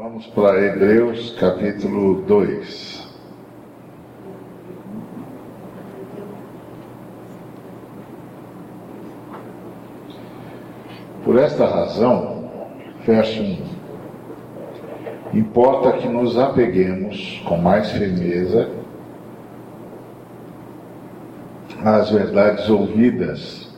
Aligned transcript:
Vamos 0.00 0.28
para 0.28 0.64
Hebreus 0.64 1.34
capítulo 1.40 2.22
2. 2.22 3.08
Por 11.24 11.36
esta 11.36 11.66
razão, 11.66 12.48
verso 13.04 13.42
1. 13.42 13.58
Importa 15.34 15.94
que 15.94 16.08
nos 16.08 16.38
apeguemos 16.38 17.42
com 17.44 17.56
mais 17.56 17.90
firmeza 17.90 18.70
às 21.84 22.08
verdades 22.08 22.70
ouvidas, 22.70 23.68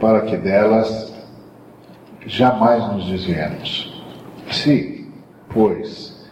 para 0.00 0.22
que 0.22 0.38
delas 0.38 1.12
jamais 2.26 2.90
nos 2.90 3.10
desviemos. 3.10 3.91
Se, 4.62 5.04
pois, 5.52 6.24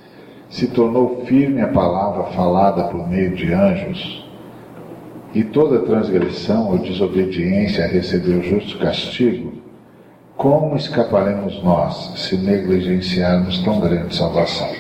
se 0.49 0.69
tornou 0.69 1.25
firme 1.27 1.61
a 1.63 1.67
palavra 1.67 2.31
falada 2.31 2.85
por 2.85 3.09
meio 3.09 3.35
de 3.35 3.53
anjos, 3.53 4.25
e 5.35 5.43
toda 5.43 5.81
transgressão 5.81 6.71
ou 6.71 6.79
desobediência 6.79 7.89
recebeu 7.89 8.41
justo 8.41 8.79
castigo, 8.79 9.55
como 10.37 10.77
escaparemos 10.77 11.61
nós 11.65 12.13
se 12.21 12.37
negligenciarmos 12.37 13.65
tão 13.65 13.81
grande 13.81 14.15
salvação? 14.15 14.71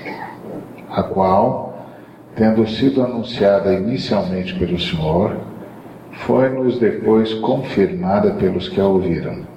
A 0.89 1.03
qual, 1.03 1.89
tendo 2.37 2.65
sido 2.69 3.03
anunciada 3.03 3.75
inicialmente 3.75 4.55
pelo 4.55 4.79
Senhor, 4.79 5.37
foi-nos 6.13 6.79
depois 6.79 7.35
confirmada 7.35 8.31
pelos 8.35 8.69
que 8.69 8.81
a 8.81 8.87
ouviram 8.87 9.50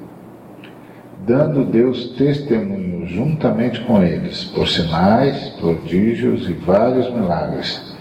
dando 1.25 1.63
Deus 1.63 2.09
testemunho 2.17 3.07
juntamente 3.07 3.81
com 3.81 4.03
eles, 4.03 4.43
por 4.45 4.67
sinais, 4.67 5.49
prodígios 5.59 6.49
e 6.49 6.53
vários 6.53 7.09
milagres, 7.11 7.95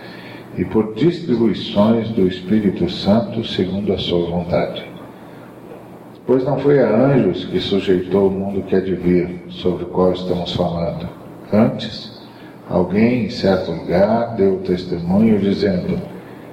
e 0.56 0.64
por 0.64 0.95
distribuições 0.95 2.09
do 2.11 2.27
Espírito 2.27 2.91
Santo 2.91 3.45
segundo 3.45 3.92
a 3.92 3.98
sua 3.98 4.29
vontade. 4.29 4.84
Pois 6.27 6.45
não 6.45 6.59
foi 6.59 6.81
a 6.81 6.89
anjos 6.89 7.45
que 7.45 7.61
sujeitou 7.61 8.29
o 8.29 8.31
mundo 8.31 8.62
que 8.62 8.77
há 8.77 8.81
de 8.81 8.95
vir, 8.95 9.45
sobre 9.48 9.84
o 9.84 9.89
qual 9.89 10.12
estamos 10.12 10.53
falando. 10.55 11.09
Antes, 11.53 12.20
alguém 12.69 13.27
em 13.27 13.31
certo 13.31 13.73
lugar 13.73 14.34
deu 14.36 14.59
testemunho 14.59 15.39
dizendo: 15.39 16.01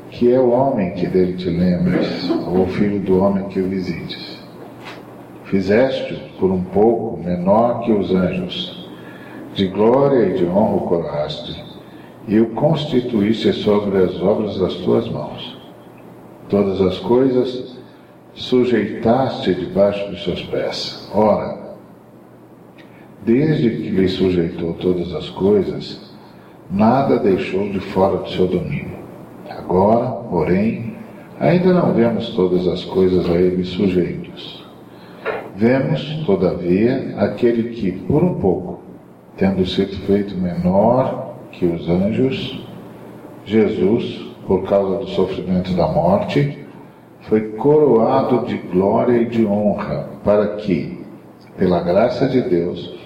Que 0.09 0.33
é 0.33 0.39
o 0.39 0.49
homem 0.49 0.91
que 0.93 1.07
dele 1.07 1.33
te 1.33 1.49
lembres, 1.49 2.29
ou 2.29 2.63
o 2.63 2.67
filho 2.67 2.99
do 2.99 3.19
homem 3.19 3.47
que 3.47 3.59
o 3.59 3.69
visites. 3.69 4.28
Fizeste-o 5.49 6.39
por 6.39 6.51
um 6.51 6.63
pouco 6.63 7.17
menor 7.17 7.81
que 7.81 7.91
os 7.91 8.13
anjos. 8.13 8.87
De 9.55 9.65
glória 9.65 10.27
e 10.27 10.37
de 10.37 10.45
honra 10.45 10.75
o 10.75 10.81
coroaste, 10.81 11.65
e 12.27 12.39
o 12.39 12.51
constituíste 12.51 13.51
sobre 13.53 13.97
as 13.97 14.21
obras 14.21 14.59
das 14.59 14.75
tuas 14.75 15.09
mãos. 15.09 15.57
Todas 16.49 16.79
as 16.79 16.99
coisas 16.99 17.75
sujeitaste 18.35 19.55
debaixo 19.55 20.07
dos 20.11 20.23
seus 20.23 20.43
pés. 20.43 21.09
Ora, 21.15 21.75
desde 23.25 23.71
que 23.71 23.89
lhe 23.89 24.07
sujeitou 24.07 24.73
todas 24.75 25.15
as 25.15 25.31
coisas, 25.31 26.13
nada 26.69 27.17
deixou 27.17 27.69
de 27.69 27.79
fora 27.79 28.17
do 28.17 28.29
seu 28.29 28.45
domínio. 28.45 28.99
Agora, 29.49 30.11
porém, 30.29 30.95
ainda 31.39 31.73
não 31.73 31.91
vemos 31.91 32.29
todas 32.35 32.67
as 32.67 32.85
coisas 32.85 33.27
a 33.27 33.33
ele 33.33 33.63
sujeitos 33.63 34.28
Vemos, 35.59 36.23
todavia, 36.25 37.15
aquele 37.17 37.71
que, 37.71 37.91
por 37.91 38.23
um 38.23 38.35
pouco, 38.35 38.79
tendo 39.35 39.65
sido 39.65 39.93
feito 40.05 40.33
menor 40.37 41.35
que 41.51 41.65
os 41.65 41.89
anjos, 41.89 42.65
Jesus, 43.43 44.25
por 44.47 44.63
causa 44.63 44.99
do 44.99 45.07
sofrimento 45.09 45.73
da 45.73 45.85
morte, 45.85 46.65
foi 47.23 47.41
coroado 47.57 48.45
de 48.45 48.55
glória 48.57 49.17
e 49.17 49.25
de 49.25 49.45
honra, 49.45 50.07
para 50.23 50.55
que, 50.55 51.05
pela 51.57 51.81
graça 51.81 52.29
de 52.29 52.39
Deus, 52.39 52.97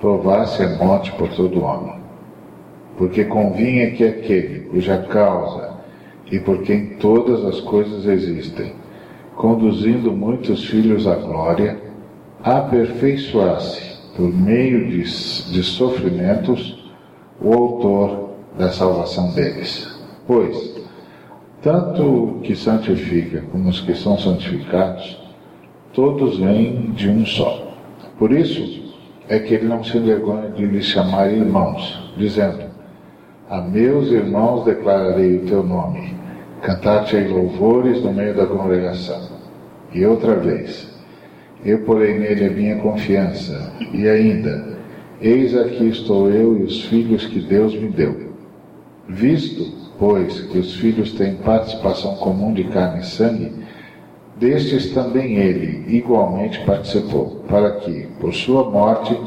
provasse 0.00 0.62
a 0.62 0.76
morte 0.76 1.10
por 1.14 1.28
todo 1.30 1.64
homem. 1.64 1.96
Porque 2.96 3.24
convinha 3.24 3.90
que 3.90 4.04
aquele 4.04 4.60
cuja 4.68 4.98
causa 4.98 5.72
e 6.30 6.38
por 6.38 6.62
quem 6.62 6.90
todas 7.00 7.44
as 7.44 7.60
coisas 7.60 8.06
existem, 8.06 8.72
conduzindo 9.34 10.12
muitos 10.12 10.64
filhos 10.64 11.04
à 11.04 11.16
glória, 11.16 11.87
aperfeiçoasse, 12.42 13.98
por 14.16 14.32
meio 14.32 14.88
de, 14.88 15.02
de 15.02 15.62
sofrimentos, 15.62 16.90
o 17.40 17.52
autor 17.52 18.30
da 18.58 18.70
salvação 18.70 19.32
deles. 19.32 19.88
Pois, 20.26 20.78
tanto 21.62 22.02
o 22.02 22.40
que 22.40 22.54
santifica 22.54 23.42
como 23.50 23.68
os 23.68 23.80
que 23.80 23.94
são 23.94 24.18
santificados, 24.18 25.18
todos 25.92 26.38
vêm 26.38 26.92
de 26.92 27.08
um 27.08 27.24
só. 27.26 27.74
Por 28.18 28.32
isso 28.32 28.94
é 29.28 29.38
que 29.38 29.54
ele 29.54 29.66
não 29.66 29.82
se 29.84 29.96
envergonha 29.96 30.50
de 30.50 30.64
lhes 30.64 30.86
chamar 30.86 31.32
irmãos, 31.32 32.12
dizendo: 32.16 32.64
A 33.50 33.60
meus 33.60 34.08
irmãos 34.10 34.64
declararei 34.64 35.38
o 35.38 35.46
teu 35.46 35.62
nome, 35.62 36.14
cantar-te 36.62 37.16
louvores 37.16 38.02
no 38.02 38.12
meio 38.12 38.34
da 38.34 38.46
congregação. 38.46 39.28
E 39.92 40.04
outra 40.04 40.36
vez, 40.36 40.87
eu 41.64 41.80
porei 41.80 42.18
nele 42.18 42.46
a 42.46 42.50
minha 42.50 42.76
confiança. 42.76 43.72
E 43.92 44.08
ainda, 44.08 44.78
eis 45.20 45.56
aqui 45.56 45.88
estou 45.88 46.30
eu 46.30 46.56
e 46.58 46.62
os 46.62 46.84
filhos 46.84 47.26
que 47.26 47.40
Deus 47.40 47.74
me 47.74 47.88
deu. 47.88 48.28
Visto, 49.08 49.72
pois, 49.98 50.40
que 50.42 50.58
os 50.58 50.74
filhos 50.74 51.12
têm 51.12 51.36
participação 51.36 52.16
comum 52.16 52.52
de 52.52 52.64
carne 52.64 53.00
e 53.00 53.06
sangue, 53.06 53.52
destes 54.36 54.92
também 54.92 55.36
ele 55.36 55.96
igualmente 55.96 56.60
participou, 56.64 57.42
para 57.48 57.72
que, 57.72 58.06
por 58.20 58.32
sua 58.32 58.70
morte, 58.70 59.18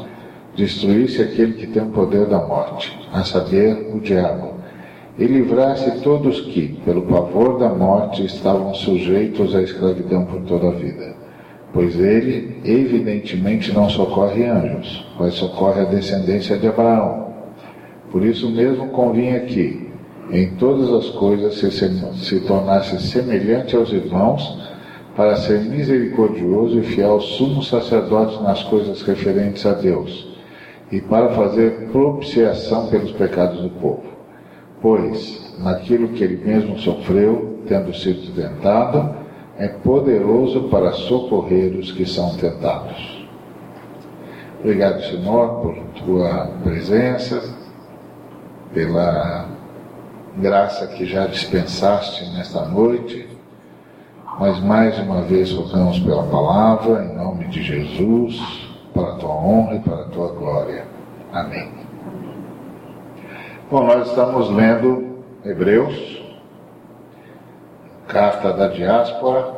destruísse 0.56 1.20
aquele 1.20 1.54
que 1.54 1.66
tem 1.66 1.82
o 1.82 1.90
poder 1.90 2.26
da 2.26 2.46
morte, 2.46 2.96
a 3.12 3.24
saber, 3.24 3.90
o 3.94 4.00
diabo, 4.00 4.52
e 5.18 5.26
livrasse 5.26 6.00
todos 6.00 6.40
que, 6.40 6.80
pelo 6.84 7.02
pavor 7.02 7.58
da 7.58 7.68
morte, 7.68 8.24
estavam 8.24 8.72
sujeitos 8.72 9.54
à 9.54 9.60
escravidão 9.60 10.24
por 10.24 10.40
toda 10.42 10.68
a 10.68 10.72
vida 10.72 11.21
pois 11.72 11.98
ele, 11.98 12.60
evidentemente, 12.64 13.72
não 13.72 13.88
socorre 13.88 14.44
anjos, 14.44 15.06
mas 15.18 15.34
socorre 15.34 15.80
a 15.80 15.84
descendência 15.84 16.58
de 16.58 16.68
Abraão. 16.68 17.32
Por 18.10 18.24
isso 18.24 18.50
mesmo 18.50 18.88
convinha 18.88 19.40
que, 19.40 19.88
em 20.30 20.50
todas 20.56 20.92
as 20.92 21.10
coisas, 21.10 21.54
se, 21.54 21.70
se 21.70 22.40
tornasse 22.40 23.00
semelhante 23.00 23.74
aos 23.74 23.90
irmãos, 23.90 24.70
para 25.16 25.36
ser 25.36 25.60
misericordioso 25.60 26.78
e 26.78 26.82
fiel 26.82 27.20
sumo 27.20 27.62
sacerdote 27.62 28.42
nas 28.42 28.62
coisas 28.64 29.02
referentes 29.02 29.64
a 29.66 29.72
Deus, 29.72 30.28
e 30.90 31.00
para 31.00 31.30
fazer 31.30 31.88
propiciação 31.90 32.88
pelos 32.88 33.12
pecados 33.12 33.60
do 33.62 33.70
povo. 33.70 34.04
Pois, 34.80 35.54
naquilo 35.58 36.08
que 36.08 36.24
ele 36.24 36.44
mesmo 36.44 36.78
sofreu, 36.78 37.60
tendo 37.66 37.94
sido 37.94 38.34
tentado, 38.34 39.21
é 39.58 39.68
poderoso 39.68 40.68
para 40.68 40.92
socorrer 40.92 41.76
os 41.78 41.92
que 41.92 42.06
são 42.06 42.36
tentados. 42.36 43.26
Obrigado, 44.60 45.02
Senhor, 45.02 45.60
por 45.60 45.76
tua 46.04 46.50
presença, 46.62 47.42
pela 48.72 49.48
graça 50.36 50.86
que 50.86 51.04
já 51.04 51.26
dispensaste 51.26 52.24
nesta 52.36 52.64
noite. 52.66 53.28
Mas 54.38 54.60
mais 54.60 54.98
uma 54.98 55.22
vez 55.22 55.52
rogamos 55.52 55.98
pela 55.98 56.22
palavra, 56.24 57.04
em 57.04 57.14
nome 57.14 57.48
de 57.48 57.62
Jesus, 57.62 58.40
para 58.94 59.12
a 59.12 59.16
tua 59.16 59.34
honra 59.34 59.74
e 59.74 59.80
para 59.80 59.96
a 59.96 60.04
tua 60.04 60.28
glória. 60.28 60.86
Amém. 61.32 61.70
Bom, 63.70 63.84
nós 63.84 64.08
estamos 64.08 64.48
lendo 64.50 65.18
Hebreus, 65.44 66.21
Carta 68.12 68.52
da 68.52 68.68
Diáspora. 68.68 69.54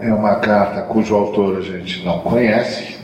É 0.00 0.10
uma 0.10 0.36
carta 0.36 0.80
cujo 0.80 1.14
autor 1.14 1.58
a 1.58 1.60
gente 1.60 2.02
não 2.06 2.20
conhece, 2.20 2.98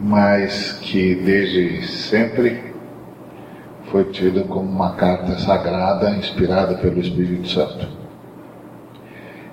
mas 0.00 0.72
que 0.80 1.14
desde 1.14 1.86
sempre 1.88 2.72
foi 3.90 4.04
tida 4.04 4.44
como 4.44 4.62
uma 4.62 4.94
carta 4.94 5.38
sagrada 5.38 6.08
inspirada 6.12 6.74
pelo 6.76 6.98
Espírito 6.98 7.46
Santo. 7.48 7.86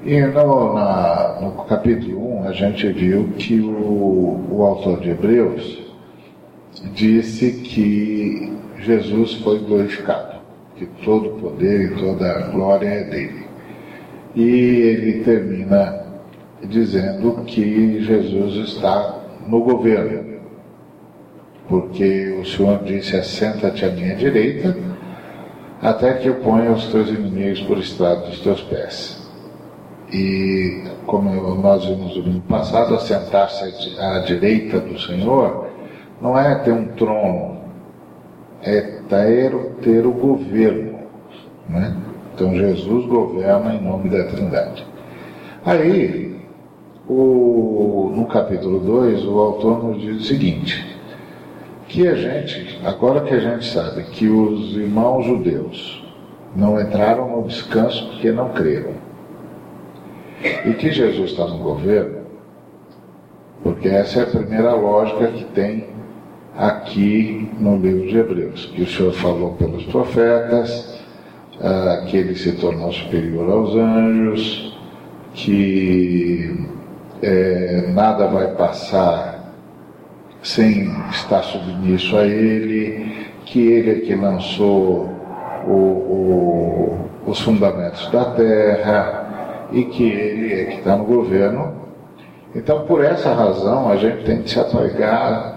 E 0.05 0.21
no, 0.21 0.73
na, 0.73 1.37
no 1.41 1.65
capítulo 1.65 2.43
1 2.43 2.47
a 2.47 2.53
gente 2.53 2.87
viu 2.93 3.33
que 3.37 3.59
o, 3.59 4.47
o 4.49 4.63
autor 4.63 5.01
de 5.01 5.09
Hebreus 5.09 5.81
disse 6.93 7.51
que 7.51 8.57
Jesus 8.79 9.33
foi 9.33 9.59
glorificado 9.59 10.32
que 10.75 10.85
todo 11.03 11.29
o 11.29 11.39
poder 11.39 11.91
e 11.91 11.95
toda 11.95 12.31
a 12.31 12.47
glória 12.49 12.87
é 12.87 13.03
dele. 13.03 13.45
E 14.35 14.41
ele 14.41 15.23
termina 15.23 16.03
dizendo 16.63 17.43
que 17.45 18.01
Jesus 18.01 18.69
está 18.69 19.19
no 19.47 19.61
governo, 19.61 20.39
porque 21.67 22.37
o 22.41 22.45
Senhor 22.45 22.83
disse: 22.83 23.15
Assenta-te 23.15 23.85
à 23.85 23.89
minha 23.91 24.15
direita, 24.15 24.75
até 25.81 26.13
que 26.13 26.27
eu 26.27 26.35
ponha 26.35 26.71
os 26.71 26.87
teus 26.87 27.09
inimigos 27.09 27.61
por 27.61 27.77
estrado 27.77 28.27
dos 28.27 28.39
teus 28.39 28.61
pés. 28.61 29.21
E, 30.11 30.83
como 31.05 31.29
nós 31.55 31.85
vimos 31.85 32.15
no 32.15 32.23
domingo 32.23 32.45
passado, 32.47 32.95
assentar-se 32.95 33.99
à 33.99 34.19
direita 34.19 34.79
do 34.79 34.99
Senhor 34.99 35.67
não 36.21 36.37
é 36.39 36.55
ter 36.55 36.71
um 36.71 36.85
trono, 36.89 37.57
é 38.61 39.01
ter, 39.21 39.51
ter 39.81 40.05
o 40.05 40.11
governo. 40.11 40.99
Né? 41.69 41.95
Então, 42.33 42.55
Jesus 42.55 43.05
governa 43.05 43.75
em 43.75 43.81
nome 43.81 44.09
da 44.09 44.23
Trindade. 44.25 44.85
Aí, 45.65 46.41
o, 47.07 48.11
no 48.15 48.25
capítulo 48.25 48.79
2, 48.79 49.25
o 49.25 49.39
autor 49.39 49.83
nos 49.83 50.01
diz 50.01 50.21
o 50.21 50.23
seguinte: 50.23 50.97
que 51.87 52.07
a 52.07 52.15
gente, 52.15 52.79
agora 52.83 53.21
que 53.21 53.33
a 53.33 53.39
gente 53.39 53.65
sabe 53.65 54.03
que 54.03 54.27
os 54.27 54.75
irmãos 54.75 55.25
judeus 55.25 56.03
não 56.55 56.79
entraram 56.79 57.29
no 57.29 57.47
descanso 57.47 58.07
porque 58.09 58.31
não 58.31 58.49
creram, 58.49 58.93
e 60.65 60.73
que 60.73 60.91
Jesus 60.91 61.31
está 61.31 61.47
no 61.47 61.59
governo, 61.59 62.23
porque 63.61 63.87
essa 63.87 64.21
é 64.21 64.23
a 64.23 64.27
primeira 64.27 64.73
lógica 64.73 65.27
que 65.27 65.45
tem 65.45 65.92
aqui 66.57 67.49
no 67.59 67.77
livro 67.77 68.07
de 68.07 68.17
Hebreus, 68.17 68.65
que 68.67 68.83
o 68.83 68.87
Senhor 68.87 69.13
falou 69.13 69.53
pelos 69.53 69.83
profetas, 69.85 71.01
uh, 71.59 72.05
que 72.05 72.17
ele 72.17 72.35
se 72.35 72.53
tornou 72.53 72.91
superior 72.91 73.49
aos 73.49 73.75
anjos, 73.75 74.77
que 75.33 76.67
é, 77.23 77.89
nada 77.91 78.27
vai 78.27 78.53
passar 78.53 79.51
sem 80.43 80.91
estar 81.09 81.41
submisso 81.41 82.15
a 82.17 82.25
ele, 82.25 83.27
que 83.45 83.59
ele 83.59 83.91
é 83.91 83.95
que 84.01 84.13
lançou 84.13 85.09
o, 85.65 85.71
o, 85.71 87.09
os 87.25 87.39
fundamentos 87.39 88.11
da 88.11 88.25
terra, 88.25 89.23
e 89.71 89.85
que 89.85 90.03
ele 90.03 90.53
é 90.53 90.65
que 90.65 90.77
está 90.77 90.95
no 90.95 91.03
governo. 91.03 91.73
Então, 92.55 92.85
por 92.85 93.03
essa 93.03 93.33
razão, 93.33 93.89
a 93.89 93.95
gente 93.95 94.23
tem 94.23 94.43
que 94.43 94.51
se 94.51 94.59
apegar 94.59 95.52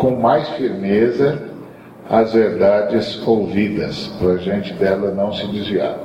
com 0.00 0.16
mais 0.16 0.48
firmeza 0.50 1.38
às 2.08 2.32
verdades 2.32 3.20
ouvidas, 3.28 4.06
para 4.18 4.32
a 4.32 4.36
gente 4.38 4.72
dela 4.72 5.10
não 5.10 5.30
se 5.30 5.46
desviar. 5.48 5.98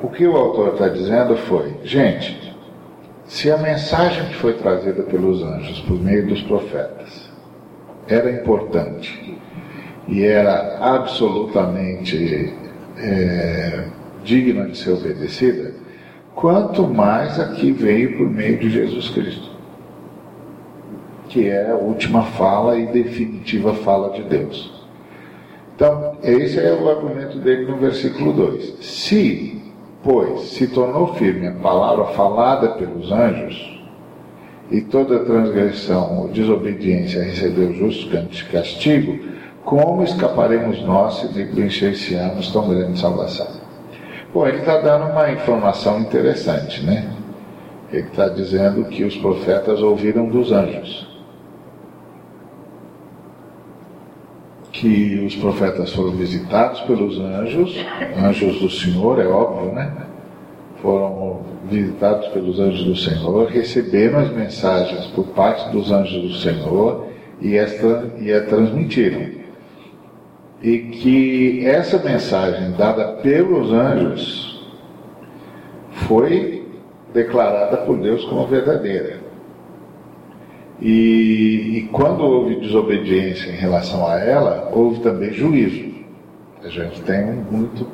O 0.00 0.08
que 0.08 0.24
o 0.24 0.36
autor 0.36 0.74
está 0.74 0.88
dizendo 0.88 1.36
foi: 1.36 1.74
gente, 1.82 2.56
se 3.24 3.50
a 3.50 3.58
mensagem 3.58 4.26
que 4.26 4.36
foi 4.36 4.52
trazida 4.52 5.02
pelos 5.02 5.42
anjos 5.42 5.80
por 5.80 6.00
meio 6.00 6.28
dos 6.28 6.42
profetas 6.42 7.28
era 8.06 8.30
importante 8.30 9.36
e 10.06 10.22
era 10.22 10.78
absolutamente 10.80 12.54
é, 12.98 13.84
digna 14.22 14.66
de 14.66 14.78
ser 14.78 14.92
obedecida, 14.92 15.74
quanto 16.36 16.86
mais 16.86 17.40
a 17.40 17.48
que 17.54 17.72
veio 17.72 18.16
por 18.16 18.30
meio 18.30 18.58
de 18.58 18.70
Jesus 18.70 19.10
Cristo, 19.10 19.55
que 21.36 21.50
é 21.50 21.70
a 21.70 21.74
última 21.74 22.22
fala 22.22 22.78
e 22.78 22.86
definitiva 22.86 23.74
fala 23.74 24.08
de 24.14 24.22
Deus. 24.22 24.72
Então, 25.74 26.16
esse 26.22 26.58
é 26.58 26.72
o 26.72 26.88
argumento 26.88 27.38
dele 27.40 27.70
no 27.70 27.76
versículo 27.76 28.32
2. 28.32 28.78
Se, 28.80 29.62
pois, 30.02 30.40
se 30.52 30.66
tornou 30.66 31.08
firme 31.08 31.48
a 31.48 31.52
palavra 31.52 32.06
falada 32.06 32.70
pelos 32.70 33.12
anjos, 33.12 33.78
e 34.70 34.80
toda 34.80 35.26
transgressão 35.26 36.20
ou 36.20 36.28
desobediência 36.28 37.22
recebeu 37.22 37.74
justo 37.74 38.10
castigo, 38.50 39.18
como 39.62 40.04
escaparemos 40.04 40.80
nós 40.86 41.16
se 41.16 41.38
negligenciarmos 41.38 42.50
tão 42.50 42.66
grande 42.66 42.98
salvação? 42.98 43.60
Bom, 44.32 44.46
ele 44.46 44.60
está 44.60 44.78
dando 44.78 45.10
uma 45.12 45.30
informação 45.30 46.00
interessante, 46.00 46.82
né? 46.82 47.10
Ele 47.92 48.06
está 48.06 48.26
dizendo 48.26 48.86
que 48.86 49.04
os 49.04 49.18
profetas 49.18 49.82
ouviram 49.82 50.26
dos 50.30 50.50
anjos. 50.50 51.15
Que 54.78 55.24
os 55.26 55.34
profetas 55.36 55.92
foram 55.92 56.10
visitados 56.12 56.80
pelos 56.82 57.18
anjos, 57.18 57.74
anjos 58.22 58.60
do 58.60 58.68
Senhor, 58.68 59.18
é 59.18 59.26
óbvio, 59.26 59.72
né? 59.72 59.90
Foram 60.82 61.40
visitados 61.70 62.28
pelos 62.28 62.60
anjos 62.60 62.84
do 62.84 62.94
Senhor, 62.96 63.48
receberam 63.48 64.18
as 64.18 64.30
mensagens 64.30 65.06
por 65.06 65.24
parte 65.28 65.70
dos 65.70 65.90
anjos 65.90 66.22
do 66.22 66.34
Senhor 66.34 67.06
e, 67.40 67.56
esta, 67.56 68.12
e 68.20 68.30
a 68.32 68.44
transmitiram 68.44 69.36
e 70.62 70.78
que 70.78 71.66
essa 71.66 71.98
mensagem 71.98 72.72
dada 72.72 73.12
pelos 73.22 73.72
anjos 73.72 74.66
foi 76.08 76.66
declarada 77.12 77.78
por 77.78 77.98
Deus 77.98 78.24
como 78.24 78.46
verdadeira. 78.46 79.25
E, 80.80 81.78
e, 81.78 81.88
quando 81.90 82.22
houve 82.22 82.56
desobediência 82.56 83.50
em 83.50 83.56
relação 83.56 84.06
a 84.06 84.18
ela, 84.18 84.70
houve 84.72 85.00
também 85.00 85.32
juízo. 85.32 85.94
A 86.62 86.68
gente 86.68 87.00
tem 87.02 87.24
muito, 87.50 87.86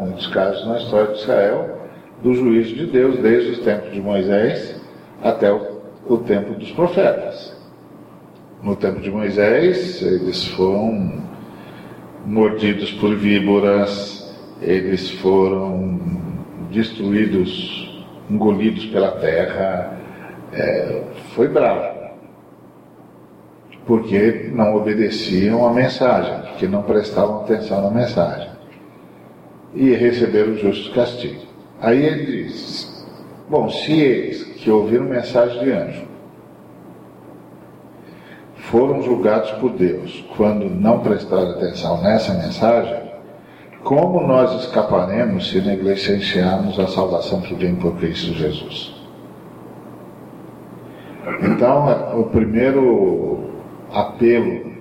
muitos 0.00 0.26
casos 0.28 0.66
na 0.66 0.78
história 0.78 1.14
de 1.14 1.20
Israel 1.20 1.78
do 2.22 2.34
juízo 2.34 2.74
de 2.74 2.86
Deus, 2.86 3.18
desde 3.18 3.50
os 3.52 3.58
tempos 3.60 3.92
de 3.92 4.00
Moisés 4.00 4.80
até 5.22 5.52
o, 5.52 5.80
o 6.06 6.18
tempo 6.18 6.54
dos 6.54 6.70
profetas. 6.72 7.56
No 8.62 8.76
tempo 8.76 9.00
de 9.00 9.10
Moisés, 9.10 10.02
eles 10.02 10.46
foram 10.48 11.22
mordidos 12.26 12.92
por 12.92 13.14
víboras, 13.16 14.32
eles 14.60 15.10
foram 15.10 16.00
destruídos, 16.70 18.04
engolidos 18.28 18.86
pela 18.86 19.12
terra. 19.12 19.96
É, 20.52 21.02
foi 21.34 21.48
bravo, 21.48 21.97
porque 23.88 24.50
não 24.52 24.76
obedeciam 24.76 25.66
à 25.66 25.72
mensagem, 25.72 26.42
porque 26.42 26.68
não 26.68 26.82
prestavam 26.82 27.40
atenção 27.40 27.80
na 27.80 27.90
mensagem. 27.90 28.50
E 29.74 29.94
receberam 29.94 30.52
o 30.52 30.58
justo 30.58 30.92
castigo. 30.94 31.40
Aí 31.80 32.04
ele 32.04 32.44
diz: 32.44 33.06
Bom, 33.48 33.70
se 33.70 33.98
eles 33.98 34.42
que 34.42 34.70
ouviram 34.70 35.06
mensagem 35.06 35.64
de 35.64 35.72
anjo 35.72 36.08
foram 38.56 39.00
julgados 39.00 39.52
por 39.52 39.70
Deus 39.70 40.22
quando 40.36 40.68
não 40.68 41.00
prestaram 41.00 41.52
atenção 41.52 42.02
nessa 42.02 42.34
mensagem, 42.34 43.08
como 43.82 44.20
nós 44.26 44.64
escaparemos 44.64 45.48
se 45.48 45.62
negligenciarmos 45.62 46.78
a 46.78 46.88
salvação 46.88 47.40
que 47.40 47.54
vem 47.54 47.74
por 47.76 47.96
Cristo 47.96 48.34
Jesus? 48.34 48.94
Então, 51.42 52.20
o 52.20 52.24
primeiro 52.24 53.47
apelo 53.92 54.72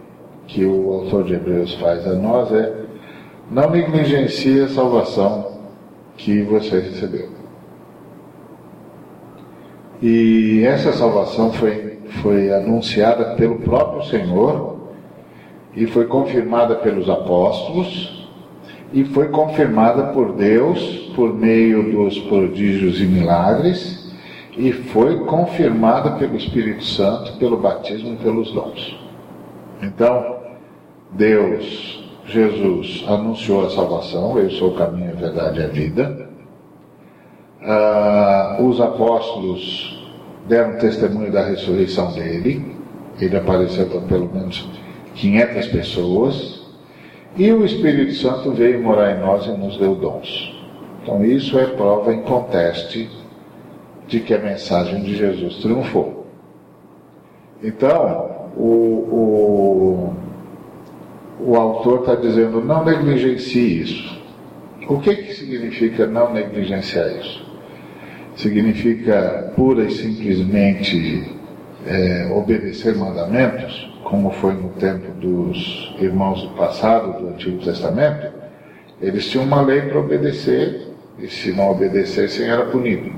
que 0.47 0.65
o 0.65 0.93
autor 0.93 1.23
de 1.23 1.33
Hebreus 1.33 1.73
faz 1.75 2.05
a 2.07 2.13
nós 2.13 2.51
é: 2.51 2.85
não 3.51 3.69
negligencie 3.69 4.61
a 4.61 4.69
salvação 4.69 5.59
que 6.15 6.41
você 6.43 6.79
recebeu. 6.79 7.29
E 10.01 10.63
essa 10.65 10.91
salvação 10.93 11.51
foi 11.53 11.87
foi 12.21 12.51
anunciada 12.53 13.35
pelo 13.35 13.59
próprio 13.59 14.03
Senhor 14.03 14.77
e 15.75 15.85
foi 15.85 16.05
confirmada 16.05 16.75
pelos 16.75 17.09
apóstolos 17.09 18.27
e 18.93 19.03
foi 19.03 19.27
confirmada 19.27 20.13
por 20.13 20.33
Deus 20.33 21.11
por 21.15 21.33
meio 21.33 21.91
dos 21.91 22.17
prodígios 22.19 23.01
e 23.01 23.05
milagres 23.05 24.06
e 24.57 24.71
foi 24.71 25.19
confirmada 25.25 26.11
pelo 26.11 26.35
Espírito 26.35 26.83
Santo 26.83 27.37
pelo 27.37 27.57
batismo 27.57 28.13
e 28.13 28.17
pelos 28.17 28.51
dons. 28.51 28.97
Então, 29.83 30.37
Deus, 31.11 32.03
Jesus, 32.25 33.05
anunciou 33.07 33.67
a 33.67 33.69
salvação, 33.69 34.37
eu 34.39 34.49
sou 34.51 34.71
o 34.71 34.75
caminho, 34.75 35.11
a 35.11 35.15
verdade 35.15 35.59
e 35.59 35.63
a 35.63 35.67
vida. 35.67 36.29
Ah, 37.61 38.57
os 38.59 38.81
apóstolos 38.81 40.11
deram 40.47 40.77
testemunho 40.79 41.31
da 41.31 41.45
ressurreição 41.45 42.11
dele. 42.13 42.75
Ele 43.19 43.37
apareceu 43.37 43.85
para 43.87 44.01
pelo 44.01 44.33
menos 44.33 44.67
500 45.15 45.67
pessoas. 45.67 46.67
E 47.35 47.51
o 47.51 47.63
Espírito 47.63 48.13
Santo 48.13 48.51
veio 48.51 48.81
morar 48.81 49.15
em 49.15 49.19
nós 49.19 49.45
e 49.45 49.51
nos 49.51 49.77
deu 49.77 49.93
dons. 49.95 50.55
Então, 51.03 51.23
isso 51.23 51.57
é 51.59 51.65
prova 51.67 52.13
inconteste 52.13 53.09
de 54.07 54.19
que 54.21 54.33
a 54.33 54.39
mensagem 54.39 55.03
de 55.03 55.15
Jesus 55.15 55.57
triunfou. 55.57 56.25
Então, 57.61 58.49
o, 58.55 58.61
o, 58.61 60.13
o 61.39 61.55
autor 61.55 61.99
está 62.01 62.15
dizendo: 62.15 62.63
não 62.63 62.83
negligencie 62.85 63.81
isso. 63.81 64.17
O 64.87 64.99
que, 64.99 65.15
que 65.15 65.33
significa 65.33 66.07
não 66.07 66.33
negligenciar 66.33 67.09
isso? 67.17 67.47
significa 68.37 69.51
pura 69.55 69.83
e 69.83 69.91
simplesmente 69.91 71.35
é, 71.85 72.29
obedecer 72.31 72.95
mandamentos, 72.95 73.91
como 74.03 74.31
foi 74.31 74.53
no 74.53 74.69
tempo 74.69 75.11
dos 75.19 75.95
irmãos 75.99 76.43
do 76.43 76.49
passado, 76.49 77.19
do 77.19 77.29
Antigo 77.29 77.63
Testamento, 77.63 78.31
eles 79.01 79.27
tinham 79.29 79.45
uma 79.45 79.61
lei 79.61 79.81
para 79.81 79.99
obedecer, 79.99 80.87
e 81.19 81.27
se 81.27 81.51
não 81.51 81.71
obedecessem 81.71 82.47
era 82.47 82.65
punido. 82.67 83.11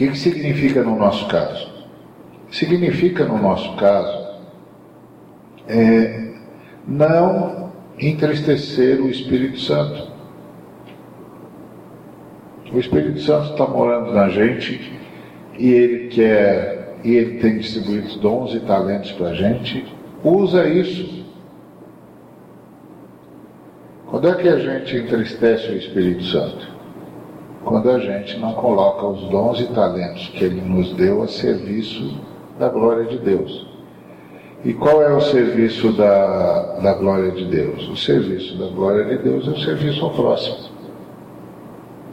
Que, 0.00 0.08
que 0.08 0.18
significa 0.18 0.82
no 0.82 0.96
nosso 0.96 1.28
caso? 1.28 1.70
Significa 2.50 3.26
no 3.26 3.36
nosso 3.36 3.76
caso 3.76 4.38
é, 5.68 6.32
não 6.88 7.70
entristecer 7.98 8.98
o 8.98 9.10
Espírito 9.10 9.60
Santo. 9.60 10.10
O 12.72 12.78
Espírito 12.78 13.20
Santo 13.20 13.50
está 13.50 13.66
morando 13.66 14.14
na 14.14 14.30
gente 14.30 14.90
e 15.58 15.68
ele 15.70 16.08
quer, 16.08 16.96
e 17.04 17.16
ele 17.16 17.38
tem 17.38 17.58
distribuído 17.58 18.18
dons 18.20 18.54
e 18.54 18.60
talentos 18.60 19.12
para 19.12 19.28
a 19.28 19.34
gente. 19.34 19.84
Usa 20.24 20.66
isso. 20.66 21.26
Quando 24.06 24.28
é 24.30 24.34
que 24.34 24.48
a 24.48 24.58
gente 24.58 24.96
entristece 24.96 25.68
o 25.70 25.76
Espírito 25.76 26.24
Santo? 26.24 26.69
Quando 27.64 27.90
a 27.90 27.98
gente 27.98 28.38
não 28.38 28.54
coloca 28.54 29.06
os 29.06 29.28
dons 29.28 29.60
e 29.60 29.66
talentos 29.66 30.28
que 30.28 30.44
ele 30.44 30.60
nos 30.60 30.94
deu 30.94 31.22
a 31.22 31.28
serviço 31.28 32.18
da 32.58 32.68
glória 32.68 33.04
de 33.04 33.18
Deus. 33.18 33.66
E 34.64 34.74
qual 34.74 35.02
é 35.02 35.12
o 35.14 35.20
serviço 35.20 35.92
da, 35.92 36.78
da 36.80 36.94
glória 36.94 37.30
de 37.30 37.46
Deus? 37.46 37.88
O 37.88 37.96
serviço 37.96 38.58
da 38.58 38.66
glória 38.66 39.04
de 39.04 39.22
Deus 39.22 39.48
é 39.48 39.50
o 39.50 39.58
serviço 39.58 40.04
ao 40.04 40.10
próximo. 40.10 40.56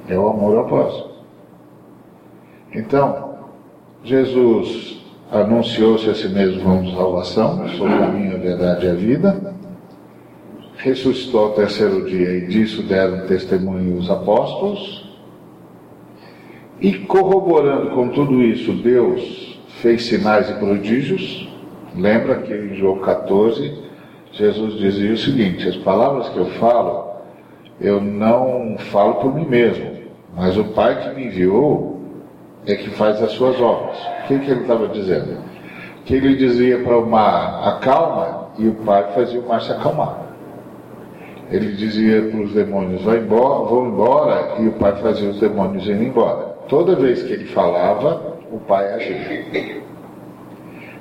É 0.07 0.17
o 0.17 0.27
amor 0.27 0.57
ao 0.57 0.65
próximo. 0.65 1.07
Então, 2.73 3.35
Jesus 4.03 5.01
anunciou-se 5.29 6.09
a 6.09 6.15
si 6.15 6.29
mesmo 6.29 6.63
como 6.63 6.95
salvação, 6.95 7.67
sou 7.77 7.87
o 7.87 7.99
caminho, 7.99 8.35
a 8.35 8.39
verdade 8.39 8.85
e 8.85 8.89
a 8.89 8.93
vida. 8.93 9.53
Ressuscitou 10.77 11.45
ao 11.45 11.51
terceiro 11.51 12.05
dia 12.05 12.31
e 12.37 12.47
disso 12.47 12.83
deram 12.83 13.27
testemunho 13.27 13.97
os 13.97 14.09
apóstolos. 14.09 15.06
E 16.79 16.93
corroborando 16.99 17.89
com 17.91 18.09
tudo 18.09 18.43
isso, 18.43 18.71
Deus 18.71 19.59
fez 19.81 20.05
sinais 20.05 20.49
e 20.49 20.53
prodígios. 20.53 21.49
Lembra 21.95 22.35
que 22.41 22.53
em 22.53 22.75
João 22.75 22.99
14, 22.99 23.73
Jesus 24.31 24.75
dizia 24.75 25.13
o 25.13 25.17
seguinte: 25.17 25.67
As 25.67 25.77
palavras 25.77 26.29
que 26.29 26.37
eu 26.37 26.45
falo, 26.59 27.07
eu 27.81 27.99
não 27.99 28.77
falo 28.91 29.15
por 29.15 29.33
mim 29.33 29.45
mesmo, 29.45 29.91
mas 30.35 30.55
o 30.55 30.65
Pai 30.65 31.01
que 31.01 31.15
me 31.15 31.25
enviou 31.25 31.99
é 32.67 32.75
que 32.75 32.91
faz 32.91 33.23
as 33.23 33.31
suas 33.31 33.59
obras. 33.59 33.97
O 34.23 34.27
que, 34.27 34.39
que 34.39 34.51
ele 34.51 34.61
estava 34.61 34.87
dizendo? 34.89 35.37
Que 36.05 36.13
ele 36.13 36.35
dizia 36.35 36.77
para 36.83 36.97
o 36.97 37.09
mar, 37.09 37.67
acalma, 37.67 38.49
e 38.59 38.67
o 38.67 38.73
Pai 38.75 39.11
fazia 39.15 39.39
o 39.39 39.47
mar 39.47 39.61
se 39.61 39.71
acalmar. 39.71 40.27
Ele 41.49 41.73
dizia 41.73 42.21
para 42.23 42.39
os 42.39 42.53
demônios, 42.53 43.01
vai 43.03 43.17
embora, 43.17 43.69
vão 43.69 43.87
embora, 43.87 44.55
e 44.59 44.67
o 44.67 44.73
Pai 44.73 44.95
fazia 44.97 45.29
os 45.29 45.39
demônios 45.39 45.87
irem 45.87 46.09
embora. 46.09 46.46
Toda 46.67 46.95
vez 46.95 47.23
que 47.23 47.33
ele 47.33 47.45
falava, 47.45 48.37
o 48.51 48.59
Pai 48.59 48.93
agia. 48.93 49.81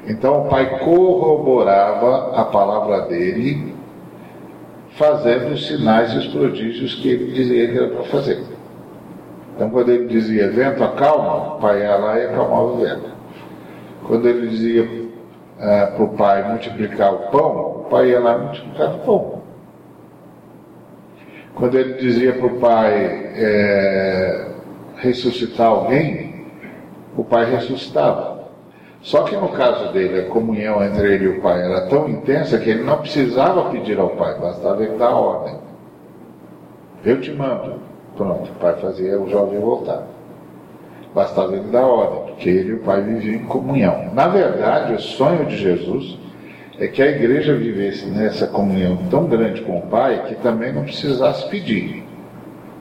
Então 0.07 0.47
o 0.47 0.49
Pai 0.49 0.79
corroborava 0.79 2.41
a 2.41 2.45
palavra 2.45 3.03
dele, 3.03 3.75
fazendo 4.91 5.53
os 5.53 5.67
sinais 5.67 6.13
e 6.13 6.19
os 6.19 6.27
prodígios 6.29 6.95
que 6.95 7.09
ele 7.09 7.33
dizia 7.33 7.69
que 7.69 7.79
era 7.79 7.89
para 7.89 8.05
fazer. 8.05 8.43
Então, 9.55 9.71
quando 9.71 9.89
ele 9.89 10.07
dizia 10.07 10.51
vento, 10.51 10.85
acalma, 10.85 11.55
o 11.55 11.61
pai 11.61 11.81
ia 11.81 11.97
lá 11.97 12.19
e 12.19 12.27
acalmava 12.27 12.63
o 12.63 12.77
vento. 12.77 13.11
Quando 14.07 14.29
ele 14.29 14.49
dizia 14.49 14.83
uh, 14.83 15.97
para 15.97 16.05
o 16.05 16.09
pai 16.09 16.47
multiplicar 16.47 17.15
o 17.15 17.19
pão, 17.31 17.81
o 17.81 17.87
pai 17.91 18.11
ia 18.11 18.21
lá 18.21 18.37
e 18.37 18.43
multiplicava 18.43 18.97
o 18.97 18.99
pão. 18.99 19.43
Quando 21.55 21.79
ele 21.79 21.95
dizia 21.95 22.35
para 22.35 22.47
o 22.47 22.61
pai 22.61 22.93
é, 23.35 24.56
ressuscitar 24.97 25.69
alguém, 25.69 26.47
o 27.17 27.25
pai 27.25 27.51
ressuscitava. 27.51 28.37
Só 29.03 29.23
que 29.23 29.37
no 29.37 29.51
caso 29.51 29.93
dele, 29.93 30.21
a 30.21 30.25
comunhão 30.27 30.83
entre 30.85 31.15
ele 31.15 31.25
e 31.27 31.29
o 31.29 31.41
pai 31.41 31.63
era 31.63 31.87
tão 31.87 32.09
intensa 32.09 32.59
que 32.59 32.71
ele 32.71 32.83
não 32.83 32.99
precisava 32.99 33.71
pedir 33.71 33.99
ao 33.99 34.11
pai, 34.11 34.39
bastava 34.39 34.83
ele 34.83 34.97
dar 34.97 35.15
ordem. 35.15 35.55
Eu 37.05 37.21
te 37.21 37.31
mando. 37.33 37.81
Pronto, 38.17 38.51
o 38.51 38.55
pai 38.55 38.75
fazia 38.81 39.21
o 39.21 39.29
jovem 39.29 39.61
voltar. 39.61 40.07
Bastava 41.15 41.55
ele 41.55 41.71
dar 41.71 41.87
ordem, 41.87 42.35
porque 42.35 42.49
ele 42.49 42.71
e 42.71 42.75
o 42.75 42.81
pai 42.81 43.03
viviam 43.03 43.43
em 43.43 43.45
comunhão. 43.45 44.11
Na 44.13 44.27
verdade, 44.27 44.95
o 44.95 44.99
sonho 44.99 45.45
de 45.47 45.57
Jesus 45.57 46.19
é 46.79 46.89
que 46.89 47.03
a 47.03 47.07
igreja 47.07 47.55
vivesse 47.55 48.07
nessa 48.07 48.47
comunhão 48.47 48.97
tão 49.09 49.27
grande 49.27 49.63
com 49.63 49.79
o 49.79 49.83
pai 49.83 50.25
que 50.27 50.35
também 50.37 50.73
não 50.73 50.83
precisasse 50.83 51.49
pedir. 51.49 52.06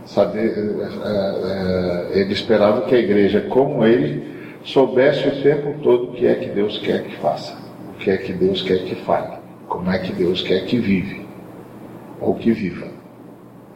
Eh, 0.05 0.29
eh, 0.35 0.88
eh, 2.13 2.19
ele 2.19 2.33
esperava 2.33 2.81
que 2.81 2.93
a 2.93 3.00
igreja, 3.00 3.41
como 3.41 3.83
ele, 3.83 4.24
soubesse 4.63 5.27
o 5.27 5.41
tempo 5.41 5.75
todo 5.81 6.05
o 6.05 6.12
que 6.13 6.27
é 6.27 6.35
que 6.35 6.50
Deus 6.50 6.77
quer 6.77 7.03
que 7.03 7.15
faça, 7.17 7.57
o 7.89 7.97
que 7.97 8.12
é 8.12 8.17
que 8.17 8.31
Deus 8.31 8.62
quer 8.62 8.83
que 8.83 8.95
fale, 8.95 9.38
como 9.67 9.89
é 9.89 9.97
que 9.97 10.13
Deus 10.13 10.43
quer 10.43 10.65
que 10.65 10.77
vive, 10.77 11.25
ou 12.21 12.35
que 12.35 12.51
viva. 12.51 12.88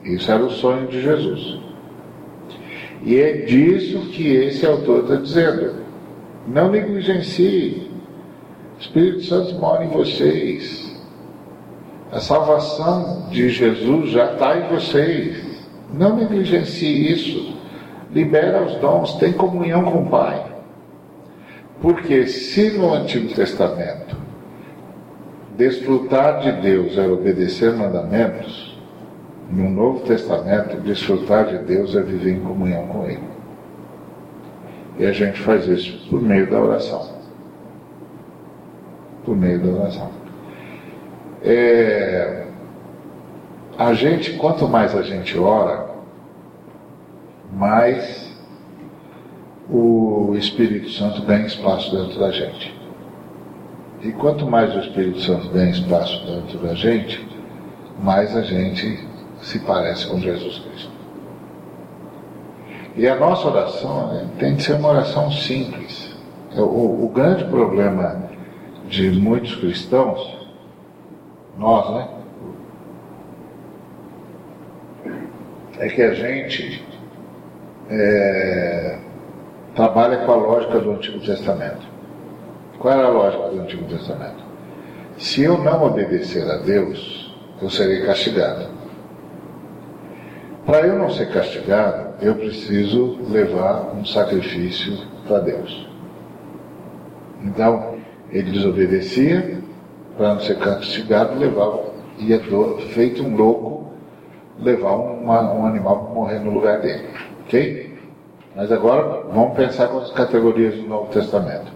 Isso 0.03 0.31
era 0.31 0.43
o 0.43 0.51
sonho 0.51 0.87
de 0.87 1.01
Jesus. 1.01 1.59
E 3.03 3.17
é 3.17 3.33
disso 3.45 3.99
que 4.11 4.27
esse 4.27 4.65
autor 4.65 5.03
está 5.03 5.15
dizendo. 5.15 5.83
Não 6.47 6.69
negligencie. 6.69 7.89
O 8.77 8.81
Espírito 8.81 9.23
Santo 9.23 9.55
mora 9.55 9.83
em 9.83 9.89
vocês. 9.89 10.95
A 12.11 12.19
salvação 12.19 13.29
de 13.29 13.49
Jesus 13.49 14.11
já 14.11 14.33
está 14.33 14.57
em 14.57 14.69
vocês. 14.69 15.48
Não 15.93 16.15
negligencie 16.15 17.11
isso. 17.11 17.57
Libera 18.11 18.63
os 18.63 18.75
dons, 18.75 19.13
tem 19.15 19.33
comunhão 19.33 19.83
com 19.83 20.03
o 20.03 20.09
Pai. 20.09 20.45
Porque 21.81 22.27
se 22.27 22.71
no 22.71 22.93
Antigo 22.93 23.33
Testamento 23.33 24.17
desfrutar 25.55 26.39
de 26.39 26.51
Deus 26.53 26.97
era 26.97 27.11
obedecer 27.11 27.73
mandamentos, 27.73 28.69
no 29.51 29.69
Novo 29.69 30.01
Testamento, 30.01 30.77
desfrutar 30.81 31.47
de 31.47 31.57
Deus 31.59 31.95
é 31.95 32.01
viver 32.01 32.33
em 32.33 32.39
comunhão 32.39 32.87
com 32.87 33.05
Ele. 33.05 33.23
E 34.99 35.05
a 35.05 35.11
gente 35.11 35.41
faz 35.41 35.65
isso 35.67 36.07
por 36.09 36.21
meio 36.21 36.49
da 36.49 36.59
oração. 36.59 37.09
Por 39.25 39.35
meio 39.35 39.59
da 39.59 39.81
oração. 39.81 40.09
É, 41.41 42.38
a 43.79 43.93
gente, 43.93 44.33
quanto 44.33 44.67
mais 44.67 44.93
a 44.93 45.01
gente 45.01 45.39
ora, 45.39 45.89
mais 47.53 48.29
o 49.69 50.35
Espírito 50.35 50.89
Santo 50.89 51.21
ganha 51.21 51.45
espaço 51.45 51.89
dentro 51.95 52.19
da 52.19 52.29
gente. 52.29 52.77
E 54.01 54.11
quanto 54.11 54.45
mais 54.45 54.75
o 54.75 54.79
Espírito 54.79 55.21
Santo 55.21 55.47
ganha 55.47 55.71
espaço 55.71 56.25
dentro 56.25 56.59
da 56.59 56.75
gente, 56.75 57.25
mais 58.03 58.35
a 58.35 58.41
gente 58.41 58.99
se 59.41 59.59
parece 59.59 60.07
com 60.07 60.19
Jesus 60.19 60.59
Cristo. 60.59 60.91
E 62.97 63.07
a 63.07 63.15
nossa 63.15 63.47
oração 63.47 64.07
né, 64.07 64.27
tem 64.37 64.55
de 64.55 64.63
ser 64.63 64.73
uma 64.73 64.89
oração 64.89 65.31
simples. 65.31 66.13
É, 66.53 66.59
o, 66.59 67.05
o 67.05 67.11
grande 67.13 67.45
problema 67.45 68.23
de 68.89 69.09
muitos 69.11 69.55
cristãos, 69.55 70.35
nós, 71.57 71.89
né? 71.95 72.18
É 75.79 75.87
que 75.87 76.01
a 76.01 76.13
gente 76.13 76.85
é, 77.89 78.99
trabalha 79.73 80.17
com 80.25 80.31
a 80.31 80.35
lógica 80.35 80.79
do 80.79 80.91
Antigo 80.91 81.19
Testamento. 81.19 81.87
Qual 82.77 82.93
era 82.93 83.07
a 83.07 83.11
lógica 83.11 83.49
do 83.49 83.61
Antigo 83.61 83.85
Testamento? 83.85 84.43
Se 85.17 85.43
eu 85.43 85.57
não 85.57 85.83
obedecer 85.85 86.49
a 86.49 86.57
Deus, 86.57 87.33
eu 87.61 87.69
serei 87.69 88.05
castigado. 88.05 88.67
Para 90.65 90.87
eu 90.87 90.99
não 90.99 91.09
ser 91.09 91.31
castigado, 91.31 92.13
eu 92.21 92.35
preciso 92.35 93.17
levar 93.29 93.95
um 93.95 94.05
sacrifício 94.05 94.97
para 95.27 95.39
Deus. 95.39 95.87
Então, 97.43 97.95
ele 98.31 98.51
desobedecia, 98.51 99.59
para 100.17 100.33
não 100.33 100.41
ser 100.41 100.57
castigado, 100.57 101.39
levava, 101.39 101.85
ia 102.19 102.39
feito 102.93 103.23
um 103.23 103.35
louco, 103.35 103.88
levar 104.61 104.95
uma, 104.95 105.53
um 105.53 105.65
animal 105.65 106.05
para 106.05 106.13
morrer 106.13 106.39
no 106.39 106.51
lugar 106.51 106.79
dele. 106.79 107.09
Ok? 107.45 107.97
Mas 108.55 108.71
agora 108.71 109.23
vamos 109.31 109.55
pensar 109.55 109.87
com 109.87 109.99
as 109.99 110.11
categorias 110.11 110.75
do 110.75 110.87
Novo 110.87 111.11
Testamento. 111.11 111.71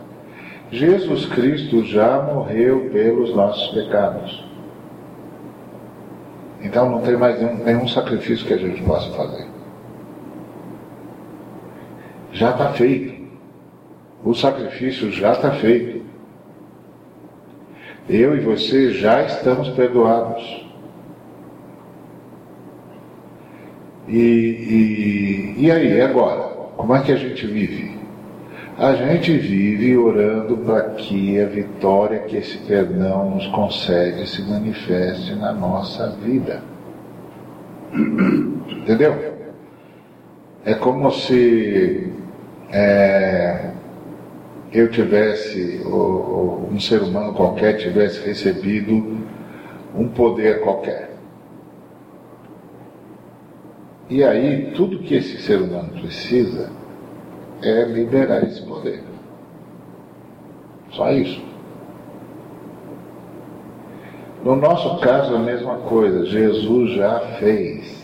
Jesus 0.72 1.26
Cristo 1.28 1.84
já 1.84 2.22
morreu 2.22 2.90
pelos 2.92 3.34
nossos 3.36 3.74
pecados. 3.74 4.44
Então 6.62 6.90
não 6.90 7.02
tem 7.02 7.16
mais 7.16 7.40
nenhum, 7.40 7.64
nenhum 7.64 7.88
sacrifício 7.88 8.46
que 8.46 8.54
a 8.54 8.58
gente 8.58 8.82
possa 8.82 9.12
fazer. 9.12 9.54
já 12.34 12.50
está 12.50 12.74
feito. 12.74 13.24
O 14.24 14.34
sacrifício 14.34 15.12
já 15.12 15.34
está 15.34 15.52
feito. 15.52 16.04
Eu 18.10 18.36
e 18.36 18.40
você 18.40 18.92
já 18.92 19.24
estamos 19.24 19.70
perdoados. 19.70 20.66
E, 24.08 25.56
e, 25.58 25.66
e 25.66 25.72
aí, 25.72 26.02
agora? 26.02 26.42
Como 26.76 26.96
é 26.96 27.02
que 27.02 27.12
a 27.12 27.16
gente 27.16 27.46
vive? 27.48 27.98
A 28.78 28.94
gente 28.96 29.38
vive 29.38 29.96
orando 29.96 30.58
para 30.58 30.90
que 30.92 31.40
a 31.40 31.46
vitória 31.46 32.20
que 32.22 32.38
esse 32.38 32.58
perdão 32.60 33.30
nos 33.30 33.48
concede 33.48 34.28
se 34.28 34.42
manifeste 34.42 35.36
na 35.36 35.54
nossa 35.54 36.10
vida. 36.10 36.62
Entendeu? 37.94 39.16
É 40.66 40.74
como 40.74 41.12
se 41.12 42.12
é, 42.72 43.70
eu 44.74 44.90
tivesse, 44.90 45.82
ou, 45.86 45.92
ou 45.92 46.70
um 46.72 46.80
ser 46.80 47.04
humano 47.04 47.34
qualquer 47.34 47.78
tivesse 47.78 48.26
recebido 48.26 49.20
um 49.96 50.08
poder 50.10 50.62
qualquer. 50.62 51.13
E 54.10 54.24
aí, 54.24 54.72
tudo 54.76 55.00
que 55.00 55.16
esse 55.16 55.42
ser 55.42 55.62
humano 55.62 55.90
precisa 55.90 56.70
é 57.62 57.86
liberar 57.86 58.44
esse 58.44 58.62
poder. 58.62 59.04
Só 60.92 61.12
isso. 61.12 61.42
No 64.44 64.58
nosso 64.58 65.00
caso, 65.00 65.36
a 65.36 65.40
mesma 65.40 65.78
coisa. 65.78 66.26
Jesus 66.26 66.92
já 66.92 67.20
fez. 67.40 68.04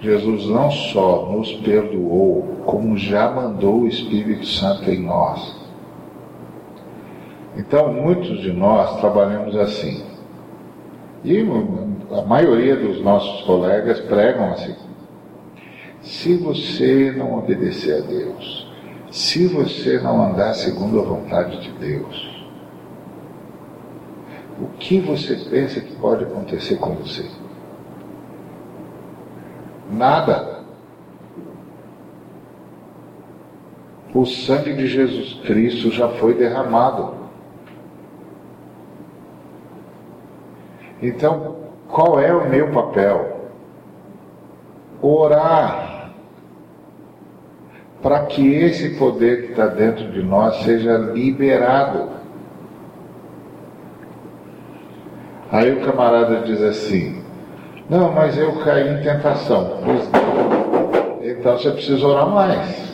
Jesus 0.00 0.46
não 0.46 0.70
só 0.70 1.26
nos 1.30 1.52
perdoou, 1.56 2.62
como 2.64 2.96
já 2.96 3.30
mandou 3.30 3.82
o 3.82 3.88
Espírito 3.88 4.46
Santo 4.46 4.90
em 4.90 5.00
nós. 5.00 5.56
Então, 7.56 7.92
muitos 7.92 8.40
de 8.40 8.52
nós 8.52 8.98
trabalhamos 9.00 9.54
assim. 9.56 10.02
E 11.22 11.42
a 12.10 12.22
maioria 12.22 12.76
dos 12.76 13.00
nossos 13.00 13.42
colegas 13.42 14.00
pregam 14.00 14.50
assim. 14.52 14.74
Se 16.02 16.36
você 16.36 17.12
não 17.12 17.38
obedecer 17.38 18.02
a 18.02 18.06
Deus, 18.06 18.68
se 19.10 19.46
você 19.46 20.00
não 20.00 20.22
andar 20.22 20.54
segundo 20.54 21.00
a 21.00 21.04
vontade 21.04 21.60
de 21.60 21.70
Deus, 21.72 22.44
o 24.60 24.66
que 24.78 24.98
você 25.00 25.36
pensa 25.36 25.80
que 25.80 25.94
pode 25.96 26.24
acontecer 26.24 26.76
com 26.76 26.94
você? 26.96 27.24
Nada. 29.90 30.60
O 34.12 34.26
sangue 34.26 34.74
de 34.74 34.86
Jesus 34.88 35.34
Cristo 35.46 35.90
já 35.90 36.08
foi 36.08 36.34
derramado. 36.34 37.14
Então, 41.00 41.69
qual 41.90 42.20
é 42.20 42.32
o 42.32 42.48
meu 42.48 42.68
papel? 42.70 43.48
Orar 45.02 45.90
para 48.02 48.26
que 48.26 48.54
esse 48.54 48.90
poder 48.98 49.42
que 49.42 49.50
está 49.52 49.66
dentro 49.66 50.10
de 50.10 50.22
nós 50.22 50.56
seja 50.62 50.96
liberado. 50.96 52.08
Aí 55.50 55.72
o 55.72 55.84
camarada 55.84 56.40
diz 56.40 56.62
assim: 56.62 57.22
Não, 57.88 58.12
mas 58.12 58.38
eu 58.38 58.52
caí 58.64 58.88
em 58.88 59.02
tentação. 59.02 59.80
Então 61.22 61.58
você 61.58 61.70
precisa 61.72 62.06
orar 62.06 62.28
mais. 62.28 62.90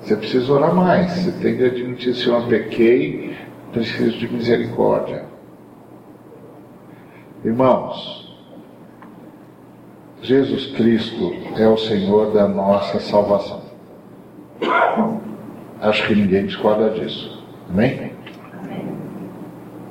Você 0.00 0.16
precisa 0.16 0.52
orar 0.52 0.74
mais. 0.74 1.12
Você 1.12 1.32
tem 1.32 1.56
que 1.56 1.64
admitir 1.64 2.14
se 2.14 2.28
eu 2.28 2.40
pequei, 2.46 3.36
preciso 3.72 4.18
de 4.18 4.32
misericórdia. 4.32 5.33
Irmãos, 7.44 8.34
Jesus 10.22 10.68
Cristo 10.68 11.34
é 11.58 11.68
o 11.68 11.76
Senhor 11.76 12.32
da 12.32 12.48
nossa 12.48 12.98
salvação. 13.00 13.62
Acho 15.80 16.06
que 16.06 16.14
ninguém 16.14 16.46
discorda 16.46 16.88
disso. 16.90 17.44
Amém? 17.68 18.12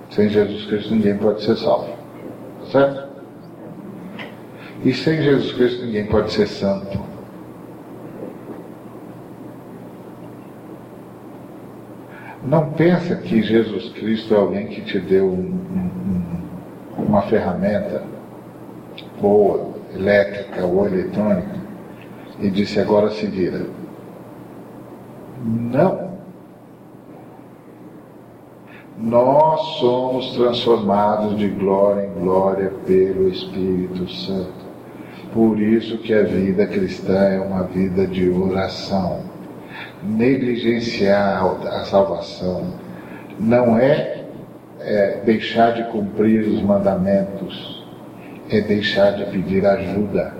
Sem 0.09 0.29
Jesus 0.29 0.65
Cristo 0.65 0.95
ninguém 0.95 1.15
pode 1.17 1.43
ser 1.43 1.55
salvo. 1.55 1.93
Certo? 2.71 3.13
E 4.83 4.91
sem 4.91 5.21
Jesus 5.21 5.51
Cristo 5.53 5.85
ninguém 5.85 6.07
pode 6.07 6.31
ser 6.31 6.47
santo. 6.47 6.99
Não 12.43 12.71
pensa 12.71 13.15
que 13.15 13.41
Jesus 13.41 13.89
Cristo 13.93 14.33
é 14.33 14.37
alguém 14.37 14.67
que 14.67 14.81
te 14.81 14.99
deu 14.99 15.25
um, 15.27 15.39
um, 15.39 16.22
uma 17.13 17.21
ferramenta 17.21 18.01
boa, 19.21 19.69
elétrica 19.93 20.65
ou 20.65 20.87
eletrônica, 20.87 21.61
e 22.39 22.49
disse 22.49 22.79
agora 22.79 23.11
se 23.11 23.27
vira. 23.27 23.67
Não. 25.45 26.11
Nós 28.97 29.61
somos 29.79 30.33
transformados 30.33 31.37
de 31.37 31.49
glória 31.49 32.07
em 32.07 32.19
glória 32.19 32.73
pelo 32.87 33.29
Espírito 33.29 34.09
Santo. 34.09 34.63
Por 35.31 35.59
isso 35.59 35.99
que 35.99 36.13
a 36.13 36.23
vida 36.23 36.65
cristã 36.65 37.19
é 37.19 37.39
uma 37.39 37.63
vida 37.63 38.07
de 38.07 38.27
oração. 38.29 39.21
Negligenciar 40.01 41.45
a 41.45 41.85
salvação 41.85 42.73
não 43.39 43.77
é 43.77 44.12
é 44.83 45.21
deixar 45.23 45.73
de 45.73 45.83
cumprir 45.91 46.41
os 46.41 46.61
mandamentos, 46.61 47.83
é 48.49 48.61
deixar 48.61 49.11
de 49.11 49.25
pedir 49.25 49.65
ajuda. 49.65 50.33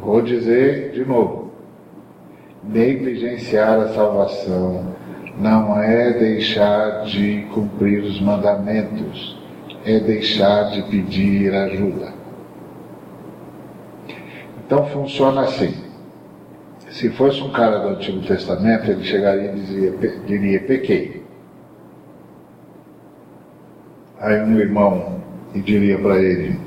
Vou 0.00 0.20
dizer 0.22 0.92
de 0.92 1.04
novo: 1.04 1.52
negligenciar 2.64 3.78
a 3.80 3.88
salvação 3.88 4.94
não 5.38 5.80
é 5.80 6.12
deixar 6.12 7.04
de 7.04 7.46
cumprir 7.54 8.02
os 8.02 8.20
mandamentos, 8.20 9.38
é 9.84 10.00
deixar 10.00 10.70
de 10.70 10.82
pedir 10.82 11.54
ajuda. 11.54 12.12
Então 14.66 14.86
funciona 14.86 15.42
assim. 15.42 15.87
Se 16.98 17.08
fosse 17.10 17.40
um 17.40 17.52
cara 17.52 17.78
do 17.78 17.90
Antigo 17.90 18.26
Testamento, 18.26 18.90
ele 18.90 19.04
chegaria 19.04 19.52
e 19.52 19.54
dizia, 19.54 19.92
diria, 20.26 20.60
pequei. 20.64 21.24
Aí 24.18 24.42
um 24.42 24.58
irmão 24.58 25.20
e 25.54 25.60
diria 25.60 25.96
para 25.96 26.20
ele, 26.20 26.58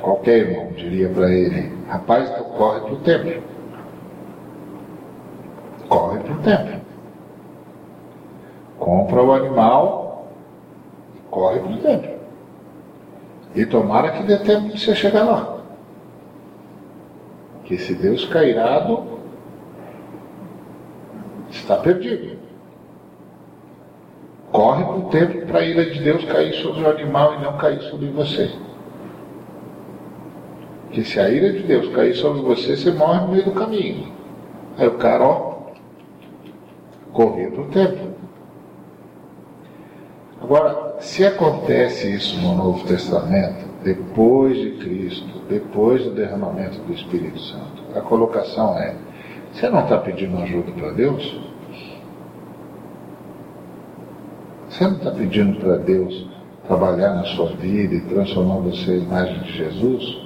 qualquer 0.00 0.38
irmão 0.48 0.72
diria 0.72 1.10
para 1.10 1.30
ele, 1.30 1.70
rapaz, 1.88 2.26
corre 2.56 2.80
para 2.80 2.92
o 2.94 2.96
templo. 3.00 3.42
Corre 5.90 6.20
para 6.20 6.32
o 6.32 6.38
templo. 6.38 6.80
Compra 8.78 9.22
o 9.22 9.32
animal 9.32 10.32
e 11.16 11.20
corre 11.30 11.60
para 11.60 11.72
o 11.72 11.78
templo. 11.82 12.16
E 13.54 13.66
tomara 13.66 14.12
que 14.12 14.22
dê 14.22 14.38
tempo 14.38 14.68
de 14.68 14.80
você 14.80 14.94
chegar 14.94 15.24
lá. 15.24 15.58
Que 17.64 17.76
se 17.76 17.92
Deus 17.92 18.24
cairado 18.24 19.15
está 21.66 21.76
perdido. 21.78 22.38
Corre 24.52 24.84
para 24.84 24.94
o 24.94 25.02
tempo 25.10 25.46
para 25.46 25.58
a 25.58 25.64
ira 25.64 25.84
de 25.84 26.00
Deus 26.00 26.24
cair 26.24 26.54
sobre 26.62 26.82
o 26.82 26.88
animal 26.88 27.34
e 27.34 27.42
não 27.42 27.56
cair 27.58 27.82
sobre 27.82 28.06
você. 28.08 28.50
Que 30.92 31.04
se 31.04 31.18
a 31.18 31.28
ira 31.28 31.52
de 31.52 31.64
Deus 31.64 31.88
cair 31.94 32.14
sobre 32.14 32.40
você, 32.42 32.76
você 32.76 32.92
morre 32.92 33.20
no 33.20 33.28
meio 33.32 33.44
do 33.44 33.50
caminho. 33.50 34.12
Aí 34.78 34.86
o 34.86 34.92
cara, 34.92 35.24
ó, 35.24 35.56
para 37.12 37.24
o 37.24 37.68
templo. 37.72 38.14
Agora, 40.40 40.96
se 41.00 41.26
acontece 41.26 42.14
isso 42.14 42.40
no 42.40 42.54
Novo 42.54 42.86
Testamento, 42.86 43.66
depois 43.82 44.56
de 44.56 44.70
Cristo, 44.72 45.40
depois 45.48 46.04
do 46.04 46.10
derramamento 46.10 46.78
do 46.80 46.92
Espírito 46.92 47.40
Santo, 47.40 47.82
a 47.94 48.00
colocação 48.00 48.78
é: 48.78 48.94
você 49.52 49.68
não 49.68 49.80
está 49.80 49.98
pedindo 49.98 50.36
ajuda 50.38 50.70
para 50.72 50.92
Deus? 50.92 51.45
Você 54.76 54.84
não 54.84 54.96
está 54.96 55.10
pedindo 55.10 55.58
para 55.58 55.78
Deus 55.78 56.26
trabalhar 56.66 57.14
na 57.14 57.24
sua 57.24 57.46
vida 57.46 57.94
e 57.94 58.00
transformar 58.02 58.56
você 58.56 58.98
em 58.98 59.04
imagem 59.04 59.38
de 59.38 59.52
Jesus? 59.52 60.18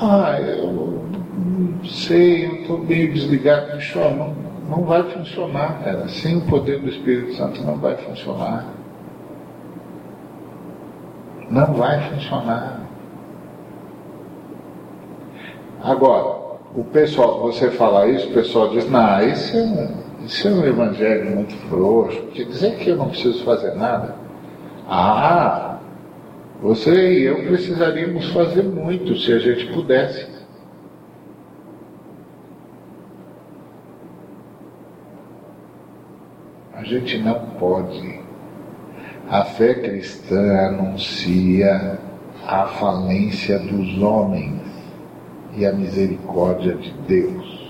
Ah, 0.00 0.40
eu 0.40 0.72
não 0.72 1.84
sei, 1.84 2.46
eu 2.46 2.54
estou 2.56 2.78
meio 2.78 3.12
desligado, 3.12 3.78
não, 4.16 4.34
não 4.68 4.84
vai 4.84 5.00
funcionar, 5.04 5.80
cara. 5.84 6.08
Sem 6.08 6.38
o 6.38 6.40
poder 6.46 6.80
do 6.80 6.88
Espírito 6.88 7.36
Santo 7.36 7.62
não 7.62 7.76
vai 7.76 7.96
funcionar. 7.98 8.66
Não 11.48 11.72
vai 11.74 12.00
funcionar. 12.10 12.80
Agora, 15.84 16.58
o 16.74 16.82
pessoal, 16.82 17.42
você 17.42 17.70
falar 17.70 18.08
isso, 18.08 18.28
o 18.28 18.32
pessoal 18.32 18.70
diz, 18.70 18.90
não, 18.90 19.22
isso 19.22 19.56
é 19.56 20.01
isso 20.24 20.48
é 20.48 20.50
um 20.50 20.64
evangelho 20.64 21.30
muito 21.36 21.54
frouxo, 21.68 22.22
quer 22.34 22.44
dizer 22.44 22.76
que 22.76 22.90
eu 22.90 22.96
não 22.96 23.08
preciso 23.08 23.44
fazer 23.44 23.74
nada. 23.74 24.14
Ah, 24.88 25.78
você 26.60 27.20
e 27.20 27.24
eu 27.24 27.36
precisaríamos 27.44 28.30
fazer 28.32 28.62
muito 28.62 29.16
se 29.16 29.32
a 29.32 29.38
gente 29.38 29.72
pudesse. 29.72 30.30
A 36.74 36.84
gente 36.84 37.18
não 37.18 37.38
pode. 37.58 38.20
A 39.28 39.44
fé 39.44 39.74
cristã 39.74 40.68
anuncia 40.68 41.98
a 42.46 42.66
falência 42.66 43.58
dos 43.58 44.02
homens 44.02 44.60
e 45.56 45.64
a 45.64 45.72
misericórdia 45.72 46.74
de 46.74 46.92
Deus. 47.06 47.61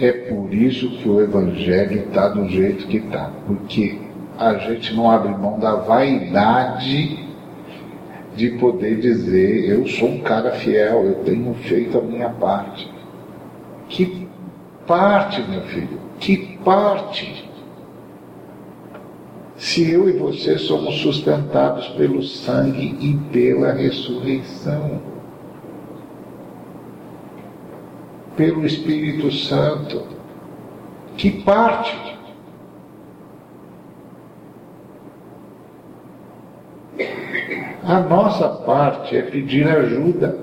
É 0.00 0.12
por 0.12 0.54
isso 0.54 0.88
que 0.90 1.08
o 1.08 1.20
Evangelho 1.20 2.04
está 2.06 2.28
do 2.28 2.48
jeito 2.48 2.86
que 2.86 2.98
está, 2.98 3.32
porque 3.46 3.98
a 4.38 4.54
gente 4.54 4.94
não 4.94 5.10
abre 5.10 5.32
mão 5.32 5.58
da 5.58 5.74
vaidade 5.74 7.18
de 8.36 8.50
poder 8.50 9.00
dizer: 9.00 9.68
eu 9.68 9.86
sou 9.88 10.10
um 10.10 10.20
cara 10.20 10.52
fiel, 10.52 11.04
eu 11.04 11.14
tenho 11.24 11.52
feito 11.54 11.98
a 11.98 12.02
minha 12.02 12.30
parte. 12.30 12.88
Que 13.88 14.28
parte, 14.86 15.42
meu 15.50 15.62
filho? 15.62 15.98
Que 16.20 16.58
parte? 16.64 17.48
Se 19.56 19.90
eu 19.90 20.08
e 20.08 20.12
você 20.12 20.56
somos 20.58 21.00
sustentados 21.00 21.88
pelo 21.88 22.22
sangue 22.22 22.96
e 23.00 23.16
pela 23.32 23.72
ressurreição, 23.72 25.00
pelo 28.38 28.64
Espírito 28.64 29.32
Santo, 29.32 30.06
que 31.16 31.42
parte? 31.42 32.16
A 37.82 37.98
nossa 37.98 38.48
parte 38.48 39.16
é 39.16 39.22
pedir 39.22 39.66
ajuda. 39.66 40.38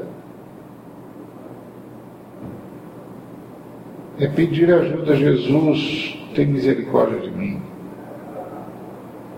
É 4.19 4.27
pedir 4.27 4.73
ajuda 4.73 5.13
a 5.13 5.15
Jesus, 5.15 6.19
tem 6.35 6.47
misericórdia 6.47 7.21
de 7.21 7.31
mim. 7.31 7.61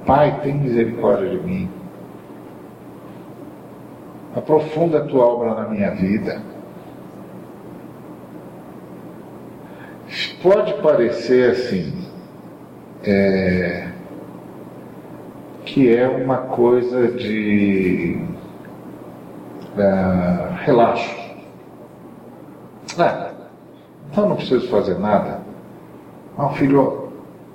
Pai, 0.07 0.41
tem 0.41 0.55
misericórdia 0.55 1.29
de 1.29 1.45
mim. 1.45 1.69
Aprofunda 4.35 4.99
a 4.99 5.05
tua 5.05 5.25
obra 5.25 5.53
na 5.53 5.69
minha 5.69 5.91
vida. 5.91 6.56
Pode 10.41 10.73
parecer 10.81 11.51
assim, 11.51 11.93
é, 13.03 13.87
que 15.65 15.95
é 15.95 16.07
uma 16.07 16.37
coisa 16.37 17.07
de 17.07 18.21
uh, 19.75 20.53
relaxo. 20.63 21.15
Ah, 22.99 23.31
então 24.11 24.29
não 24.29 24.35
preciso 24.35 24.67
fazer 24.69 24.99
nada. 24.99 25.41
Não, 26.37 26.53
filho, 26.53 27.09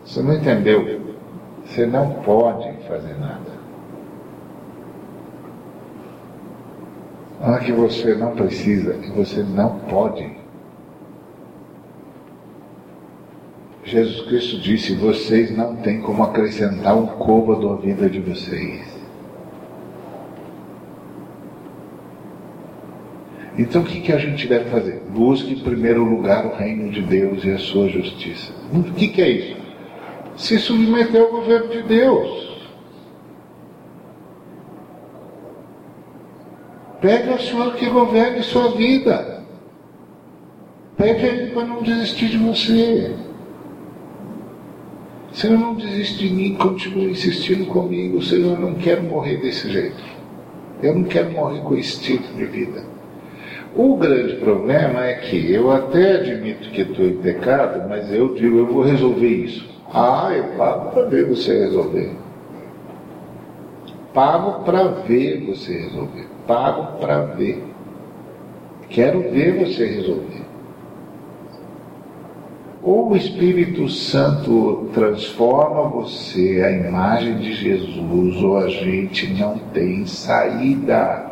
você 0.05 0.21
não 0.21 0.35
entendeu. 0.35 1.01
Você 1.65 1.87
não 1.87 2.11
pode 2.23 2.73
fazer 2.89 3.17
nada. 3.19 3.53
É 7.45 7.59
que 7.59 7.73
você 7.73 8.15
não 8.15 8.33
precisa, 8.33 8.95
que 8.95 9.11
você 9.11 9.43
não 9.43 9.79
pode. 9.89 10.42
Jesus 13.85 14.27
Cristo 14.27 14.59
disse: 14.59 14.95
vocês 14.95 15.51
não 15.57 15.77
têm 15.77 16.01
como 16.01 16.23
acrescentar 16.23 16.97
um 16.97 17.07
côvado 17.07 17.71
à 17.71 17.77
vida 17.77 18.09
de 18.09 18.21
vocês. 18.21 18.93
Então 23.59 23.83
o 23.83 23.85
que, 23.85 24.01
que 24.01 24.13
a 24.13 24.19
gente 24.19 24.47
deve 24.47 24.71
fazer? 24.71 25.03
Busque 25.11 25.53
em 25.53 25.59
primeiro 25.59 26.03
lugar 26.05 26.47
o 26.47 26.55
reino 26.55 26.91
de 26.91 27.03
Deus 27.03 27.45
e 27.45 27.51
a 27.51 27.59
sua 27.59 27.89
justiça. 27.89 28.53
O 28.73 28.83
que, 28.95 29.09
que 29.09 29.21
é 29.21 29.29
isso? 29.29 29.57
Se 30.37 30.59
submeter 30.59 31.21
ao 31.21 31.31
governo 31.31 31.69
de 31.69 31.83
Deus. 31.83 32.53
Pegue 37.01 37.31
o 37.31 37.39
Senhor 37.41 37.75
que 37.75 37.91
governe 37.91 38.43
sua 38.43 38.71
vida. 38.71 39.43
Pegue 40.97 41.27
Ele 41.27 41.51
para 41.51 41.67
não 41.67 41.83
desistir 41.83 42.29
de 42.29 42.39
você. 42.39 43.13
Senhor, 45.33 45.59
não 45.59 45.75
desiste 45.75 46.29
de 46.29 46.35
mim, 46.35 46.55
continue 46.55 47.13
insistindo 47.13 47.67
comigo. 47.67 48.23
Senhor, 48.23 48.53
eu 48.53 48.61
não 48.61 48.75
quero 48.75 49.03
morrer 49.03 49.39
desse 49.39 49.71
jeito. 49.71 50.03
Eu 50.83 50.95
não 50.95 51.05
quero 51.05 51.31
morrer 51.31 51.61
com 51.61 51.75
esse 51.75 52.01
tipo 52.03 52.35
de 52.35 52.45
vida. 52.45 52.85
O 53.75 53.97
grande 53.97 54.35
problema 54.37 55.07
é 55.07 55.15
que 55.15 55.51
eu 55.51 55.71
até 55.71 56.17
admito 56.17 56.69
que 56.71 56.83
estou 56.83 57.07
em 57.07 57.17
pecado, 57.17 57.89
mas 57.89 58.13
eu 58.13 58.35
digo, 58.35 58.59
eu 58.59 58.67
vou 58.67 58.83
resolver 58.83 59.27
isso. 59.27 59.67
Ah, 59.91 60.31
eu 60.35 60.45
pago 60.59 60.91
para 60.91 61.05
ver 61.05 61.27
você 61.27 61.59
resolver. 61.59 62.11
Pago 64.13 64.65
para 64.65 64.85
ver 64.89 65.41
você 65.47 65.79
resolver. 65.79 66.29
Pago 66.47 66.99
para 66.99 67.23
ver. 67.23 67.65
Quero 68.91 69.31
ver 69.31 69.65
você 69.65 69.87
resolver. 69.87 70.43
Ou 72.83 73.11
o 73.11 73.17
Espírito 73.17 73.89
Santo 73.89 74.91
transforma 74.93 75.89
você 75.89 76.61
à 76.65 76.73
imagem 76.73 77.39
de 77.39 77.53
Jesus, 77.53 78.43
ou 78.43 78.59
a 78.59 78.69
gente 78.69 79.33
não 79.35 79.57
tem 79.73 80.05
saída. 80.05 81.31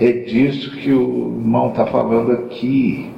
É 0.00 0.10
disso 0.10 0.70
que 0.78 0.90
o 0.92 1.36
irmão 1.36 1.68
está 1.68 1.84
falando 1.84 2.32
aqui. 2.32 3.12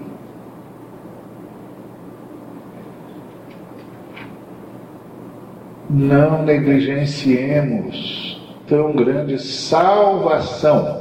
Não 5.89 6.43
negligenciemos 6.43 8.41
tão 8.67 8.93
grande 8.97 9.39
salvação 9.39 11.00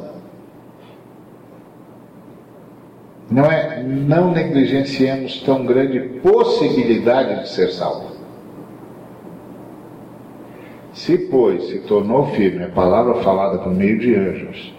Não 3.31 3.45
é, 3.45 3.83
não 3.83 4.31
negligenciemos 4.31 5.41
tão 5.43 5.65
grande 5.65 5.99
possibilidade 6.21 7.43
de 7.43 7.49
ser 7.49 7.69
salvo. 7.71 8.09
Se, 10.93 11.17
pois, 11.17 11.67
se 11.67 11.79
tornou 11.79 12.27
firme 12.27 12.63
a 12.63 12.69
palavra 12.69 13.15
falada 13.21 13.59
por 13.59 13.71
meio 13.71 13.99
de 13.99 14.15
anjos, 14.15 14.73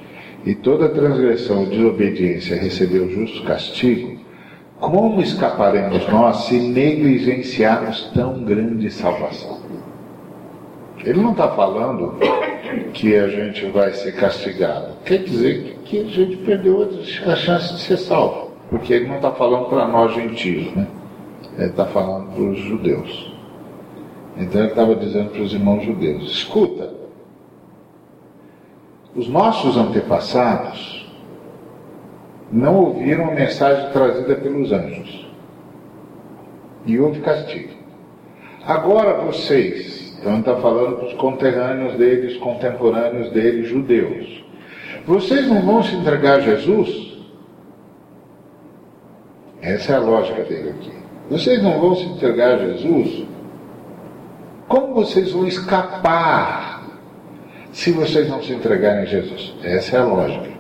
e 0.45 0.55
toda 0.55 0.89
transgressão 0.89 1.61
ou 1.61 1.67
desobediência 1.67 2.57
recebeu 2.57 3.09
justo 3.11 3.45
castigo, 3.45 4.19
como 4.81 5.21
escaparemos 5.21 6.09
nós 6.09 6.45
se 6.45 6.59
negligenciarmos 6.59 8.11
tão 8.15 8.43
grande 8.43 8.91
salvação? 8.91 9.59
Ele 11.05 11.21
não 11.21 11.33
está 11.33 11.49
falando 11.49 12.17
que 12.93 13.17
a 13.17 13.29
gente 13.29 13.67
vai 13.67 13.93
ser 13.93 14.13
castigado. 14.13 14.97
Quer 15.05 15.19
dizer 15.25 15.79
que 15.85 16.01
a 16.01 16.05
gente 16.05 16.37
perdeu 16.39 16.89
a 17.27 17.37
chance 17.37 17.75
de 17.75 17.81
ser 17.81 17.97
salvo. 17.97 18.51
Porque 18.69 18.93
ele 18.93 19.09
não 19.09 19.17
está 19.17 19.33
falando 19.33 19.69
para 19.69 19.89
nós 19.89 20.15
gentios, 20.15 20.73
né? 20.75 20.87
Ele 21.59 21.71
está 21.71 21.87
falando 21.87 22.33
para 22.33 22.43
os 22.43 22.59
judeus. 22.59 23.35
Então 24.37 24.61
ele 24.61 24.71
estava 24.71 24.95
dizendo 24.95 25.31
para 25.31 25.43
os 25.43 25.53
irmãos 25.53 25.85
judeus: 25.85 26.31
escuta, 26.31 26.95
os 29.15 29.29
nossos 29.29 29.77
antepassados 29.77 31.11
não 32.53 32.77
ouviram 32.77 33.31
a 33.31 33.35
mensagem 33.35 33.91
trazida 33.93 34.37
pelos 34.37 34.73
anjos. 34.73 35.29
E 36.87 36.99
houve 36.99 37.21
castigo. 37.21 37.75
Agora 38.65 39.21
vocês 39.25 40.10
então 40.21 40.39
está 40.39 40.55
falando 40.57 40.97
para 40.97 41.07
os 41.07 41.15
conterrâneos 41.15 41.95
deles, 41.95 42.37
contemporâneos 42.37 43.31
deles, 43.31 43.69
judeus. 43.69 44.45
Vocês 45.07 45.49
não 45.49 45.63
vão 45.63 45.83
se 45.83 45.97
entregar 45.97 46.37
a 46.37 46.41
Jesus? 46.41 47.19
Essa 49.63 49.95
é 49.95 49.97
a 49.97 50.01
lógica 50.01 50.45
dele 50.45 50.71
aqui. 50.71 50.93
Vocês 51.31 51.63
não 51.63 51.81
vão 51.81 51.95
se 51.95 52.05
entregar 52.05 52.55
a 52.55 52.59
Jesus? 52.59 53.27
Como 54.69 54.95
vocês 54.95 55.33
vão 55.33 55.47
escapar 55.47 56.83
se 57.73 57.91
vocês 57.93 58.29
não 58.29 58.43
se 58.43 58.53
entregarem 58.53 59.03
a 59.03 59.07
Jesus? 59.07 59.55
Essa 59.65 59.97
é 59.97 60.01
a 60.01 60.05
lógica. 60.05 60.51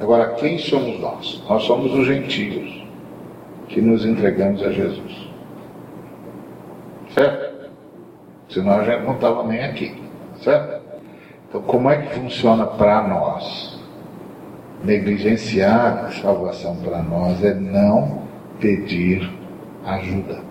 Agora, 0.00 0.34
quem 0.34 0.56
somos 0.56 0.98
nós? 0.98 1.42
Nós 1.46 1.62
somos 1.64 1.92
os 1.92 2.06
gentios 2.06 2.82
que 3.68 3.82
nos 3.82 4.06
entregamos 4.06 4.62
a 4.62 4.72
Jesus. 4.72 5.28
Certo? 7.10 7.49
Senão 8.50 8.80
a 8.80 8.84
gente 8.84 9.04
não 9.04 9.14
estava 9.14 9.44
nem 9.44 9.62
aqui, 9.64 9.94
certo? 10.42 10.80
Então, 11.48 11.62
como 11.62 11.90
é 11.90 11.96
que 11.96 12.14
funciona 12.14 12.66
para 12.66 13.02
nós? 13.08 13.78
Negligenciar 14.84 16.12
salvação 16.22 16.76
para 16.76 17.02
nós 17.02 17.42
é 17.44 17.54
não 17.54 18.22
pedir 18.60 19.30
ajuda. 19.84 20.50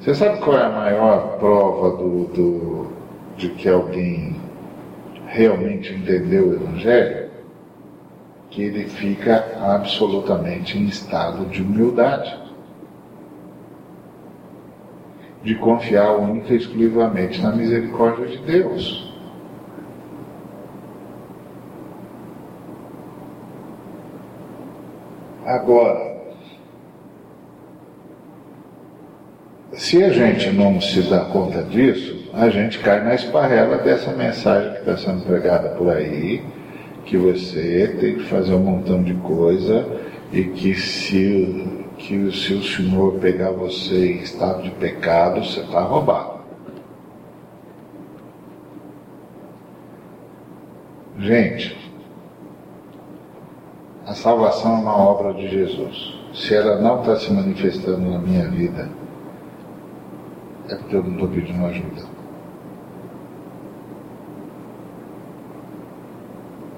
Você 0.00 0.14
sabe 0.14 0.38
qual 0.40 0.56
é 0.56 0.64
a 0.64 0.70
maior 0.70 1.38
prova 1.38 1.96
do, 1.96 2.24
do, 2.28 2.92
de 3.36 3.48
que 3.50 3.68
alguém 3.68 4.36
realmente 5.26 5.92
entendeu 5.92 6.48
o 6.48 6.54
Evangelho? 6.54 7.28
Que 8.50 8.62
ele 8.62 8.84
fica 8.88 9.44
absolutamente 9.60 10.78
em 10.78 10.86
estado 10.86 11.44
de 11.46 11.62
humildade, 11.62 12.47
de 15.42 15.54
confiar 15.54 16.16
única 16.16 16.52
e 16.52 16.56
exclusivamente 16.56 17.40
na 17.40 17.52
misericórdia 17.52 18.26
de 18.26 18.38
Deus. 18.38 19.08
Agora, 25.44 26.18
se 29.72 30.04
a 30.04 30.10
gente 30.10 30.50
não 30.50 30.80
se 30.80 31.02
dá 31.02 31.20
conta 31.20 31.62
disso, 31.62 32.28
a 32.34 32.50
gente 32.50 32.78
cai 32.80 33.02
na 33.02 33.14
esparrela 33.14 33.78
dessa 33.78 34.12
mensagem 34.12 34.72
que 34.72 34.78
está 34.80 34.96
sendo 34.96 35.24
pregada 35.24 35.70
por 35.70 35.88
aí, 35.88 36.42
que 37.06 37.16
você 37.16 37.96
tem 37.98 38.16
que 38.16 38.24
fazer 38.24 38.52
um 38.54 38.58
montão 38.58 39.02
de 39.02 39.14
coisa 39.14 39.86
e 40.30 40.44
que 40.44 40.74
se, 40.74 41.66
que 41.98 42.30
se 42.30 42.54
o 42.54 42.62
Senhor 42.62 43.14
pegar 43.14 43.50
você 43.50 44.12
em 44.12 44.18
estado 44.22 44.62
de 44.62 44.70
pecado, 44.70 45.44
você 45.44 45.60
está 45.60 45.80
roubado. 45.80 46.38
Gente, 51.18 51.76
a 54.06 54.14
salvação 54.14 54.76
é 54.76 54.78
uma 54.78 54.96
obra 54.96 55.34
de 55.34 55.48
Jesus. 55.48 56.16
Se 56.32 56.54
ela 56.54 56.80
não 56.80 57.00
está 57.00 57.16
se 57.16 57.32
manifestando 57.32 58.08
na 58.08 58.18
minha 58.18 58.48
vida, 58.48 58.88
é 60.68 60.76
porque 60.76 60.94
eu 60.94 61.02
não 61.02 61.12
estou 61.14 61.28
pedindo 61.28 61.66
ajuda. 61.66 62.02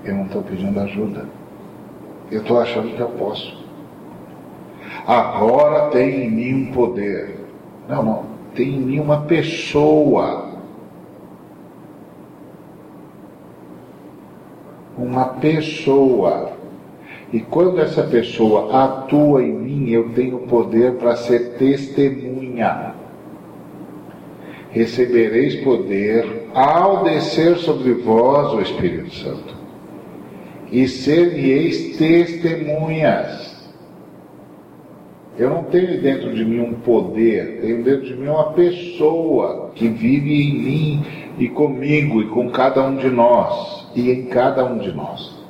Eu 0.05 0.15
não 0.15 0.25
estou 0.25 0.43
pedindo 0.43 0.81
ajuda. 0.81 1.29
Eu 2.31 2.41
estou 2.41 2.59
achando 2.59 2.97
que 2.97 3.01
eu 3.01 3.11
posso. 3.11 3.60
Agora 5.07 5.91
tem 5.91 6.25
em 6.25 6.31
mim 6.31 6.55
um 6.55 6.73
poder. 6.73 7.37
Não, 7.89 8.03
não. 8.03 8.25
Tem 8.55 8.69
em 8.69 8.81
mim 8.81 9.01
uma 9.01 9.23
pessoa. 9.23 10.51
Uma 14.97 15.25
pessoa 15.25 16.61
e 17.33 17.39
quando 17.39 17.81
essa 17.81 18.03
pessoa 18.03 18.85
atua 18.85 19.43
em 19.43 19.53
mim, 19.53 19.91
eu 19.91 20.09
tenho 20.11 20.41
poder 20.41 20.95
para 20.95 21.15
ser 21.17 21.57
testemunha. 21.59 22.95
Recebereis 24.71 25.57
poder 25.57 26.49
ao 26.53 27.05
descer 27.05 27.57
sobre 27.59 27.93
vós 27.95 28.53
o 28.53 28.61
Espírito 28.61 29.15
Santo, 29.15 29.55
e 30.73 30.89
ser-me-eis 30.89 31.97
testemunhas. 31.97 33.50
Eu 35.41 35.51
não 35.51 35.65
tenho 35.65 36.01
dentro 36.01 36.35
de 36.35 36.45
mim 36.45 36.61
um 36.61 36.75
poder, 36.75 37.61
tenho 37.63 37.83
dentro 37.83 38.07
de 38.07 38.15
mim 38.15 38.29
uma 38.29 38.53
pessoa 38.53 39.71
que 39.75 39.89
vive 39.89 40.43
em 40.43 40.55
mim 40.55 41.07
e 41.39 41.49
comigo 41.49 42.21
e 42.21 42.29
com 42.29 42.51
cada 42.51 42.83
um 42.85 42.97
de 42.97 43.09
nós 43.09 43.91
e 43.97 44.11
em 44.11 44.27
cada 44.27 44.65
um 44.65 44.79
de 44.79 44.93
nós 44.93 45.41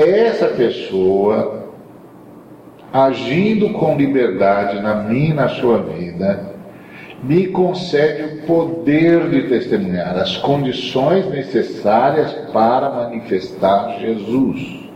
essa 0.00 0.46
pessoa, 0.48 1.70
agindo 2.92 3.70
com 3.70 3.96
liberdade 3.96 4.80
na 4.80 4.94
minha 4.94 5.30
e 5.30 5.34
na 5.34 5.48
sua 5.48 5.78
vida, 5.78 6.56
me 7.22 7.48
concede 7.48 8.22
o 8.22 8.46
poder 8.46 9.28
de 9.28 9.48
testemunhar, 9.48 10.16
as 10.16 10.36
condições 10.36 11.28
necessárias 11.28 12.32
para 12.52 12.90
manifestar 12.90 13.98
Jesus. 13.98 14.88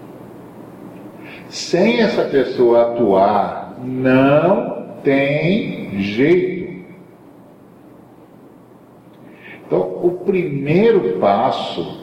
Sem 1.48 2.00
essa 2.00 2.22
pessoa 2.22 2.92
atuar, 2.92 3.61
não 3.82 4.96
tem 5.02 6.00
jeito. 6.00 6.62
Então, 9.66 9.80
o 10.02 10.22
primeiro 10.24 11.18
passo 11.18 12.02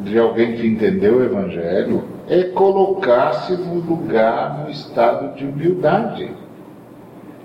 de 0.00 0.18
alguém 0.18 0.56
que 0.56 0.66
entendeu 0.66 1.18
o 1.18 1.24
Evangelho 1.24 2.04
é 2.28 2.44
colocar-se 2.44 3.56
no 3.56 3.74
lugar, 3.74 4.64
no 4.64 4.70
estado 4.70 5.36
de 5.36 5.46
humildade. 5.46 6.30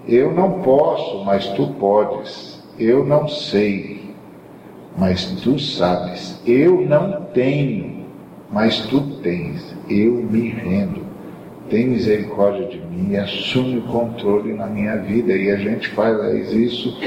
Eu 0.07 0.33
não 0.33 0.61
posso, 0.61 1.23
mas 1.23 1.47
tu 1.49 1.67
podes. 1.79 2.63
Eu 2.79 3.05
não 3.05 3.27
sei, 3.27 4.15
mas 4.97 5.25
tu 5.43 5.59
sabes. 5.59 6.41
Eu 6.45 6.81
não 6.81 7.23
tenho, 7.33 8.05
mas 8.51 8.85
tu 8.87 9.01
tens. 9.21 9.75
Eu 9.89 10.13
me 10.13 10.49
rendo 10.49 11.06
tem 11.69 11.87
misericórdia 11.87 12.65
de 12.67 12.77
mim 12.79 13.11
e 13.11 13.17
assume 13.17 13.79
o 13.79 13.83
controle 13.83 14.53
na 14.53 14.67
minha 14.67 14.97
vida. 14.97 15.33
E 15.33 15.51
a 15.51 15.55
gente 15.55 15.87
faz 15.89 16.51
isso 16.51 16.97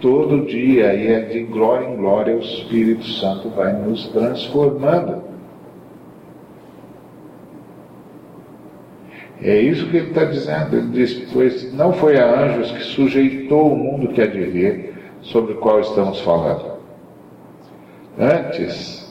todo 0.00 0.46
dia, 0.46 0.94
e 0.94 1.06
é 1.08 1.20
de 1.20 1.42
glória 1.44 1.86
em 1.86 1.96
glória 1.96 2.36
o 2.36 2.40
Espírito 2.40 3.04
Santo 3.04 3.48
vai 3.50 3.72
nos 3.72 4.08
transformando. 4.08 5.22
É 9.42 9.58
isso 9.58 9.88
que 9.88 9.96
ele 9.96 10.08
está 10.08 10.24
dizendo. 10.24 10.76
Ele 10.76 10.88
diz: 10.88 11.14
Pois 11.32 11.72
não 11.72 11.92
foi 11.92 12.18
a 12.18 12.44
anjos 12.44 12.70
que 12.70 12.84
sujeitou 12.84 13.72
o 13.72 13.76
mundo 13.76 14.08
que 14.08 14.22
há 14.22 14.26
de 14.26 14.44
vir, 14.44 14.94
sobre 15.20 15.54
o 15.54 15.56
qual 15.56 15.80
estamos 15.80 16.20
falando. 16.20 16.72
Antes, 18.18 19.02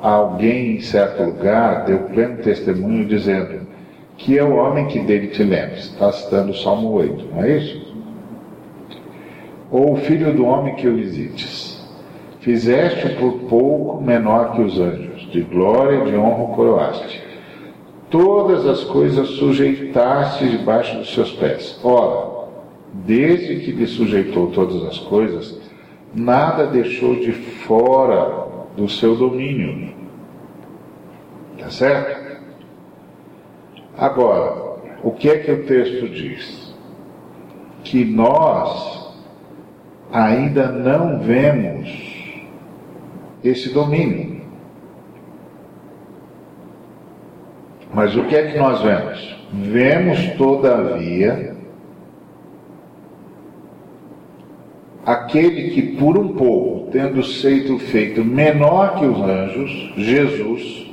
alguém 0.00 0.76
em 0.76 0.80
certo 0.80 1.22
lugar 1.22 1.84
deu 1.84 1.98
pleno 2.04 2.38
testemunho 2.38 3.04
dizendo: 3.06 3.66
que 4.16 4.38
é 4.38 4.42
o 4.42 4.56
homem 4.56 4.86
que 4.86 5.00
dele 5.00 5.28
te 5.28 5.42
lembres. 5.42 5.84
Está 5.84 6.10
citando 6.12 6.52
o 6.52 6.56
Salmo 6.56 6.92
8, 6.92 7.24
não 7.34 7.42
é 7.42 7.56
isso? 7.56 7.94
Ou 9.70 9.94
o 9.94 9.96
filho 9.96 10.34
do 10.34 10.44
homem 10.46 10.74
que 10.74 10.88
o 10.88 10.96
visites. 10.96 11.84
Fizeste 12.40 13.08
por 13.16 13.32
pouco 13.48 14.00
menor 14.00 14.52
que 14.52 14.62
os 14.62 14.78
anjos, 14.78 15.28
de 15.32 15.40
glória 15.42 16.04
e 16.04 16.10
de 16.10 16.16
honra 16.16 16.54
coroaste. 16.54 17.20
Todas 18.08 18.64
as 18.66 18.84
coisas 18.84 19.28
sujeitaste 19.30 20.48
debaixo 20.48 20.96
dos 20.96 21.12
seus 21.12 21.32
pés. 21.32 21.78
Ora, 21.82 22.46
desde 22.92 23.56
que 23.56 23.72
lhe 23.72 23.86
sujeitou 23.86 24.52
todas 24.52 24.84
as 24.84 24.98
coisas, 24.98 25.60
nada 26.14 26.66
deixou 26.66 27.16
de 27.16 27.32
fora 27.32 28.46
do 28.76 28.88
seu 28.88 29.16
domínio. 29.16 29.92
Tá 31.58 31.68
certo? 31.68 32.15
Agora, 33.98 34.76
o 35.02 35.12
que 35.12 35.28
é 35.28 35.38
que 35.38 35.50
o 35.50 35.64
texto 35.64 36.08
diz? 36.08 36.74
Que 37.82 38.04
nós 38.04 39.14
ainda 40.12 40.70
não 40.70 41.20
vemos 41.20 42.06
esse 43.42 43.72
domínio. 43.72 44.42
Mas 47.92 48.14
o 48.16 48.24
que 48.24 48.36
é 48.36 48.50
que 48.50 48.58
nós 48.58 48.82
vemos? 48.82 49.36
Vemos, 49.52 50.18
todavia, 50.36 51.56
aquele 55.06 55.70
que, 55.70 55.96
por 55.96 56.18
um 56.18 56.34
pouco, 56.34 56.90
tendo 56.90 57.22
sido 57.22 57.78
feito 57.78 58.24
menor 58.24 58.98
que 58.98 59.06
os 59.06 59.20
anjos, 59.20 59.92
Jesus, 59.96 60.85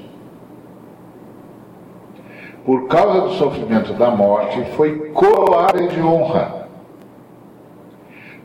por 2.66 2.88
causa 2.88 3.22
do 3.22 3.34
sofrimento 3.34 3.94
da 3.94 4.10
morte, 4.10 4.64
foi 4.76 5.12
coroada 5.12 5.86
de 5.88 6.02
honra, 6.02 6.68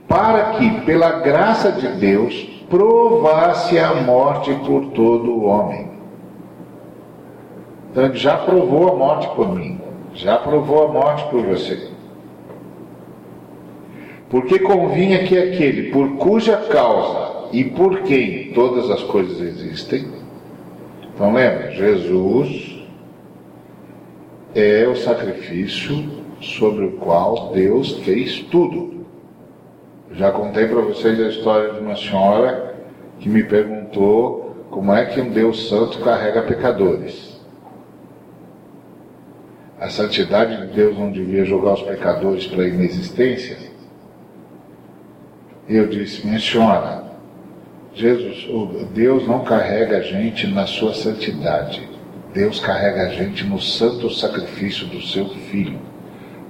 para 0.09 0.55
que, 0.55 0.81
pela 0.81 1.21
graça 1.21 1.71
de 1.71 1.89
Deus, 1.89 2.35
provasse 2.69 3.79
a 3.79 3.95
morte 3.95 4.53
por 4.67 4.87
todo 4.87 5.31
o 5.31 5.45
homem. 5.45 5.89
Então, 7.91 8.05
ele 8.07 8.17
já 8.17 8.37
provou 8.37 8.89
a 8.89 8.97
morte 8.97 9.29
por 9.35 9.55
mim, 9.55 9.81
já 10.15 10.37
provou 10.37 10.87
a 10.87 10.93
morte 10.93 11.25
por 11.31 11.43
você. 11.43 11.89
Porque 14.29 14.59
convinha 14.59 15.25
que 15.25 15.39
aquele 15.39 15.91
por 15.91 16.17
cuja 16.17 16.57
causa 16.57 17.49
e 17.53 17.65
por 17.65 18.03
quem 18.03 18.53
todas 18.53 18.91
as 18.91 19.03
coisas 19.05 19.41
existem, 19.41 20.07
então 21.15 21.33
lembra, 21.33 21.71
Jesus 21.71 22.78
é 24.55 24.87
o 24.87 24.97
sacrifício 24.97 26.09
sobre 26.41 26.87
o 26.87 26.93
qual 26.93 27.53
Deus 27.53 27.99
fez 27.99 28.41
tudo. 28.51 29.07
Já 30.13 30.31
contei 30.33 30.67
para 30.67 30.81
vocês 30.81 31.21
a 31.21 31.29
história 31.29 31.75
de 31.75 31.81
uma 31.81 31.97
senhora 31.97 32.77
que 33.21 33.29
me 33.29 33.45
perguntou 33.45 34.67
como 34.71 34.93
é 34.93 35.07
que 35.07 35.21
um 35.21 35.31
Deus 35.31 35.69
santo 35.69 35.99
carrega 36.01 36.43
pecadores? 36.43 37.39
A 39.81 39.89
santidade 39.89 40.67
de 40.67 40.75
Deus 40.75 40.99
não 40.99 41.11
devia 41.11 41.45
jogar 41.45 41.75
os 41.75 41.83
pecadores 41.83 42.47
para 42.47 42.65
a 42.65 42.69
inexistência? 42.69 43.57
Eu 45.69 45.87
disse, 45.87 46.27
minha 46.27 46.41
senhora, 46.41 47.05
Jesus, 47.95 48.49
Deus 48.95 49.27
não 49.27 49.45
carrega 49.45 49.99
a 49.99 50.01
gente 50.01 50.47
na 50.47 50.67
sua 50.67 50.95
santidade. 50.95 51.98
Deus 52.33 52.61
carrega 52.61 53.05
a 53.05 53.09
gente 53.09 53.45
no 53.45 53.61
santo 53.61 54.11
sacrifício 54.11 54.87
do 54.87 55.01
seu 55.01 55.29
Filho. 55.29 55.79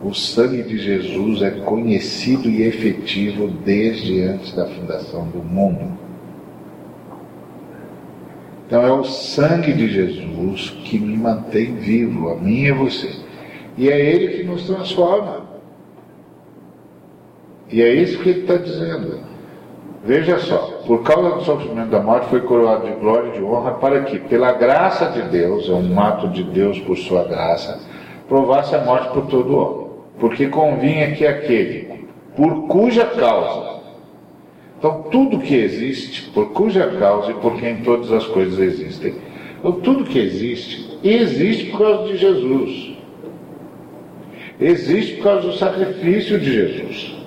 O 0.02 0.12
sangue 0.14 0.62
de 0.62 0.78
Jesus 0.78 1.42
é 1.42 1.50
conhecido 1.50 2.48
e 2.48 2.62
efetivo 2.62 3.48
desde 3.48 4.22
antes 4.22 4.52
da 4.54 4.66
fundação 4.66 5.28
do 5.28 5.38
mundo. 5.38 5.98
Então 8.66 8.82
é 8.82 8.92
o 8.92 9.04
sangue 9.04 9.72
de 9.72 9.88
Jesus 9.88 10.70
que 10.84 10.98
me 10.98 11.16
mantém 11.16 11.74
vivo, 11.76 12.28
a 12.28 12.36
mim 12.36 12.64
e 12.64 12.72
você. 12.72 13.10
E 13.76 13.88
é 13.88 13.98
Ele 13.98 14.36
que 14.36 14.44
nos 14.44 14.66
transforma. 14.66 15.48
E 17.70 17.80
é 17.80 17.94
isso 17.94 18.18
que 18.18 18.28
Ele 18.28 18.40
está 18.40 18.56
dizendo. 18.56 19.20
Veja 20.04 20.38
só, 20.38 20.77
por 20.88 21.02
causa 21.02 21.36
do 21.36 21.44
sofrimento 21.44 21.90
da 21.90 22.00
morte 22.00 22.30
foi 22.30 22.40
coroado 22.40 22.86
de 22.86 22.94
glória 22.94 23.28
e 23.28 23.32
de 23.32 23.44
honra 23.44 23.72
para 23.72 24.04
que, 24.04 24.18
pela 24.20 24.52
graça 24.52 25.10
de 25.10 25.20
Deus, 25.28 25.68
é 25.68 25.72
um 25.72 26.00
ato 26.00 26.28
de 26.28 26.42
Deus 26.42 26.78
por 26.78 26.96
sua 26.96 27.24
graça, 27.24 27.78
provasse 28.26 28.74
a 28.74 28.82
morte 28.82 29.12
por 29.12 29.26
todo 29.26 29.54
homem. 29.54 29.88
Porque 30.18 30.46
convinha 30.46 31.12
que 31.12 31.26
aquele, 31.26 32.06
por 32.34 32.66
cuja 32.68 33.04
causa, 33.04 33.82
então 34.78 35.02
tudo 35.10 35.40
que 35.40 35.54
existe, 35.54 36.30
por 36.30 36.52
cuja 36.52 36.96
causa 36.98 37.32
e 37.32 37.34
por 37.34 37.56
quem 37.56 37.82
todas 37.82 38.10
as 38.10 38.26
coisas 38.26 38.58
existem, 38.58 39.14
então 39.58 39.72
tudo 39.72 40.04
que 40.04 40.18
existe, 40.18 40.98
existe 41.04 41.66
por 41.66 41.80
causa 41.80 42.04
de 42.04 42.16
Jesus. 42.16 42.96
Existe 44.58 45.16
por 45.16 45.24
causa 45.24 45.48
do 45.48 45.52
sacrifício 45.52 46.40
de 46.40 46.50
Jesus. 46.50 47.17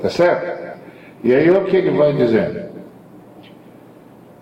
Tá 0.00 0.08
certo? 0.08 0.78
E 1.24 1.34
aí 1.34 1.50
o 1.50 1.64
que 1.64 1.76
ele 1.76 1.90
vai 1.90 2.12
dizendo. 2.12 2.68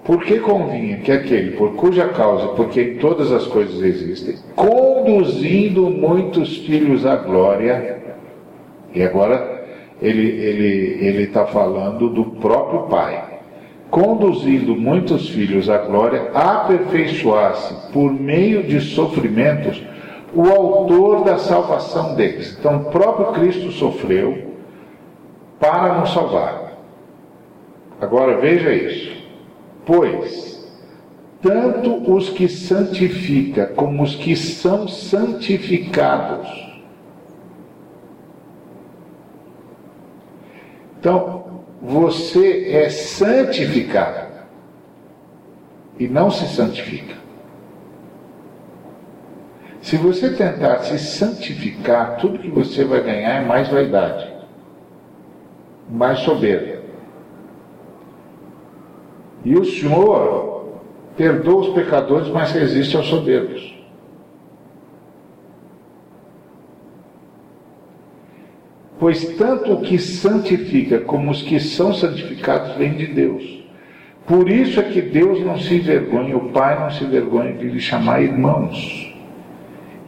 Por 0.05 0.23
que 0.23 0.39
convinha 0.39 0.99
que 0.99 1.11
aquele 1.11 1.53
por 1.57 1.75
cuja 1.75 2.09
causa, 2.09 2.49
porque 2.49 2.97
todas 3.01 3.33
as 3.33 3.45
coisas 3.47 3.83
existem, 3.83 4.37
conduzindo 4.55 5.91
muitos 5.91 6.59
filhos 6.59 7.05
à 7.05 7.17
glória, 7.17 7.99
e 8.95 9.03
agora 9.03 9.65
ele 10.01 10.29
ele 10.29 10.99
ele 11.05 11.23
está 11.25 11.47
falando 11.47 12.09
do 12.09 12.25
próprio 12.25 12.83
Pai, 12.83 13.41
conduzindo 13.91 14.77
muitos 14.77 15.29
filhos 15.29 15.69
à 15.69 15.79
glória, 15.79 16.31
aperfeiçoasse 16.33 17.91
por 17.93 18.13
meio 18.13 18.63
de 18.63 18.81
sofrimentos 18.81 19.83
o 20.33 20.49
autor 20.49 21.25
da 21.25 21.39
salvação 21.39 22.15
deles. 22.15 22.57
Então, 22.61 22.77
o 22.77 22.85
próprio 22.85 23.33
Cristo 23.33 23.73
sofreu 23.73 24.46
para 25.59 26.01
nos 26.01 26.13
salvar. 26.13 26.73
Agora 28.01 28.39
veja 28.39 28.73
isso. 28.73 29.17
Pois, 29.85 30.69
tanto 31.41 32.13
os 32.13 32.29
que 32.31 32.49
santifica 32.49 33.67
como 33.67 34.03
os 34.03 34.15
que 34.15 34.37
são 34.37 34.87
santificados. 34.89 36.67
Então, 40.99 41.63
você 41.81 42.69
é 42.71 42.91
santificado 42.91 44.27
e 45.99 46.09
não 46.09 46.31
se 46.31 46.47
santifica. 46.49 47.15
Se 49.81 49.97
você 49.97 50.31
tentar 50.31 50.81
se 50.81 50.99
santificar, 50.99 52.17
tudo 52.17 52.41
que 52.41 52.51
você 52.51 52.85
vai 52.85 53.01
ganhar 53.05 53.41
é 53.41 53.45
mais 53.45 53.69
vaidade 53.69 54.26
mais 55.89 56.21
soberba. 56.21 56.83
E 59.45 59.55
o 59.57 59.65
Senhor 59.65 60.81
perdoa 61.17 61.69
os 61.69 61.75
pecadores, 61.75 62.29
mas 62.29 62.53
resiste 62.53 62.97
aos 62.97 63.07
soberbos. 63.07 63.75
Pois 68.99 69.37
tanto 69.37 69.75
o 69.75 69.81
que 69.83 69.99
santifica 69.99 71.01
como 71.01 71.31
os 71.31 71.43
que 71.43 71.61
são 71.61 71.93
santificados 71.93 72.77
vêm 72.77 72.95
de 72.95 73.07
Deus. 73.07 73.65
Por 74.27 74.51
isso 74.51 74.81
é 74.81 74.83
que 74.83 75.01
Deus 75.01 75.45
não 75.45 75.59
se 75.59 75.77
envergonha, 75.77 76.37
o 76.37 76.51
Pai 76.51 76.81
não 76.81 76.91
se 76.91 77.05
envergonha 77.05 77.53
de 77.53 77.69
lhe 77.69 77.79
chamar 77.79 78.23
irmãos. 78.23 79.15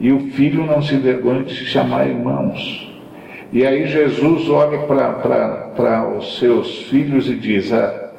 E 0.00 0.10
o 0.10 0.30
Filho 0.30 0.66
não 0.66 0.82
se 0.82 0.94
envergonha 0.94 1.44
de 1.44 1.54
se 1.54 1.64
chamar 1.66 2.08
irmãos. 2.08 2.92
E 3.52 3.64
aí 3.64 3.86
Jesus 3.86 4.48
olha 4.48 4.80
para 4.80 5.67
os 5.82 6.38
seus 6.38 6.82
filhos 6.82 7.28
e 7.28 7.34
diz: 7.34 7.70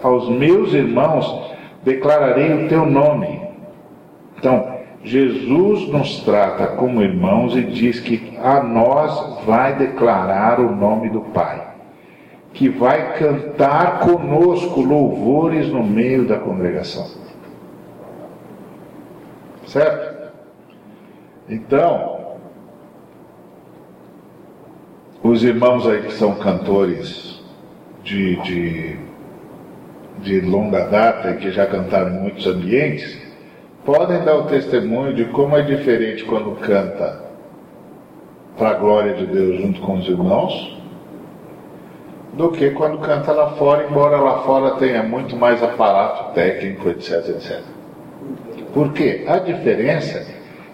Aos 0.02 0.30
meus 0.30 0.74
irmãos 0.74 1.52
declararei 1.84 2.66
o 2.66 2.70
teu 2.70 2.86
nome. 2.86 3.42
Então, 4.38 4.80
Jesus 5.04 5.88
nos 5.90 6.24
trata 6.24 6.68
como 6.68 7.02
irmãos 7.02 7.56
e 7.56 7.64
diz 7.64 8.00
que 8.00 8.38
a 8.42 8.62
nós 8.64 9.46
vai 9.46 9.76
declarar 9.76 10.60
o 10.60 10.76
nome 10.76 11.10
do 11.10 11.22
Pai, 11.22 11.68
que 12.54 12.70
vai 12.70 13.18
cantar 13.18 14.00
conosco 14.00 14.82
louvores 14.82 15.70
no 15.70 15.84
meio 15.84 16.26
da 16.26 16.38
congregação. 16.38 17.08
Certo? 19.66 20.32
Então, 21.48 22.20
os 25.24 25.44
irmãos 25.44 25.88
aí 25.88 26.04
que 26.04 26.14
são 26.14 26.36
cantores 26.36 27.39
de, 28.10 28.36
de, 28.38 28.98
de 30.20 30.42
longa 30.42 30.86
data 30.88 31.32
e 31.32 31.38
que 31.38 31.52
já 31.52 31.66
cantaram 31.68 32.10
em 32.10 32.20
muitos 32.20 32.48
ambientes, 32.48 33.18
podem 33.86 34.20
dar 34.24 34.36
o 34.36 34.44
testemunho 34.46 35.14
de 35.14 35.26
como 35.26 35.56
é 35.56 35.62
diferente 35.62 36.26
quando 36.26 36.60
canta 36.60 37.24
para 38.58 38.72
a 38.72 38.74
glória 38.74 39.14
de 39.14 39.26
Deus 39.26 39.62
junto 39.62 39.80
com 39.82 39.98
os 39.98 40.08
irmãos, 40.08 40.78
do 42.34 42.52
que 42.52 42.72
quando 42.72 42.98
canta 43.00 43.32
lá 43.32 43.52
fora, 43.52 43.86
embora 43.90 44.18
lá 44.18 44.40
fora 44.40 44.72
tenha 44.72 45.04
muito 45.04 45.36
mais 45.36 45.62
aparato 45.64 46.34
técnico, 46.34 46.90
etc, 46.90 47.30
etc. 47.30 47.62
Por 48.74 48.92
quê? 48.94 49.24
A 49.28 49.38
diferença 49.38 50.26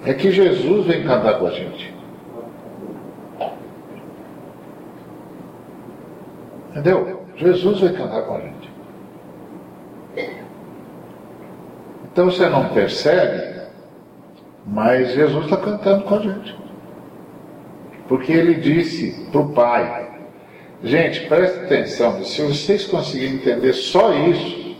é 0.05 0.13
que 0.13 0.31
Jesus 0.31 0.85
vem 0.85 1.03
cantar 1.03 1.39
com 1.39 1.47
a 1.47 1.51
gente. 1.51 1.93
Entendeu? 6.71 7.24
Jesus 7.37 7.79
vai 7.81 7.93
cantar 7.93 8.21
com 8.23 8.35
a 8.35 8.39
gente. 8.39 8.75
Então 12.11 12.25
você 12.31 12.47
não 12.47 12.69
percebe, 12.69 13.61
mas 14.65 15.13
Jesus 15.13 15.43
está 15.45 15.57
cantando 15.57 16.05
com 16.05 16.15
a 16.15 16.19
gente. 16.19 16.55
Porque 18.07 18.31
ele 18.31 18.55
disse 18.55 19.27
para 19.31 19.41
o 19.41 19.53
Pai: 19.53 20.09
Gente, 20.81 21.27
preste 21.27 21.59
atenção, 21.59 22.23
se 22.23 22.41
vocês 22.41 22.85
conseguirem 22.85 23.35
entender 23.35 23.73
só 23.73 24.13
isso, 24.13 24.75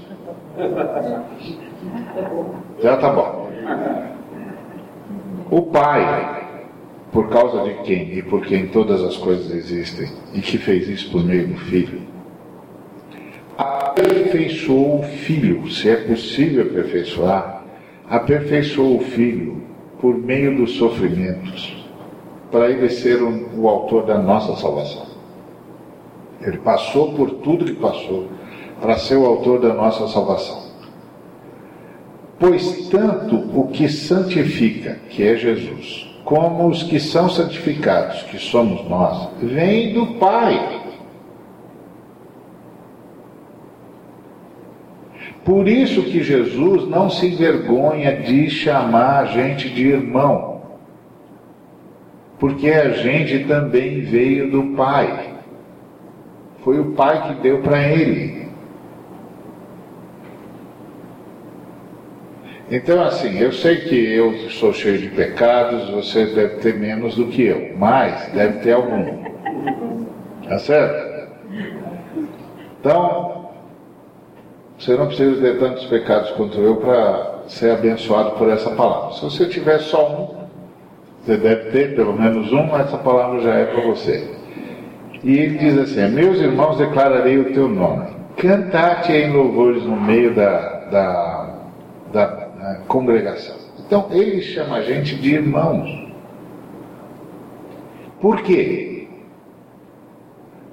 já 2.81 2.95
está 2.95 3.09
bom. 3.09 3.49
O 5.51 5.61
Pai 5.63 6.35
por 7.15 7.29
causa 7.29 7.63
de 7.63 7.75
quem 7.83 8.17
e 8.17 8.21
por 8.21 8.45
quem 8.45 8.67
todas 8.67 9.01
as 9.01 9.15
coisas 9.15 9.49
existem, 9.49 10.11
e 10.33 10.41
que 10.41 10.57
fez 10.57 10.89
isso 10.89 11.09
por 11.11 11.23
meio 11.23 11.47
do 11.47 11.55
Filho. 11.55 12.14
Aperfeiçoou 13.57 14.99
o 14.99 15.03
Filho, 15.03 15.69
se 15.71 15.89
é 15.89 15.95
possível 15.95 16.63
aperfeiçoar, 16.63 17.63
aperfeiçoou 18.09 18.97
o 18.97 19.01
Filho 19.01 19.63
por 20.01 20.17
meio 20.17 20.57
dos 20.57 20.75
sofrimentos, 20.75 21.85
para 22.51 22.69
ele 22.69 22.89
ser 22.89 23.21
o, 23.21 23.61
o 23.61 23.69
autor 23.69 24.05
da 24.05 24.17
nossa 24.17 24.55
salvação. 24.55 25.05
Ele 26.41 26.57
passou 26.57 27.13
por 27.13 27.31
tudo 27.31 27.65
que 27.65 27.73
passou 27.73 28.27
para 28.81 28.97
ser 28.97 29.15
o 29.15 29.25
autor 29.25 29.59
da 29.59 29.73
nossa 29.73 30.07
salvação. 30.07 30.65
Pois 32.37 32.89
tanto 32.89 33.37
o 33.57 33.69
que 33.69 33.87
santifica, 33.87 34.99
que 35.09 35.23
é 35.23 35.37
Jesus, 35.37 36.13
como 36.25 36.67
os 36.67 36.83
que 36.83 36.99
são 36.99 37.29
santificados, 37.29 38.23
que 38.23 38.37
somos 38.37 38.87
nós, 38.89 39.29
vem 39.41 39.93
do 39.93 40.05
Pai. 40.15 40.74
Por 45.45 45.67
isso 45.67 46.01
que 46.01 46.23
Jesus 46.23 46.89
não 46.89 47.07
se 47.07 47.27
envergonha 47.27 48.15
de 48.17 48.49
chamar 48.49 49.19
a 49.19 49.25
gente 49.25 49.69
de 49.69 49.87
irmão, 49.89 50.63
porque 52.39 52.67
a 52.71 52.89
gente 52.89 53.45
também 53.45 54.01
veio 54.01 54.49
do 54.49 54.75
Pai. 54.75 55.35
Foi 56.63 56.79
o 56.79 56.93
Pai 56.93 57.27
que 57.27 57.43
deu 57.43 57.61
para 57.61 57.79
ele. 57.87 58.47
Então, 62.71 63.03
assim, 63.03 63.37
eu 63.37 63.51
sei 63.51 63.81
que 63.81 63.95
eu 63.95 64.49
sou 64.49 64.73
cheio 64.73 64.97
de 64.97 65.09
pecados, 65.09 65.91
você 65.91 66.25
deve 66.25 66.55
ter 66.55 66.73
menos 66.73 67.15
do 67.15 67.27
que 67.27 67.43
eu, 67.43 67.77
mas 67.77 68.31
deve 68.33 68.61
ter 68.61 68.71
algum. 68.71 69.23
Tá 70.49 70.57
certo? 70.57 71.29
Então, 72.79 73.34
você 74.77 74.95
não 74.95 75.07
precisa 75.07 75.41
ter 75.41 75.59
tantos 75.59 75.85
pecados 75.85 76.31
quanto 76.31 76.59
eu 76.59 76.75
para 76.77 77.43
ser 77.47 77.71
abençoado 77.71 78.31
por 78.31 78.49
essa 78.49 78.69
palavra. 78.71 79.13
Se 79.15 79.21
você 79.21 79.45
tiver 79.45 79.79
só 79.79 80.09
um, 80.09 80.45
você 81.23 81.37
deve 81.37 81.71
ter 81.71 81.95
pelo 81.95 82.13
menos 82.13 82.51
um, 82.51 82.75
essa 82.75 82.97
palavra 82.97 83.39
já 83.41 83.53
é 83.53 83.65
para 83.65 83.81
você. 83.81 84.29
E 85.23 85.39
ele 85.39 85.57
diz 85.57 85.77
assim: 85.77 86.07
Meus 86.13 86.39
irmãos, 86.39 86.77
declararei 86.77 87.39
o 87.39 87.53
teu 87.53 87.67
nome. 87.67 88.07
Cantate 88.37 89.11
em 89.11 89.31
louvores 89.31 89.83
no 89.83 89.95
meio 89.95 90.35
da, 90.35 90.59
da, 90.91 91.55
da, 92.11 92.25
da 92.25 92.79
congregação. 92.87 93.55
Então, 93.85 94.07
ele 94.11 94.41
chama 94.41 94.77
a 94.77 94.81
gente 94.81 95.15
de 95.15 95.35
irmãos. 95.35 96.05
Por 98.19 98.41
quê? 98.41 98.94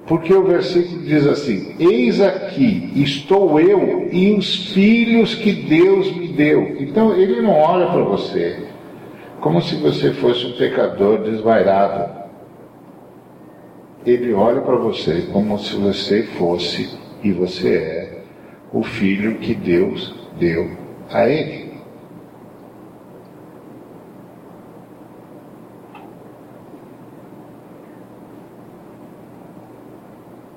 Porque 0.05 0.33
o 0.33 0.43
versículo 0.43 1.01
diz 1.01 1.25
assim: 1.25 1.75
Eis 1.79 2.19
aqui 2.19 2.91
estou 2.95 3.59
eu 3.59 4.09
e 4.11 4.33
os 4.33 4.73
filhos 4.73 5.35
que 5.35 5.53
Deus 5.53 6.13
me 6.15 6.27
deu. 6.27 6.75
Então 6.79 7.15
ele 7.15 7.41
não 7.41 7.51
olha 7.51 7.87
para 7.87 8.03
você 8.03 8.67
como 9.39 9.61
se 9.61 9.75
você 9.75 10.13
fosse 10.13 10.45
um 10.45 10.53
pecador 10.53 11.19
desvairado. 11.19 12.23
Ele 14.05 14.33
olha 14.33 14.61
para 14.61 14.75
você 14.75 15.27
como 15.31 15.57
se 15.59 15.75
você 15.75 16.23
fosse 16.23 16.89
e 17.23 17.31
você 17.31 17.75
é 17.75 18.23
o 18.73 18.83
filho 18.83 19.35
que 19.39 19.53
Deus 19.53 20.13
deu 20.37 20.71
a 21.09 21.29
ele. 21.29 21.72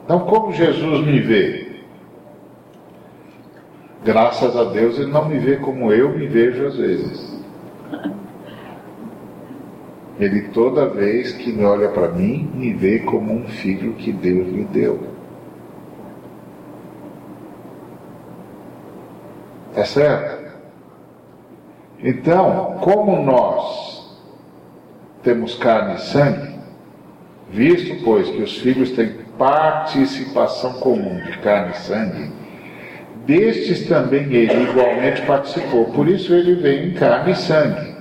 Então, 0.06 0.20
como 0.20 0.52
Jesus 0.52 1.04
me 1.04 1.18
vê? 1.18 1.66
Graças 4.04 4.56
a 4.56 4.62
Deus, 4.62 5.00
Ele 5.00 5.10
não 5.10 5.28
me 5.28 5.36
vê 5.36 5.56
como 5.56 5.92
eu 5.92 6.16
me 6.16 6.28
vejo 6.28 6.64
às 6.64 6.76
vezes. 6.76 7.42
Ele, 10.20 10.42
toda 10.50 10.88
vez 10.88 11.32
que 11.32 11.52
me 11.52 11.64
olha 11.64 11.88
para 11.88 12.06
mim, 12.12 12.48
me 12.54 12.72
vê 12.72 13.00
como 13.00 13.32
um 13.32 13.48
filho 13.48 13.94
que 13.94 14.12
Deus 14.12 14.46
lhe 14.46 14.64
deu. 14.66 15.00
É 19.74 19.84
certo? 19.84 20.54
Então, 21.98 22.78
como 22.80 23.20
nós 23.24 24.16
temos 25.24 25.56
carne 25.56 25.96
e 25.96 26.00
sangue, 26.00 26.54
visto, 27.50 28.04
pois, 28.04 28.30
que 28.30 28.40
os 28.40 28.56
filhos 28.58 28.92
têm 28.92 29.25
participação 29.38 30.74
comum 30.74 31.16
de 31.16 31.38
carne 31.38 31.72
e 31.72 31.78
sangue, 31.78 32.30
destes 33.26 33.86
também 33.86 34.32
ele 34.32 34.70
igualmente 34.70 35.22
participou. 35.22 35.86
Por 35.86 36.08
isso 36.08 36.34
ele 36.34 36.54
veio 36.54 36.90
em 36.90 36.94
carne 36.94 37.32
e 37.32 37.36
sangue. 37.36 37.96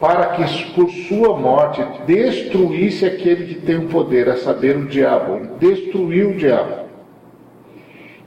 Para 0.00 0.26
que 0.36 0.72
por 0.74 0.90
sua 0.90 1.38
morte 1.38 1.82
destruísse 2.06 3.06
aquele 3.06 3.54
que 3.54 3.60
tem 3.60 3.76
o 3.76 3.88
poder, 3.88 4.28
a 4.28 4.36
saber, 4.36 4.76
o 4.76 4.86
diabo. 4.86 5.56
Destruiu 5.58 6.30
o 6.30 6.34
diabo. 6.34 6.84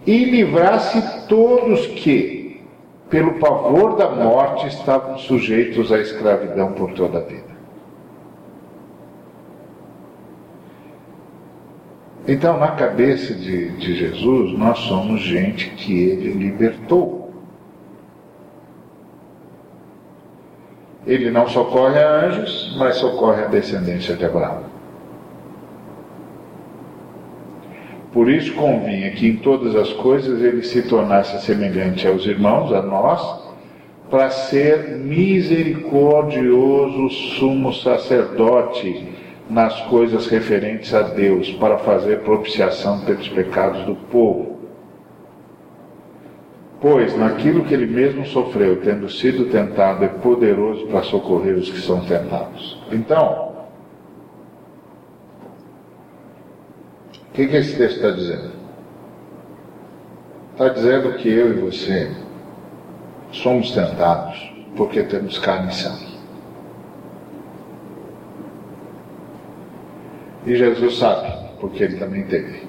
E 0.06 0.24
livrasse 0.24 1.28
todos 1.28 1.86
que, 1.88 2.62
pelo 3.10 3.34
pavor 3.34 3.98
da 3.98 4.10
morte, 4.10 4.68
estavam 4.68 5.18
sujeitos 5.18 5.92
à 5.92 6.00
escravidão 6.00 6.72
por 6.72 6.94
toda 6.94 7.20
a 7.20 7.22
vida. 7.22 7.57
Então, 12.28 12.60
na 12.60 12.72
cabeça 12.72 13.34
de, 13.34 13.70
de 13.78 13.96
Jesus, 13.96 14.52
nós 14.60 14.80
somos 14.80 15.22
gente 15.22 15.70
que 15.70 15.98
ele 15.98 16.32
libertou. 16.32 17.32
Ele 21.06 21.32
não 21.32 21.48
socorre 21.48 22.00
a 22.00 22.26
anjos, 22.26 22.76
mas 22.78 22.98
socorre 22.98 23.44
a 23.44 23.48
descendência 23.48 24.14
de 24.14 24.26
Abraão. 24.26 24.64
Por 28.12 28.30
isso 28.30 28.54
convinha 28.56 29.12
que 29.12 29.26
em 29.26 29.38
todas 29.38 29.74
as 29.74 29.94
coisas 29.94 30.42
ele 30.42 30.64
se 30.64 30.82
tornasse 30.82 31.46
semelhante 31.46 32.06
aos 32.06 32.26
irmãos, 32.26 32.74
a 32.74 32.82
nós, 32.82 33.48
para 34.10 34.30
ser 34.30 34.98
misericordioso 34.98 37.10
sumo 37.38 37.74
sacerdote 37.74 39.16
nas 39.50 39.80
coisas 39.84 40.28
referentes 40.28 40.93
a 40.93 41.02
Deus 41.02 41.52
para 41.54 41.78
fazer 41.78 42.20
propiciação 42.22 43.00
pelos 43.02 43.28
pecados 43.30 43.86
do 43.86 43.95
povo. 43.95 44.58
Pois 46.80 47.18
naquilo 47.18 47.64
que 47.64 47.74
ele 47.74 47.88
mesmo 47.88 48.26
sofreu, 48.26 48.82
tendo 48.82 49.10
sido 49.10 49.45
tentado, 49.45 50.04
é 50.04 50.08
poderoso 50.08 50.86
para 50.88 51.02
socorrer 51.04 51.56
os 51.56 51.70
que 51.70 51.80
são 51.80 52.02
tentados. 52.02 52.78
Então, 52.91 53.66
o 57.30 57.34
que, 57.34 57.48
que 57.48 57.56
esse 57.56 57.78
texto 57.78 57.95
está 57.95 58.12
dizendo? 58.12 58.52
Está 60.52 60.70
dizendo 60.70 61.14
que 61.14 61.30
eu 61.30 61.52
e 61.52 61.62
você 61.62 62.12
somos 63.32 63.72
tentados 63.72 64.52
porque 64.76 65.04
temos 65.04 65.39
carne 65.39 65.70
e 65.70 65.76
sangue. 65.76 66.18
E 70.48 70.56
Jesus 70.56 70.98
sabe, 70.98 71.30
porque 71.60 71.84
ele 71.84 71.98
também 71.98 72.24
teve. 72.24 72.66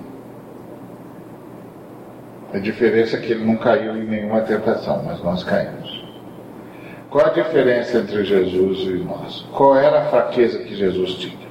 A 2.53 2.59
diferença 2.59 3.17
é 3.17 3.21
que 3.21 3.31
ele 3.31 3.45
não 3.45 3.57
caiu 3.57 3.97
em 3.97 4.05
nenhuma 4.05 4.41
tentação, 4.41 5.01
mas 5.05 5.23
nós 5.23 5.45
caímos. 5.45 6.05
Qual 7.09 7.25
a 7.25 7.29
diferença 7.29 7.99
entre 7.99 8.25
Jesus 8.25 8.81
e 8.81 9.05
nós? 9.05 9.47
Qual 9.53 9.77
era 9.77 10.01
a 10.01 10.05
fraqueza 10.07 10.59
que 10.59 10.75
Jesus 10.75 11.15
tinha? 11.15 11.49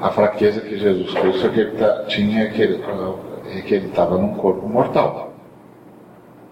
A 0.00 0.10
fraqueza 0.10 0.62
que 0.62 0.78
Jesus 0.78 1.12
Cristo 1.12 1.50
que 1.50 1.60
ele 1.60 1.76
tinha 2.08 2.44
é 2.44 2.48
que 2.48 2.62
ele 2.62 2.82
é 3.54 3.60
que 3.60 3.74
ele 3.74 3.88
estava 3.88 4.16
num 4.16 4.36
corpo 4.36 4.66
mortal. 4.66 5.34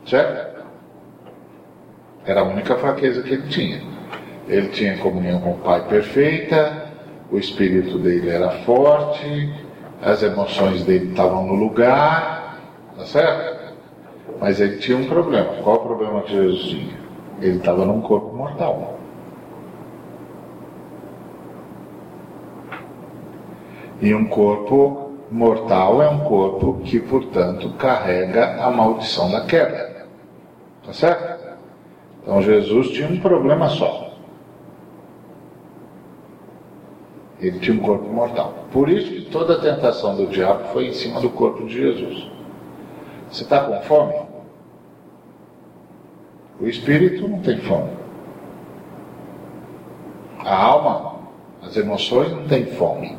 Certo? 0.05 0.63
Era 2.27 2.41
a 2.43 2.45
única 2.45 2.77
fraqueza 2.77 3.23
que 3.23 3.33
ele 3.33 3.49
tinha. 3.49 3.81
Ele 4.47 4.69
tinha 4.69 4.99
comunhão 4.99 5.41
com 5.41 5.53
o 5.53 5.59
Pai 5.59 5.89
perfeita, 5.89 6.82
o 7.33 7.39
espírito 7.39 7.99
dele 7.99 8.29
era 8.29 8.51
forte, 8.65 9.51
as 10.03 10.23
emoções 10.23 10.85
dele 10.85 11.11
estavam 11.11 11.47
no 11.47 11.55
lugar, 11.55 12.59
tá 12.95 13.07
certo? 13.07 13.73
Mas 14.39 14.61
ele 14.61 14.77
tinha 14.77 14.99
um 14.99 15.09
problema. 15.09 15.55
Qual 15.63 15.77
o 15.77 15.81
problema 15.81 16.23
que 16.23 16.33
Jesus 16.33 16.63
tinha? 16.65 17.01
Ele 17.41 17.57
estava 17.57 17.87
num 17.87 18.03
corpo 18.03 18.37
mortal. 18.37 18.99
E 24.03 24.13
um 24.15 24.27
corpo 24.27 25.13
mortal 25.31 26.03
é 26.03 26.11
um 26.11 26.21
corpo 26.25 26.81
que, 26.85 27.01
portanto, 27.01 27.71
carrega 27.79 28.63
a 28.63 28.71
maldição 28.71 29.31
da 29.31 29.47
queda. 29.47 30.07
Tá 30.85 30.93
certo? 30.93 31.57
Então 32.23 32.43
Jesus 32.43 32.89
tinha 32.89 33.09
um 33.09 33.21
problema 33.21 33.69
só. 33.71 34.02
Ele 37.43 37.59
tinha 37.59 37.77
um 37.77 37.81
corpo 37.81 38.09
mortal. 38.09 38.55
Por 38.71 38.89
isso 38.89 39.11
que 39.11 39.23
toda 39.23 39.55
a 39.55 39.61
tentação 39.61 40.15
do 40.15 40.29
diabo 40.29 40.69
foi 40.73 40.87
em 40.87 40.93
cima 40.93 41.21
do 41.21 41.29
corpo 41.29 41.67
de 41.67 41.75
Jesus. 41.75 42.31
Você 43.29 43.43
está 43.43 43.65
com 43.65 43.81
fome? 43.83 44.15
O 46.61 46.69
espírito 46.69 47.27
não 47.27 47.41
tem 47.41 47.59
fome. 47.59 47.91
A 50.39 50.55
alma, 50.55 51.17
as 51.63 51.77
emoções 51.77 52.31
não 52.31 52.47
têm 52.47 52.67
fome. 52.67 53.19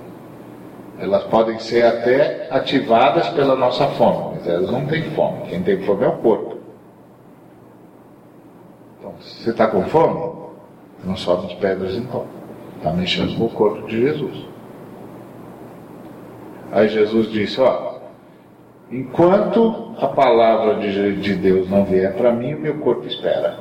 Elas 1.00 1.26
podem 1.26 1.60
ser 1.60 1.84
até 1.84 2.48
ativadas 2.50 3.28
pela 3.30 3.56
nossa 3.56 3.88
fome, 3.90 4.36
mas 4.36 4.48
elas 4.48 4.72
não 4.72 4.86
têm 4.86 5.04
fome. 5.12 5.50
Quem 5.50 5.62
tem 5.64 5.82
fome 5.82 6.06
é 6.06 6.08
o 6.08 6.18
corpo. 6.20 6.60
Então, 9.00 9.14
se 9.20 9.44
você 9.44 9.50
está 9.50 9.68
com 9.68 9.84
fome, 9.84 10.32
não 11.04 11.18
sobe 11.18 11.48
as 11.48 11.54
pedras 11.56 11.96
então. 11.96 12.43
Está 12.84 12.92
mexendo 12.92 13.38
com 13.38 13.46
o 13.46 13.50
corpo 13.50 13.88
de 13.88 13.98
Jesus. 13.98 14.46
Aí 16.70 16.90
Jesus 16.90 17.32
disse: 17.32 17.62
Ó, 17.62 18.00
enquanto 18.92 19.96
a 19.98 20.08
palavra 20.08 20.76
de, 20.76 21.16
de 21.16 21.34
Deus 21.36 21.70
não 21.70 21.86
vier 21.86 22.14
para 22.14 22.34
mim, 22.34 22.54
o 22.54 22.60
meu 22.60 22.80
corpo 22.80 23.08
espera. 23.08 23.58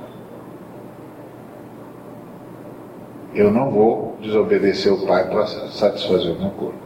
Eu 3.32 3.52
não 3.52 3.70
vou 3.70 4.18
desobedecer 4.20 4.92
o 4.92 5.06
Pai 5.06 5.28
para 5.28 5.46
satisfazer 5.46 6.32
o 6.32 6.40
meu 6.40 6.50
corpo. 6.50 6.82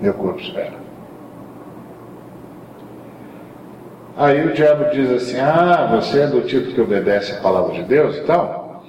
Meu 0.00 0.14
corpo 0.14 0.40
espera. 0.40 0.72
Aí 4.16 4.42
o 4.46 4.54
diabo 4.54 4.90
diz 4.90 5.10
assim: 5.10 5.38
Ah, 5.38 5.98
você 6.00 6.22
é 6.22 6.26
do 6.28 6.40
tipo 6.46 6.72
que 6.72 6.80
obedece 6.80 7.32
a 7.32 7.42
palavra 7.42 7.74
de 7.74 7.82
Deus? 7.82 8.16
Então, 8.16 8.80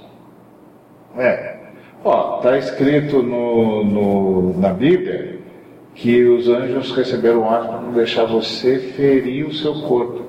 é. 1.18 1.55
Ó, 2.08 2.38
está 2.38 2.56
escrito 2.60 3.24
no, 3.24 3.84
no, 3.84 4.60
na 4.60 4.70
Bíblia 4.70 5.40
que 5.96 6.24
os 6.24 6.48
anjos 6.48 6.96
receberam 6.96 7.42
ordem 7.42 7.68
para 7.68 7.82
não 7.82 7.94
deixar 7.94 8.26
você 8.26 8.78
ferir 8.78 9.48
o 9.48 9.52
seu 9.52 9.74
corpo. 9.82 10.22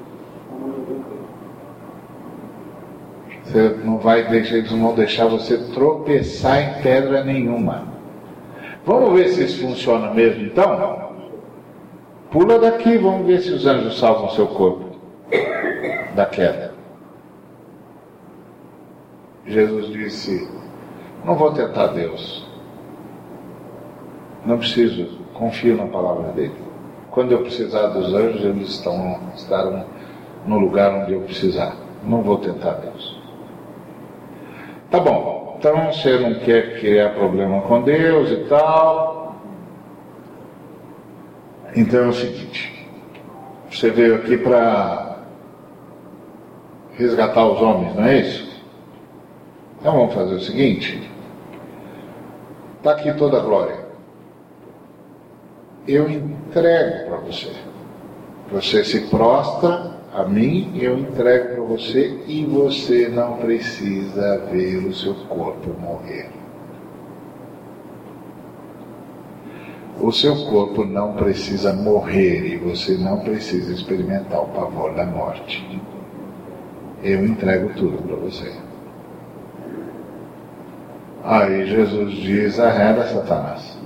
Você 3.44 3.76
não 3.84 3.98
vai 3.98 4.26
deixar, 4.26 4.56
eles 4.56 4.72
não 4.72 4.94
deixar 4.94 5.26
você 5.26 5.58
tropeçar 5.74 6.62
em 6.62 6.82
pedra 6.82 7.22
nenhuma. 7.22 7.88
Vamos 8.86 9.12
ver 9.12 9.28
se 9.28 9.44
isso 9.44 9.60
funciona 9.60 10.14
mesmo 10.14 10.46
então? 10.46 11.10
Pula 12.30 12.58
daqui, 12.58 12.96
vamos 12.96 13.26
ver 13.26 13.42
se 13.42 13.52
os 13.52 13.66
anjos 13.66 13.98
salvam 13.98 14.30
seu 14.30 14.46
corpo 14.46 14.96
da 16.14 16.24
queda. 16.24 16.72
Jesus 19.46 19.88
disse: 19.92 20.65
Não 21.26 21.34
vou 21.34 21.50
tentar 21.50 21.88
Deus. 21.88 22.46
Não 24.44 24.58
preciso, 24.58 25.18
confio 25.34 25.76
na 25.76 25.86
palavra 25.86 26.30
dele. 26.30 26.54
Quando 27.10 27.32
eu 27.32 27.40
precisar 27.40 27.88
dos 27.88 28.14
anjos, 28.14 28.44
eles 28.44 28.68
estão, 28.68 29.18
estarão 29.34 29.84
no 30.46 30.56
lugar 30.56 30.94
onde 30.94 31.14
eu 31.14 31.22
precisar. 31.22 31.74
Não 32.04 32.22
vou 32.22 32.38
tentar 32.38 32.74
Deus. 32.74 33.20
Tá 34.88 35.00
bom, 35.00 35.56
então 35.58 35.92
você 35.92 36.16
não 36.16 36.34
quer 36.34 36.78
criar 36.78 37.14
problema 37.14 37.60
com 37.62 37.82
Deus 37.82 38.30
e 38.30 38.44
tal. 38.44 39.34
Então 41.74 42.04
é 42.04 42.06
o 42.06 42.12
seguinte: 42.12 42.88
você 43.68 43.90
veio 43.90 44.14
aqui 44.14 44.38
para 44.38 45.16
resgatar 46.92 47.44
os 47.44 47.60
homens, 47.60 47.96
não 47.96 48.04
é 48.04 48.20
isso? 48.20 48.62
Então 49.80 49.92
vamos 49.92 50.14
fazer 50.14 50.36
o 50.36 50.40
seguinte: 50.40 51.15
está 52.87 52.93
aqui 52.93 53.12
toda 53.14 53.39
a 53.39 53.41
glória. 53.41 53.84
Eu 55.89 56.09
entrego 56.09 57.09
para 57.09 57.18
você. 57.18 57.53
Você 58.53 58.84
se 58.84 59.01
prostra 59.09 59.97
a 60.14 60.24
mim, 60.24 60.72
eu 60.80 60.97
entrego 60.97 61.55
para 61.55 61.62
você 61.64 62.22
e 62.28 62.45
você 62.45 63.09
não 63.09 63.39
precisa 63.39 64.39
ver 64.53 64.87
o 64.87 64.95
seu 64.95 65.14
corpo 65.26 65.70
morrer. 65.80 66.30
O 70.01 70.12
seu 70.12 70.37
corpo 70.47 70.84
não 70.84 71.14
precisa 71.14 71.72
morrer 71.72 72.55
e 72.55 72.57
você 72.57 72.97
não 72.99 73.18
precisa 73.20 73.72
experimentar 73.72 74.43
o 74.43 74.49
pavor 74.49 74.95
da 74.95 75.07
morte. 75.07 75.82
Eu 77.03 77.24
entrego 77.24 77.70
tudo 77.74 78.01
para 78.03 78.16
você. 78.16 78.65
Aí 81.26 81.66
Jesus 81.66 82.12
diz: 82.14 82.58
arreda 82.58 83.04
Satanás. 83.08 83.76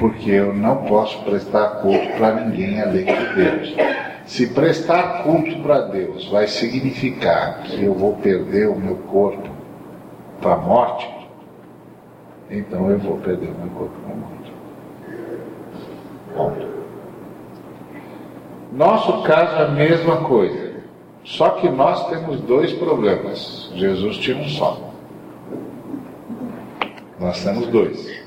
porque 0.00 0.30
eu 0.30 0.54
não 0.54 0.76
posso 0.84 1.22
prestar 1.24 1.82
culto 1.82 2.08
para 2.16 2.40
ninguém 2.40 2.80
além 2.80 3.04
de 3.04 3.34
Deus. 3.34 3.76
Se 4.24 4.46
prestar 4.46 5.22
culto 5.22 5.60
para 5.62 5.82
Deus 5.82 6.26
vai 6.30 6.46
significar 6.46 7.62
que 7.64 7.84
eu 7.84 7.94
vou 7.94 8.14
perder 8.16 8.68
o 8.68 8.76
meu 8.76 8.96
corpo 8.96 9.48
para 10.40 10.54
a 10.54 10.56
morte, 10.56 11.08
então 12.50 12.90
eu 12.90 12.98
vou 12.98 13.18
perder 13.18 13.50
o 13.50 13.58
meu 13.60 13.70
corpo 13.76 13.94
para 14.00 14.12
a 14.12 14.16
morte. 14.16 14.52
Ponto. 16.34 16.70
Nosso 18.72 19.22
caso 19.24 19.56
é 19.56 19.64
a 19.64 19.68
mesma 19.68 20.18
coisa. 20.24 20.69
Só 21.24 21.50
que 21.50 21.68
nós 21.68 22.08
temos 22.08 22.40
dois 22.40 22.72
problemas. 22.72 23.70
Jesus 23.74 24.16
tinha 24.18 24.36
um 24.36 24.48
só. 24.48 24.90
Nós 27.18 27.44
temos 27.44 27.66
dois. 27.66 28.20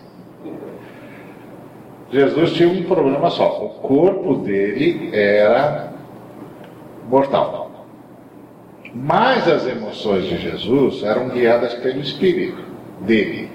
Jesus 2.11 2.51
tinha 2.53 2.69
um 2.69 2.83
problema 2.83 3.29
só: 3.31 3.65
o 3.65 3.69
corpo 3.81 4.35
dele 4.35 5.09
era 5.11 5.93
mortal. 7.09 7.71
Mas 8.93 9.47
as 9.47 9.65
emoções 9.65 10.25
de 10.25 10.37
Jesus 10.37 11.01
eram 11.01 11.29
guiadas 11.29 11.73
pelo 11.75 11.99
Espírito 11.99 12.61
dele, 13.01 13.49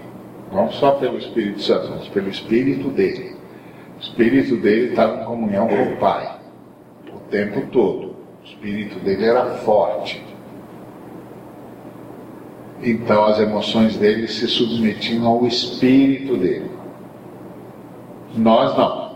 não 0.52 0.68
só 0.72 0.92
pelo 0.92 1.16
Espírito 1.16 1.62
Santo, 1.62 1.92
mas 1.96 2.08
pelo 2.08 2.28
Espírito 2.28 2.88
dele. 2.88 3.36
O 3.96 4.00
Espírito 4.00 4.56
dele 4.56 4.88
estava 4.88 5.22
em 5.22 5.24
comunhão 5.24 5.68
com 5.68 5.82
o 5.82 5.96
Pai 5.98 6.38
o 7.14 7.20
tempo 7.30 7.62
todo. 7.70 8.07
Espírito 8.48 8.98
dele 9.00 9.24
era 9.24 9.44
forte. 9.58 10.22
Então 12.82 13.24
as 13.24 13.38
emoções 13.38 13.96
dele 13.96 14.28
se 14.28 14.46
submetiam 14.48 15.26
ao 15.26 15.46
Espírito 15.46 16.36
dele. 16.36 16.70
Nós 18.34 18.76
não. 18.76 19.08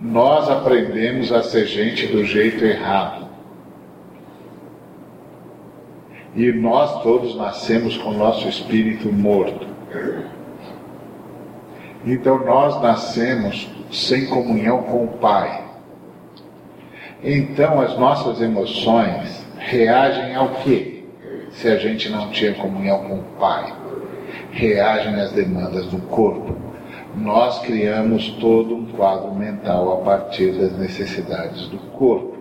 Nós 0.00 0.50
aprendemos 0.50 1.30
a 1.30 1.42
ser 1.42 1.66
gente 1.66 2.06
do 2.08 2.24
jeito 2.24 2.64
errado. 2.64 3.28
E 6.34 6.50
nós 6.50 7.02
todos 7.02 7.36
nascemos 7.36 7.96
com 7.98 8.10
o 8.10 8.16
nosso 8.16 8.48
espírito 8.48 9.12
morto. 9.12 9.66
Então 12.04 12.44
nós 12.44 12.80
nascemos 12.82 13.68
sem 13.92 14.26
comunhão 14.26 14.82
com 14.82 15.04
o 15.04 15.08
Pai. 15.18 15.71
Então 17.22 17.80
as 17.80 17.96
nossas 17.98 18.40
emoções 18.40 19.44
reagem 19.58 20.34
ao 20.34 20.48
quê? 20.56 21.04
Se 21.52 21.68
a 21.68 21.76
gente 21.76 22.08
não 22.08 22.30
tinha 22.30 22.54
comunhão 22.54 23.04
com 23.04 23.18
o 23.18 23.22
Pai 23.38 23.82
reagem 24.52 25.14
às 25.14 25.32
demandas 25.32 25.86
do 25.86 25.98
corpo. 26.08 26.54
Nós 27.16 27.58
criamos 27.60 28.28
todo 28.40 28.74
um 28.74 28.86
quadro 28.86 29.34
mental 29.34 30.00
a 30.00 30.04
partir 30.04 30.52
das 30.52 30.76
necessidades 30.78 31.66
do 31.68 31.78
corpo, 31.78 32.38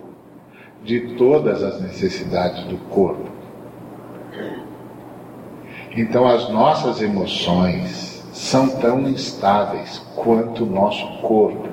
de 0.84 1.16
todas 1.16 1.64
as 1.64 1.82
necessidades 1.82 2.64
do 2.66 2.78
corpo. 2.90 3.30
Então, 5.96 6.26
as 6.26 6.50
nossas 6.50 7.02
emoções 7.02 8.24
são 8.32 8.70
tão 8.80 9.02
instáveis 9.02 10.00
quanto 10.16 10.64
o 10.64 10.70
nosso 10.70 11.06
corpo, 11.22 11.68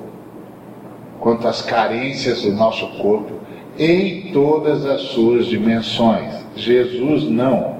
quanto 1.19 1.47
as 1.47 1.61
carências 1.61 2.41
do 2.41 2.51
nosso 2.51 2.87
corpo 2.97 3.33
em 3.77 4.31
todas 4.31 4.85
as 4.85 5.01
suas 5.01 5.45
dimensões. 5.45 6.45
Jesus 6.55 7.23
não. 7.29 7.79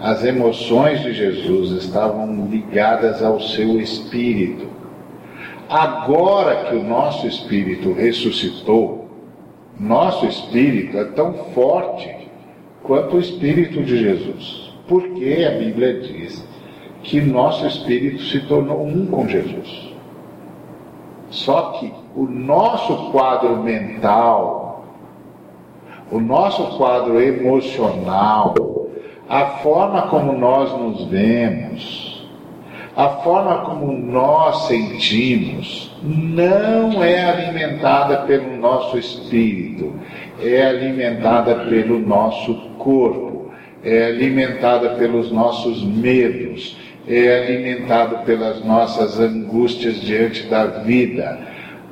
As 0.00 0.24
emoções 0.24 1.02
de 1.02 1.12
Jesus 1.12 1.84
estavam 1.84 2.46
ligadas 2.46 3.22
ao 3.22 3.40
seu 3.40 3.80
espírito. 3.80 4.68
Agora 5.68 6.64
que 6.64 6.74
o 6.74 6.82
nosso 6.82 7.26
espírito 7.26 7.92
ressuscitou, 7.92 9.08
nosso 9.78 10.26
espírito 10.26 10.96
é 10.96 11.04
tão 11.04 11.32
forte 11.54 12.14
quanto 12.82 13.16
o 13.16 13.20
espírito 13.20 13.82
de 13.82 13.98
Jesus. 13.98 14.72
Porque 14.88 15.46
a 15.48 15.58
Bíblia 15.58 16.00
diz 16.00 16.44
que 17.02 17.20
nosso 17.20 17.66
espírito 17.66 18.22
se 18.24 18.40
tornou 18.40 18.84
um 18.84 19.06
com 19.06 19.28
Jesus. 19.28 19.94
Só 21.30 21.78
que 21.78 21.92
o 22.14 22.24
nosso 22.24 23.10
quadro 23.10 23.56
mental, 23.58 24.84
o 26.10 26.18
nosso 26.18 26.76
quadro 26.76 27.20
emocional, 27.20 28.54
a 29.28 29.46
forma 29.62 30.02
como 30.08 30.32
nós 30.32 30.72
nos 30.72 31.04
vemos, 31.04 32.28
a 32.96 33.08
forma 33.08 33.58
como 33.58 33.92
nós 33.92 34.66
sentimos, 34.66 35.94
não 36.02 37.02
é 37.02 37.30
alimentada 37.30 38.22
pelo 38.22 38.56
nosso 38.56 38.98
espírito, 38.98 39.94
é 40.42 40.66
alimentada 40.66 41.66
pelo 41.66 42.00
nosso 42.00 42.54
corpo, 42.78 43.52
é 43.84 44.06
alimentada 44.06 44.90
pelos 44.96 45.30
nossos 45.30 45.84
medos, 45.84 46.76
é 47.06 47.42
alimentada 47.42 48.18
pelas 48.18 48.64
nossas 48.64 49.18
angústias 49.20 50.00
diante 50.00 50.42
da 50.48 50.66
vida, 50.66 51.38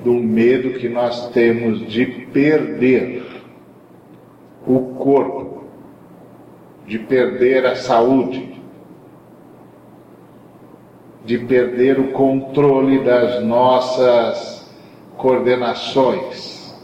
do 0.04 0.14
medo 0.14 0.78
que 0.78 0.88
nós 0.88 1.30
temos 1.30 1.86
de 1.88 2.06
perder 2.06 3.24
o 4.66 4.94
corpo 4.94 5.48
de 6.88 6.98
perder 6.98 7.66
a 7.66 7.76
saúde, 7.76 8.58
de 11.22 11.38
perder 11.38 12.00
o 12.00 12.12
controle 12.12 13.04
das 13.04 13.44
nossas 13.44 14.74
coordenações. 15.18 16.74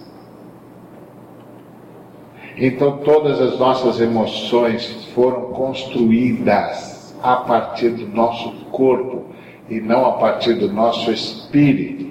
Então, 2.56 2.98
todas 2.98 3.40
as 3.40 3.58
nossas 3.58 3.98
emoções 3.98 5.06
foram 5.14 5.52
construídas 5.52 7.16
a 7.22 7.36
partir 7.36 7.88
do 7.88 8.06
nosso 8.06 8.50
corpo 8.66 9.24
e 9.70 9.80
não 9.80 10.04
a 10.04 10.12
partir 10.12 10.52
do 10.54 10.70
nosso 10.70 11.10
espírito. 11.10 12.03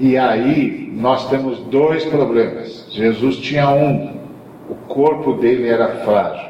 E 0.00 0.16
aí 0.16 0.90
nós 0.96 1.28
temos 1.28 1.58
dois 1.64 2.06
problemas. 2.06 2.86
Jesus 2.90 3.36
tinha 3.36 3.68
um, 3.68 4.16
o 4.70 4.74
corpo 4.88 5.34
dele 5.34 5.68
era 5.68 5.88
frágil, 6.06 6.48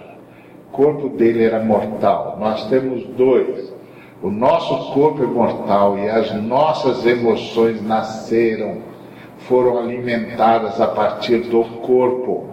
o 0.68 0.70
corpo 0.70 1.09
dele 1.09 1.42
era 1.42 1.59
mortal. 1.59 2.36
Nós 2.38 2.68
temos 2.68 3.05
dois. 3.16 3.74
O 4.22 4.30
nosso 4.30 4.92
corpo 4.92 5.24
é 5.24 5.26
mortal 5.26 5.98
e 5.98 6.09
as 6.09 6.32
nossas 6.40 7.05
emoções 7.05 7.84
nasceram, 7.84 8.82
foram 9.48 9.78
alimentadas 9.78 10.80
a 10.80 10.86
partir 10.86 11.38
do 11.38 11.64
corpo. 11.80 12.51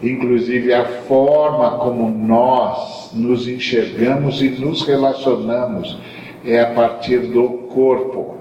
Inclusive 0.00 0.72
a 0.72 0.84
forma 0.84 1.78
como 1.78 2.08
nós 2.08 3.10
nos 3.12 3.48
enxergamos 3.48 4.40
e 4.40 4.50
nos 4.50 4.86
relacionamos 4.86 5.98
é 6.44 6.60
a 6.60 6.70
partir 6.74 7.18
do 7.18 7.48
corpo 7.74 8.37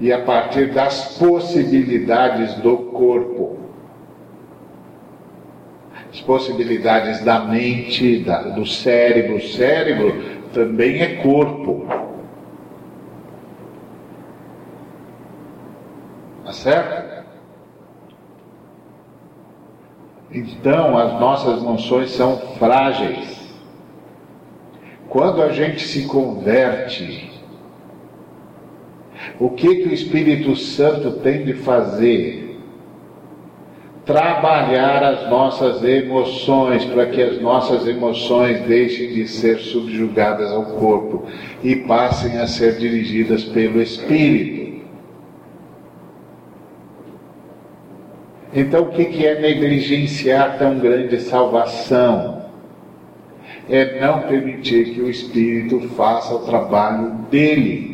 e 0.00 0.12
a 0.12 0.20
partir 0.22 0.72
das 0.72 1.18
possibilidades 1.18 2.54
do 2.56 2.76
corpo. 2.76 3.58
As 6.12 6.20
possibilidades 6.20 7.24
da 7.24 7.40
mente, 7.40 8.18
da, 8.18 8.42
do 8.42 8.66
cérebro. 8.66 9.36
O 9.36 9.40
cérebro 9.40 10.22
também 10.52 11.00
é 11.00 11.16
corpo. 11.22 11.86
Tá 16.44 16.52
certo? 16.52 17.24
Então, 20.30 20.98
as 20.98 21.20
nossas 21.20 21.62
emoções 21.62 22.10
são 22.10 22.38
frágeis. 22.58 23.42
Quando 25.08 25.42
a 25.42 25.50
gente 25.50 25.86
se 25.86 26.06
converte, 26.06 27.31
o 29.38 29.50
que, 29.50 29.76
que 29.76 29.88
o 29.88 29.92
Espírito 29.92 30.56
Santo 30.56 31.12
tem 31.20 31.44
de 31.44 31.54
fazer? 31.54 32.58
Trabalhar 34.04 35.02
as 35.04 35.30
nossas 35.30 35.82
emoções, 35.84 36.84
para 36.86 37.06
que 37.06 37.22
as 37.22 37.40
nossas 37.40 37.86
emoções 37.86 38.60
deixem 38.62 39.12
de 39.14 39.28
ser 39.28 39.58
subjugadas 39.58 40.50
ao 40.50 40.64
corpo 40.64 41.24
e 41.62 41.76
passem 41.76 42.38
a 42.38 42.46
ser 42.46 42.78
dirigidas 42.78 43.44
pelo 43.44 43.80
Espírito. 43.80 44.82
Então, 48.54 48.82
o 48.82 48.90
que, 48.90 49.06
que 49.06 49.26
é 49.26 49.40
negligenciar 49.40 50.58
tão 50.58 50.78
grande 50.78 51.20
salvação? 51.20 52.42
É 53.68 54.00
não 54.00 54.22
permitir 54.22 54.92
que 54.92 55.00
o 55.00 55.08
Espírito 55.08 55.80
faça 55.90 56.34
o 56.34 56.40
trabalho 56.40 57.12
dele 57.30 57.91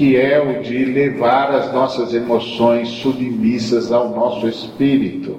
que 0.00 0.16
é 0.16 0.40
o 0.40 0.62
de 0.62 0.82
levar 0.86 1.50
as 1.50 1.70
nossas 1.74 2.14
emoções 2.14 2.88
submissas 2.88 3.92
ao 3.92 4.08
nosso 4.08 4.48
espírito, 4.48 5.36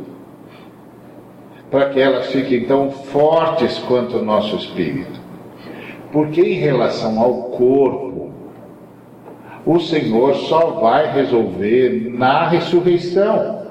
para 1.72 1.90
que 1.90 2.00
elas 2.00 2.28
fiquem 2.28 2.66
tão 2.66 2.92
fortes 2.92 3.80
quanto 3.80 4.18
o 4.18 4.24
nosso 4.24 4.56
espírito. 4.58 5.20
Porque 6.12 6.42
em 6.42 6.60
relação 6.60 7.20
ao 7.20 7.34
corpo, 7.46 8.30
o 9.66 9.80
Senhor 9.80 10.36
só 10.36 10.80
vai 10.80 11.12
resolver 11.12 12.14
na 12.14 12.48
ressurreição. 12.48 13.66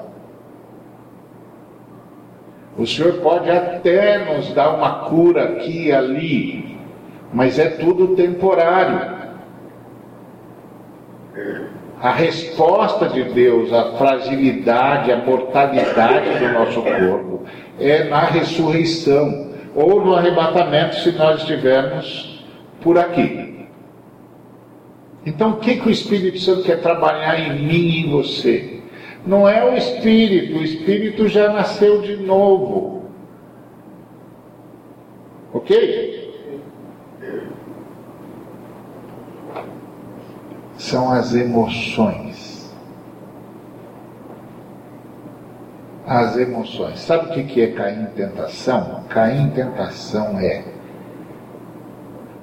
O 2.77 2.85
Senhor 2.85 3.13
pode 3.21 3.49
até 3.49 4.35
nos 4.35 4.53
dar 4.53 4.75
uma 4.75 5.05
cura 5.05 5.53
aqui 5.53 5.85
e 5.85 5.91
ali, 5.93 6.77
mas 7.31 7.57
é 7.57 7.69
tudo 7.69 8.13
temporário. 8.13 9.20
A 12.01 12.11
resposta 12.11 13.07
de 13.09 13.23
Deus 13.25 13.71
à 13.71 13.93
fragilidade, 13.93 15.11
à 15.11 15.17
mortalidade 15.17 16.39
do 16.39 16.51
nosso 16.51 16.81
corpo 16.81 17.43
é 17.79 18.05
na 18.05 18.21
ressurreição 18.21 19.51
ou 19.75 20.03
no 20.03 20.15
arrebatamento, 20.15 20.95
se 20.95 21.11
nós 21.11 21.41
estivermos 21.41 22.43
por 22.81 22.97
aqui. 22.97 23.67
Então, 25.25 25.51
o 25.51 25.57
que, 25.57 25.77
que 25.77 25.87
o 25.87 25.91
Espírito 25.91 26.39
Santo 26.39 26.63
quer 26.63 26.81
trabalhar 26.81 27.39
em 27.39 27.63
mim 27.63 27.89
e 27.89 27.99
em 28.01 28.09
você? 28.09 28.81
Não 29.25 29.47
é 29.47 29.63
o 29.63 29.77
Espírito, 29.77 30.57
o 30.57 30.63
Espírito 30.63 31.27
já 31.27 31.53
nasceu 31.53 32.01
de 32.01 32.17
novo. 32.17 33.05
Ok? 35.53 36.20
São 40.81 41.11
as 41.11 41.35
emoções. 41.35 42.73
As 46.07 46.35
emoções. 46.35 46.99
Sabe 46.99 47.39
o 47.39 47.45
que 47.45 47.61
é 47.61 47.67
cair 47.67 48.01
em 48.01 48.05
tentação? 48.07 49.03
Cair 49.07 49.39
em 49.39 49.49
tentação 49.51 50.39
é, 50.39 50.63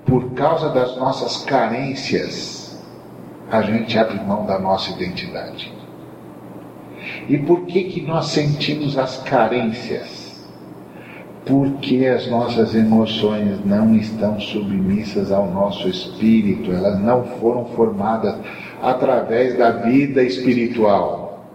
por 0.07 0.31
causa 0.35 0.71
das 0.71 0.97
nossas 0.97 1.45
carências, 1.45 2.81
a 3.51 3.61
gente 3.61 3.99
abre 3.99 4.21
mão 4.21 4.47
da 4.47 4.59
nossa 4.59 4.93
identidade. 4.93 5.77
E 7.29 7.37
por 7.39 7.67
que, 7.67 7.85
que 7.85 8.03
nós 8.03 8.27
sentimos 8.27 8.97
as 8.97 9.21
carências? 9.23 10.18
Porque 11.49 12.05
as 12.07 12.27
nossas 12.27 12.75
emoções 12.75 13.65
não 13.65 13.95
estão 13.97 14.39
submissas 14.39 15.33
ao 15.33 15.51
nosso 15.51 15.89
espírito, 15.89 16.71
elas 16.71 17.01
não 17.01 17.25
foram 17.25 17.65
formadas 17.65 18.37
através 18.83 19.57
da 19.57 19.71
vida 19.71 20.23
espiritual. 20.23 21.47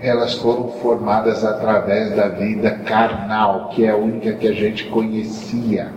Elas 0.00 0.34
foram 0.34 0.68
formadas 0.80 1.44
através 1.44 2.14
da 2.14 2.28
vida 2.28 2.70
carnal, 2.70 3.70
que 3.70 3.84
é 3.84 3.90
a 3.90 3.96
única 3.96 4.34
que 4.34 4.46
a 4.46 4.52
gente 4.52 4.84
conhecia. 4.84 5.90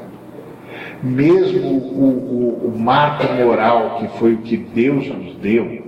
Mesmo 1.03 1.67
o, 1.67 2.63
o, 2.65 2.71
o 2.73 2.79
marco 2.79 3.31
moral, 3.33 3.97
que 3.99 4.07
foi 4.17 4.33
o 4.33 4.41
que 4.41 4.57
Deus 4.57 5.07
nos 5.09 5.35
deu, 5.35 5.85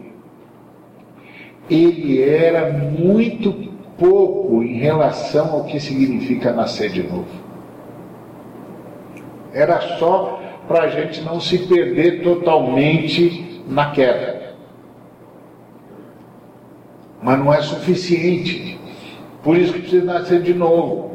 ele 1.68 2.22
era 2.22 2.72
muito 2.72 3.69
pouco 4.00 4.64
em 4.64 4.78
relação 4.78 5.54
ao 5.54 5.64
que 5.66 5.80
significa 5.80 6.52
nascer 6.52 6.90
de 6.90 7.04
novo. 7.04 7.28
Era 9.54 9.80
só 9.98 10.40
para 10.68 10.84
a 10.84 10.88
gente 10.88 11.22
não 11.22 11.40
se 11.40 11.58
perder 11.68 12.24
totalmente 12.24 13.64
na 13.68 13.92
queda. 13.92 14.56
Mas 17.22 17.40
não 17.40 17.54
é 17.54 17.62
suficiente. 17.62 18.80
Por 19.44 19.58
isso 19.58 19.74
que 19.74 19.82
precisa 19.82 20.06
nascer 20.06 20.42
de 20.42 20.54
novo. 20.54 21.10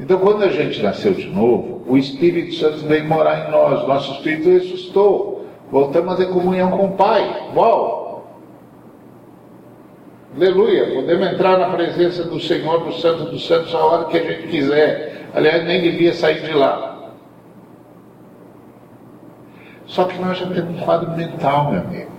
Então, 0.00 0.18
quando 0.18 0.44
a 0.44 0.48
gente 0.48 0.82
nasceu 0.82 1.12
de 1.12 1.28
novo, 1.28 1.82
o 1.86 1.96
Espírito 1.98 2.54
Santo 2.54 2.86
veio 2.86 3.06
morar 3.06 3.46
em 3.46 3.50
nós, 3.50 3.86
nosso 3.86 4.12
espírito 4.12 4.48
ressuscitou. 4.48 5.44
Voltamos 5.70 6.14
a 6.14 6.16
ter 6.16 6.30
comunhão 6.30 6.70
com 6.70 6.86
o 6.86 6.92
Pai. 6.92 7.50
Uau! 7.54 7.99
Aleluia. 10.36 10.86
Podemos 10.94 11.26
entrar 11.26 11.58
na 11.58 11.70
presença 11.70 12.22
do 12.22 12.38
Senhor, 12.38 12.84
do 12.84 12.92
Santo 12.94 13.24
dos 13.24 13.46
Santos, 13.46 13.74
a 13.74 13.78
hora 13.78 14.04
que 14.04 14.16
a 14.16 14.22
gente 14.22 14.46
quiser. 14.48 15.26
Aliás, 15.34 15.64
nem 15.64 15.82
devia 15.82 16.12
sair 16.12 16.40
de 16.42 16.52
lá. 16.52 17.10
Só 19.86 20.04
que 20.04 20.20
nós 20.20 20.38
já 20.38 20.46
temos 20.46 20.80
um 20.80 20.84
quadro 20.84 21.10
mental, 21.16 21.72
meu 21.72 21.80
amigo. 21.80 22.10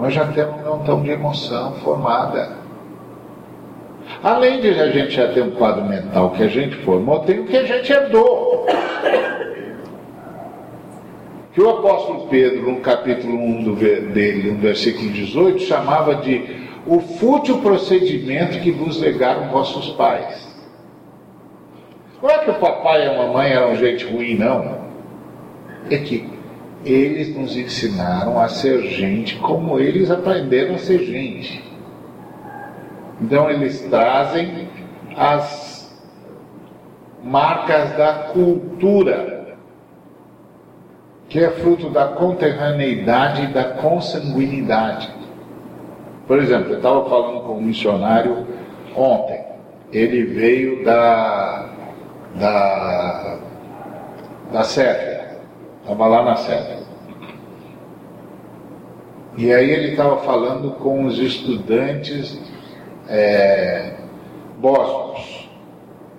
Nós 0.00 0.14
já 0.14 0.26
temos 0.28 0.60
um 0.62 0.70
montão 0.70 1.02
de 1.02 1.10
emoção 1.10 1.74
formada. 1.74 2.56
Além 4.22 4.60
de 4.60 4.70
a 4.70 4.88
gente 4.88 5.10
já 5.10 5.28
ter 5.28 5.42
um 5.42 5.50
quadro 5.50 5.84
mental 5.84 6.30
que 6.30 6.42
a 6.42 6.48
gente 6.48 6.76
formou, 6.76 7.20
tem 7.20 7.40
o 7.40 7.46
que 7.46 7.56
a 7.56 7.64
gente 7.64 7.92
herdou 7.92 8.51
que 11.52 11.60
o 11.60 11.68
apóstolo 11.68 12.28
Pedro, 12.28 12.72
no 12.72 12.80
capítulo 12.80 13.34
1 13.34 13.64
do, 13.64 13.74
dele, 13.74 14.52
no 14.52 14.58
versículo 14.58 15.10
18, 15.10 15.60
chamava 15.60 16.16
de 16.16 16.62
o 16.86 16.98
fútil 17.00 17.58
procedimento 17.58 18.58
que 18.60 18.70
vos 18.70 18.98
legaram 18.98 19.50
vossos 19.50 19.90
pais. 19.90 20.50
Não 22.22 22.30
é 22.30 22.38
que 22.38 22.50
o 22.50 22.54
papai 22.54 23.04
e 23.04 23.08
a 23.08 23.18
mamãe 23.18 23.50
eram 23.52 23.76
gente 23.76 24.04
ruim, 24.04 24.36
não. 24.36 24.82
É 25.90 25.98
que 25.98 26.28
eles 26.84 27.36
nos 27.36 27.56
ensinaram 27.56 28.40
a 28.40 28.48
ser 28.48 28.82
gente 28.82 29.36
como 29.36 29.78
eles 29.78 30.10
aprenderam 30.10 30.76
a 30.76 30.78
ser 30.78 31.00
gente. 31.00 31.62
Então 33.20 33.50
eles 33.50 33.80
trazem 33.82 34.68
as 35.16 35.92
marcas 37.22 37.96
da 37.96 38.14
cultura 38.32 39.31
que 41.32 41.42
é 41.42 41.48
fruto 41.48 41.88
da 41.88 42.08
conterraneidade 42.08 43.44
e 43.44 43.46
da 43.46 43.64
consanguinidade. 43.64 45.10
Por 46.26 46.38
exemplo, 46.38 46.72
eu 46.72 46.76
estava 46.76 47.08
falando 47.08 47.40
com 47.44 47.54
um 47.54 47.60
missionário 47.62 48.46
ontem. 48.94 49.42
Ele 49.90 50.24
veio 50.24 50.84
da, 50.84 51.70
da, 52.34 53.38
da 54.52 54.62
Sérvia. 54.62 55.38
Estava 55.80 56.06
lá 56.06 56.22
na 56.22 56.36
Sérvia. 56.36 56.82
E 59.38 59.50
aí 59.50 59.70
ele 59.70 59.92
estava 59.92 60.18
falando 60.18 60.72
com 60.72 61.06
os 61.06 61.18
estudantes 61.18 62.38
é. 63.08 63.94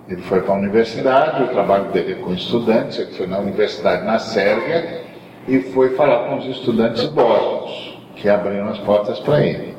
Ele 0.06 0.20
foi 0.22 0.42
para 0.42 0.52
a 0.52 0.58
universidade, 0.58 1.44
o 1.44 1.48
trabalho 1.48 1.90
dele 1.92 2.12
é 2.12 2.16
com 2.16 2.34
estudantes, 2.34 2.98
ele 2.98 3.12
foi 3.12 3.26
na 3.26 3.38
universidade 3.38 4.04
na 4.04 4.18
Sérvia 4.18 5.03
e 5.46 5.60
foi 5.60 5.90
falar 5.90 6.28
com 6.28 6.38
os 6.38 6.46
estudantes 6.46 7.04
bósnios, 7.04 7.98
que 8.16 8.28
abriram 8.28 8.68
as 8.68 8.78
portas 8.78 9.18
para 9.20 9.44
ele. 9.44 9.74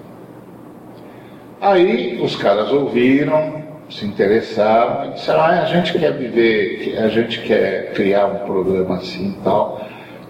Aí 1.61 2.21
os 2.21 2.35
caras 2.35 2.71
ouviram, 2.71 3.63
se 3.89 4.05
interessaram 4.05 5.09
e 5.09 5.13
disseram, 5.13 5.41
ah, 5.41 5.61
a 5.61 5.65
gente 5.65 5.93
quer 5.97 6.13
viver, 6.13 6.97
a 6.99 7.07
gente 7.07 7.41
quer 7.41 7.93
criar 7.93 8.27
um 8.27 8.45
programa 8.45 8.97
assim 8.97 9.29
e 9.29 9.43
tal, 9.43 9.81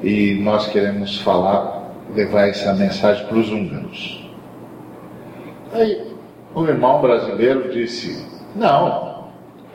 e 0.01 0.35
nós 0.41 0.67
queremos 0.67 1.19
falar, 1.19 1.91
levar 2.13 2.49
essa 2.49 2.73
mensagem 2.73 3.25
para 3.25 3.37
os 3.37 3.51
húngaros. 3.51 4.29
Aí 5.73 6.13
o 6.53 6.65
irmão 6.65 7.01
brasileiro 7.01 7.69
disse, 7.71 8.25
não, 8.55 9.25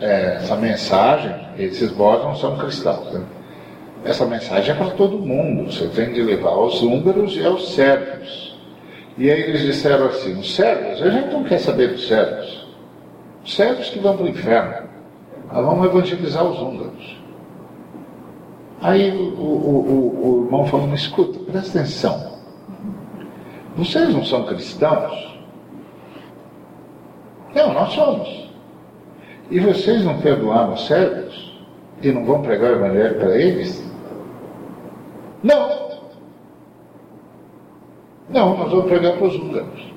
é, 0.01 0.37
essa 0.37 0.57
mensagem, 0.57 1.35
esses 1.59 1.91
bós 1.91 2.25
não 2.25 2.35
são 2.35 2.57
cristãos. 2.57 3.13
Né? 3.13 3.23
Essa 4.05 4.25
mensagem 4.25 4.75
é 4.75 4.75
para 4.75 4.91
todo 4.93 5.19
mundo, 5.19 5.71
você 5.71 5.87
tem 5.89 6.13
de 6.13 6.23
levar 6.23 6.51
aos 6.51 6.81
húngaros 6.83 7.37
e 7.37 7.45
aos 7.45 7.75
sérvios. 7.75 8.59
E 9.19 9.31
aí 9.31 9.43
eles 9.43 9.63
disseram 9.63 10.07
assim: 10.07 10.39
os 10.39 10.55
sérvios, 10.55 11.03
a 11.03 11.11
gente 11.11 11.33
não 11.33 11.45
quer 11.45 11.59
saber 11.59 11.89
dos 11.89 12.09
sérvios. 12.09 12.67
Os 13.45 13.55
sérvios 13.55 13.91
que 13.91 13.99
vão 13.99 14.17
para 14.17 14.25
o 14.25 14.29
inferno. 14.29 14.89
Nós 15.53 15.65
vamos 15.67 15.87
evangelizar 15.87 16.45
os 16.45 16.59
húngaros. 16.59 17.21
Aí 18.81 19.11
o, 19.11 19.39
o, 19.39 19.43
o, 19.43 20.41
o 20.41 20.45
irmão 20.47 20.67
falou: 20.67 20.87
mas 20.87 21.01
escuta, 21.01 21.39
presta 21.51 21.81
atenção. 21.81 22.31
Vocês 23.77 24.15
não 24.15 24.25
são 24.25 24.45
cristãos? 24.45 25.39
Não, 27.55 27.75
nós 27.75 27.93
somos. 27.93 28.49
E 29.51 29.61
vocês 29.61 30.05
não 30.05 30.19
perdoaram 30.21 30.73
os 30.73 30.87
sérvios? 30.87 31.61
E 32.03 32.11
não 32.11 32.25
vão 32.25 32.41
pregar 32.41 32.73
o 32.73 32.77
evangelho 32.77 33.19
para 33.19 33.37
eles? 33.37 33.90
Não. 35.43 35.91
Não, 38.29 38.57
nós 38.57 38.71
vamos 38.71 38.87
pregar 38.87 39.17
para 39.17 39.27
os 39.27 39.35
húngaros. 39.35 39.91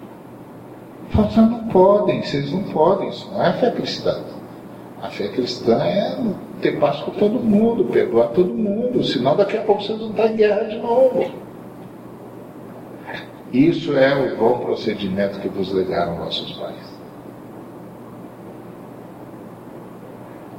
Vocês 1.12 1.36
não 1.36 1.68
podem, 1.68 2.24
vocês 2.24 2.52
não 2.52 2.64
podem, 2.64 3.10
isso 3.10 3.30
não 3.32 3.44
é 3.44 3.54
fé 3.54 3.72
cristã. 3.72 4.24
A 5.02 5.10
fé 5.10 5.28
cristã 5.28 5.84
é 5.84 6.18
ter 6.62 6.80
paz 6.80 7.02
com 7.02 7.12
todo 7.12 7.40
mundo, 7.40 7.86
perdoar 7.86 8.30
todo 8.30 8.54
mundo, 8.54 9.04
senão 9.04 9.36
daqui 9.36 9.58
a 9.58 9.62
pouco 9.62 9.84
vocês 9.84 10.00
vão 10.00 10.10
estar 10.10 10.28
em 10.28 10.36
guerra 10.38 10.64
de 10.64 10.78
novo. 10.78 11.32
Isso 13.52 13.96
é 13.96 14.16
o 14.16 14.38
bom 14.38 14.60
procedimento 14.60 15.40
que 15.40 15.50
vos 15.50 15.72
legaram 15.72 16.18
nossos 16.18 16.54
pais. 16.54 16.94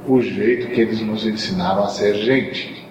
O 0.07 0.21
jeito 0.21 0.67
que 0.67 0.79
eles 0.79 1.01
nos 1.01 1.25
ensinaram 1.25 1.83
a 1.83 1.87
ser 1.87 2.13
gente 2.15 2.84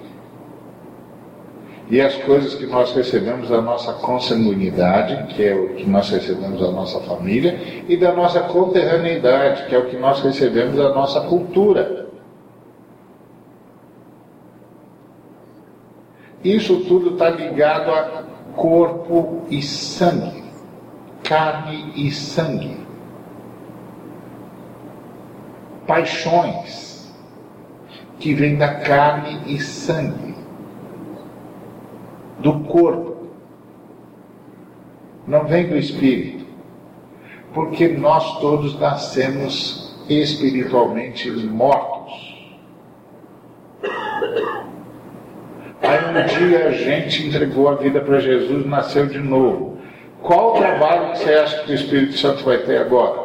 e 1.91 2.01
as 2.01 2.15
coisas 2.17 2.55
que 2.55 2.67
nós 2.67 2.93
recebemos 2.95 3.49
da 3.49 3.61
nossa 3.61 3.93
consanguinidade, 3.95 5.35
que 5.35 5.45
é 5.45 5.55
o 5.55 5.75
que 5.75 5.85
nós 5.85 6.09
recebemos 6.09 6.59
da 6.61 6.71
nossa 6.71 6.99
família, 7.01 7.85
e 7.87 7.97
da 7.97 8.13
nossa 8.13 8.41
conterraneidade, 8.41 9.67
que 9.67 9.75
é 9.75 9.79
o 9.79 9.87
que 9.87 9.97
nós 9.97 10.21
recebemos 10.23 10.77
da 10.77 10.95
nossa 10.95 11.21
cultura. 11.23 12.09
Isso 16.43 16.85
tudo 16.85 17.13
está 17.13 17.29
ligado 17.31 17.91
a 17.91 18.25
corpo 18.57 19.43
e 19.51 19.61
sangue, 19.61 20.45
carne 21.23 21.93
e 21.97 22.11
sangue, 22.11 22.79
paixões 25.87 27.13
que 28.19 28.33
vêm 28.33 28.57
da 28.57 28.75
carne 28.75 29.41
e 29.47 29.61
sangue 29.61 30.34
do 32.45 32.61
corpo, 32.65 33.31
não 35.27 35.47
vem 35.47 35.67
do 35.67 35.79
espírito, 35.79 36.45
porque 37.55 37.89
nós 37.89 38.39
todos 38.39 38.79
nascemos 38.79 39.97
espiritualmente 40.11 41.31
mortos. 41.31 42.13
Aí 45.81 45.99
um 46.05 46.39
dia 46.39 46.69
a 46.69 46.73
gente 46.73 47.27
entregou 47.27 47.71
a 47.71 47.77
vida 47.77 48.03
para 48.03 48.21
Jesus, 48.21 48.67
nasceu 48.67 49.07
de 49.07 49.19
novo. 49.19 49.79
Qual 50.23 50.55
trabalho 50.55 51.13
que 51.13 51.21
você 51.21 51.33
acha 51.33 51.63
que 51.63 51.73
o 51.73 51.75
Espírito 51.75 52.19
Santo 52.19 52.45
vai 52.45 52.59
ter 52.59 52.79
agora? 52.79 53.25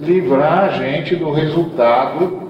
Livrar 0.00 0.64
a 0.64 0.68
gente 0.68 1.16
do 1.16 1.32
resultado 1.32 2.47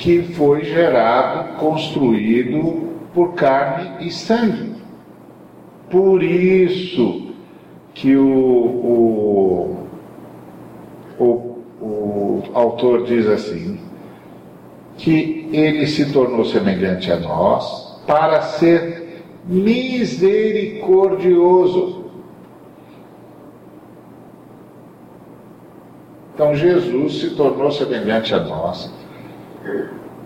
que 0.00 0.22
foi 0.32 0.64
gerado, 0.64 1.58
construído 1.58 2.88
por 3.12 3.34
carne 3.34 4.06
e 4.06 4.10
sangue. 4.10 4.80
Por 5.90 6.22
isso 6.22 7.26
que 7.92 8.16
o, 8.16 8.26
o, 8.26 9.76
o, 11.18 11.24
o 11.82 12.42
autor 12.54 13.04
diz 13.04 13.26
assim, 13.26 13.78
que 14.96 15.50
ele 15.52 15.86
se 15.86 16.10
tornou 16.10 16.46
semelhante 16.46 17.12
a 17.12 17.18
nós 17.18 18.00
para 18.06 18.40
ser 18.40 19.22
misericordioso. 19.44 22.06
Então 26.32 26.54
Jesus 26.54 27.20
se 27.20 27.36
tornou 27.36 27.70
semelhante 27.70 28.34
a 28.34 28.40
nós 28.40 28.98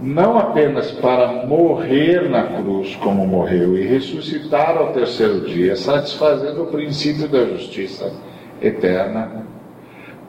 não 0.01 0.39
apenas 0.39 0.91
para 0.93 1.47
morrer 1.47 2.28
na 2.28 2.43
cruz 2.45 2.95
como 2.97 3.26
morreu 3.26 3.76
e 3.76 3.87
ressuscitar 3.87 4.76
ao 4.76 4.93
terceiro 4.93 5.43
dia, 5.43 5.76
satisfazendo 5.76 6.64
o 6.64 6.66
princípio 6.66 7.28
da 7.28 7.45
justiça 7.47 8.12
eterna, 8.61 9.47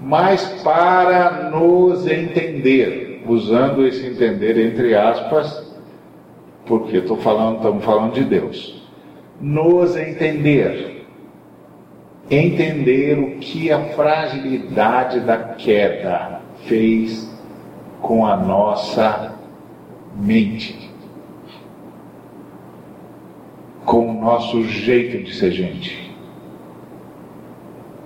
mas 0.02 0.46
para 0.64 1.50
nos 1.50 2.08
entender, 2.08 3.24
usando 3.28 3.86
esse 3.86 4.08
entender 4.08 4.58
entre 4.58 4.96
aspas, 4.96 5.74
porque 6.66 6.98
estou 6.98 7.18
falando, 7.18 7.58
estamos 7.58 7.84
falando 7.84 8.14
de 8.14 8.24
Deus, 8.24 8.82
nos 9.42 9.96
entender, 9.98 11.06
entender 12.30 13.20
o 13.20 13.38
que 13.40 13.72
a 13.72 13.80
fragilidade 13.90 15.20
da 15.22 15.38
queda 15.38 16.42
fez 16.66 17.35
com 18.06 18.24
a 18.24 18.38
nossa 18.38 19.34
mente, 20.16 20.92
com 23.84 24.12
o 24.12 24.22
nosso 24.22 24.64
jeito 24.66 25.24
de 25.24 25.34
ser 25.34 25.52
gente. 25.52 26.16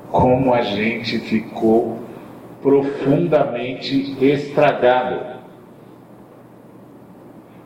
Como 0.10 0.54
a 0.54 0.62
gente 0.62 1.20
ficou 1.20 2.00
profundamente 2.62 4.16
estragado. 4.26 5.38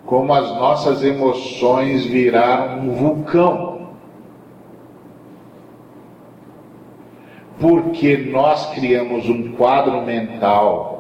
Como 0.03 0.34
as 0.34 0.49
nossas 0.55 1.03
emoções 1.03 2.03
viraram 2.03 2.79
um 2.79 2.95
vulcão. 2.95 3.89
Porque 7.59 8.17
nós 8.17 8.73
criamos 8.73 9.29
um 9.29 9.51
quadro 9.51 10.01
mental 10.01 10.93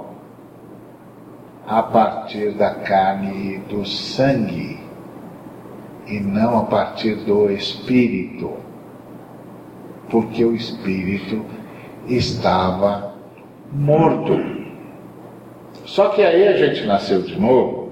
a 1.67 1.81
partir 1.83 2.51
da 2.51 2.71
carne 2.71 3.55
e 3.55 3.57
do 3.59 3.85
sangue, 3.85 4.79
e 6.07 6.19
não 6.19 6.59
a 6.59 6.63
partir 6.63 7.15
do 7.15 7.49
espírito, 7.49 8.53
porque 10.09 10.43
o 10.43 10.53
espírito 10.53 11.45
estava 12.07 13.15
morto. 13.71 14.37
Só 15.85 16.09
que 16.09 16.21
aí 16.21 16.47
a 16.47 16.57
gente 16.57 16.85
nasceu 16.85 17.21
de 17.21 17.39
novo, 17.39 17.91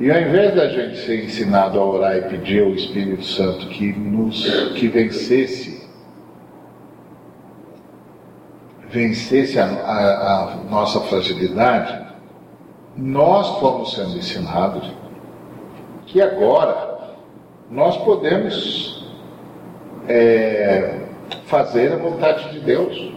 e 0.00 0.10
ao 0.10 0.18
invés 0.18 0.54
da 0.54 0.68
gente 0.68 0.96
ser 0.98 1.24
ensinado 1.24 1.78
a 1.78 1.84
orar 1.84 2.16
e 2.16 2.22
pedir 2.22 2.62
ao 2.62 2.70
Espírito 2.70 3.22
Santo 3.22 3.66
que 3.68 3.92
nos 3.92 4.70
que 4.74 4.88
vencesse 4.88 5.86
vencesse 8.90 9.58
a, 9.58 9.66
a, 9.66 10.42
a 10.42 10.56
nossa 10.70 11.00
fragilidade, 11.00 12.09
nós 13.00 13.58
fomos 13.58 13.94
sendo 13.94 14.18
ensinados 14.18 14.92
que 16.06 16.20
agora 16.20 16.98
nós 17.70 17.96
podemos 17.96 19.08
é, 20.06 21.00
fazer 21.46 21.92
a 21.92 21.96
vontade 21.96 22.50
de 22.52 22.60
Deus. 22.60 23.12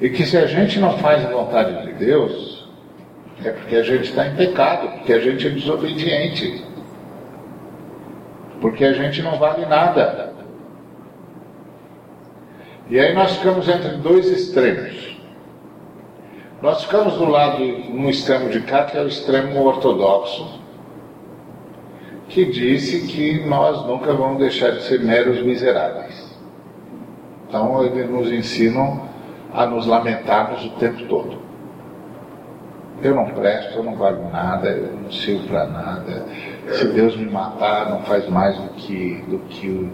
E 0.00 0.10
que 0.10 0.26
se 0.26 0.36
a 0.36 0.46
gente 0.46 0.80
não 0.80 0.98
faz 0.98 1.24
a 1.24 1.30
vontade 1.30 1.86
de 1.86 1.92
Deus, 1.92 2.68
é 3.44 3.50
porque 3.50 3.76
a 3.76 3.82
gente 3.84 4.10
está 4.10 4.26
em 4.26 4.34
pecado, 4.34 4.88
porque 4.88 5.12
a 5.12 5.20
gente 5.20 5.46
é 5.46 5.50
desobediente, 5.50 6.64
porque 8.60 8.84
a 8.84 8.92
gente 8.92 9.22
não 9.22 9.38
vale 9.38 9.64
nada. 9.66 10.32
E 12.90 12.98
aí 12.98 13.14
nós 13.14 13.36
ficamos 13.36 13.68
entre 13.68 13.96
dois 13.98 14.26
extremos. 14.26 15.21
Nós 16.62 16.84
ficamos 16.84 17.14
do 17.14 17.24
lado, 17.24 17.58
no 17.90 18.08
extremo 18.08 18.48
de 18.48 18.60
cá, 18.60 18.84
que 18.84 18.96
é 18.96 19.02
o 19.02 19.08
extremo 19.08 19.60
ortodoxo, 19.64 20.60
que 22.28 22.44
disse 22.44 23.08
que 23.08 23.44
nós 23.48 23.84
nunca 23.84 24.12
vamos 24.12 24.38
deixar 24.38 24.70
de 24.70 24.82
ser 24.84 25.00
meros 25.00 25.42
miseráveis. 25.42 26.32
Então, 27.48 27.84
eles 27.84 28.08
nos 28.08 28.30
ensinam 28.30 29.02
a 29.52 29.66
nos 29.66 29.86
lamentarmos 29.86 30.64
o 30.64 30.70
tempo 30.76 31.04
todo. 31.06 31.42
Eu 33.02 33.16
não 33.16 33.26
presto, 33.30 33.78
eu 33.78 33.82
não 33.82 33.96
valho 33.96 34.30
nada, 34.30 34.68
eu 34.68 34.96
não 35.02 35.10
sirvo 35.10 35.48
para 35.48 35.66
nada. 35.66 36.24
Se 36.74 36.86
Deus 36.86 37.16
me 37.16 37.28
matar, 37.28 37.90
não 37.90 38.02
faz 38.02 38.28
mais 38.28 38.56
do 38.56 38.68
que, 38.74 39.16
do 39.28 39.38
que 39.48 39.68
o, 39.68 39.86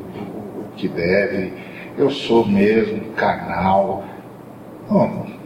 o, 0.60 0.64
que 0.76 0.86
deve. 0.86 1.54
Eu 1.96 2.10
sou 2.10 2.46
mesmo 2.46 3.00
carnal. 3.14 4.04
Não, 4.90 5.37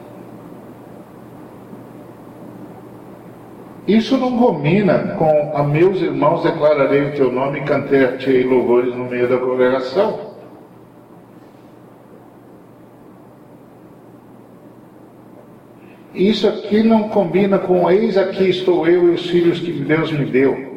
Isso 3.87 4.16
não 4.16 4.39
combina 4.39 5.16
com 5.18 5.53
a 5.57 5.64
meus 5.64 6.01
irmãos 6.01 6.45
declararei 6.45 7.03
o 7.03 7.14
teu 7.14 7.33
nome 7.33 7.61
e 7.61 8.18
ti 8.18 8.43
louvores 8.45 8.95
no 8.95 9.07
meio 9.07 9.28
da 9.28 9.39
congregação. 9.39 10.33
Isso 16.14 16.47
aqui 16.47 16.83
não 16.83 17.09
combina 17.09 17.59
com 17.59 17.91
eis 17.91 18.16
aqui 18.16 18.49
estou 18.49 18.87
eu 18.87 19.09
e 19.09 19.14
os 19.14 19.28
filhos 19.28 19.59
que 19.59 19.72
Deus 19.72 20.12
me 20.12 20.26
deu. 20.26 20.72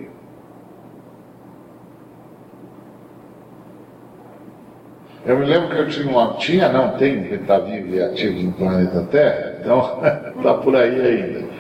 Eu 5.26 5.40
me 5.40 5.46
lembro 5.46 5.70
que 5.70 5.76
eu 5.76 5.90
tinha 5.90 6.08
uma. 6.08 6.34
Tinha, 6.36 6.70
não, 6.70 6.98
tem, 6.98 7.24
que 7.24 7.34
está 7.34 7.60
vivo 7.60 7.96
e 7.96 8.02
ativo 8.02 8.44
no 8.44 8.54
planeta 8.54 9.02
Terra, 9.12 9.58
então 9.60 10.00
está 10.38 10.54
por 10.62 10.76
aí 10.76 11.02
ainda. 11.02 11.55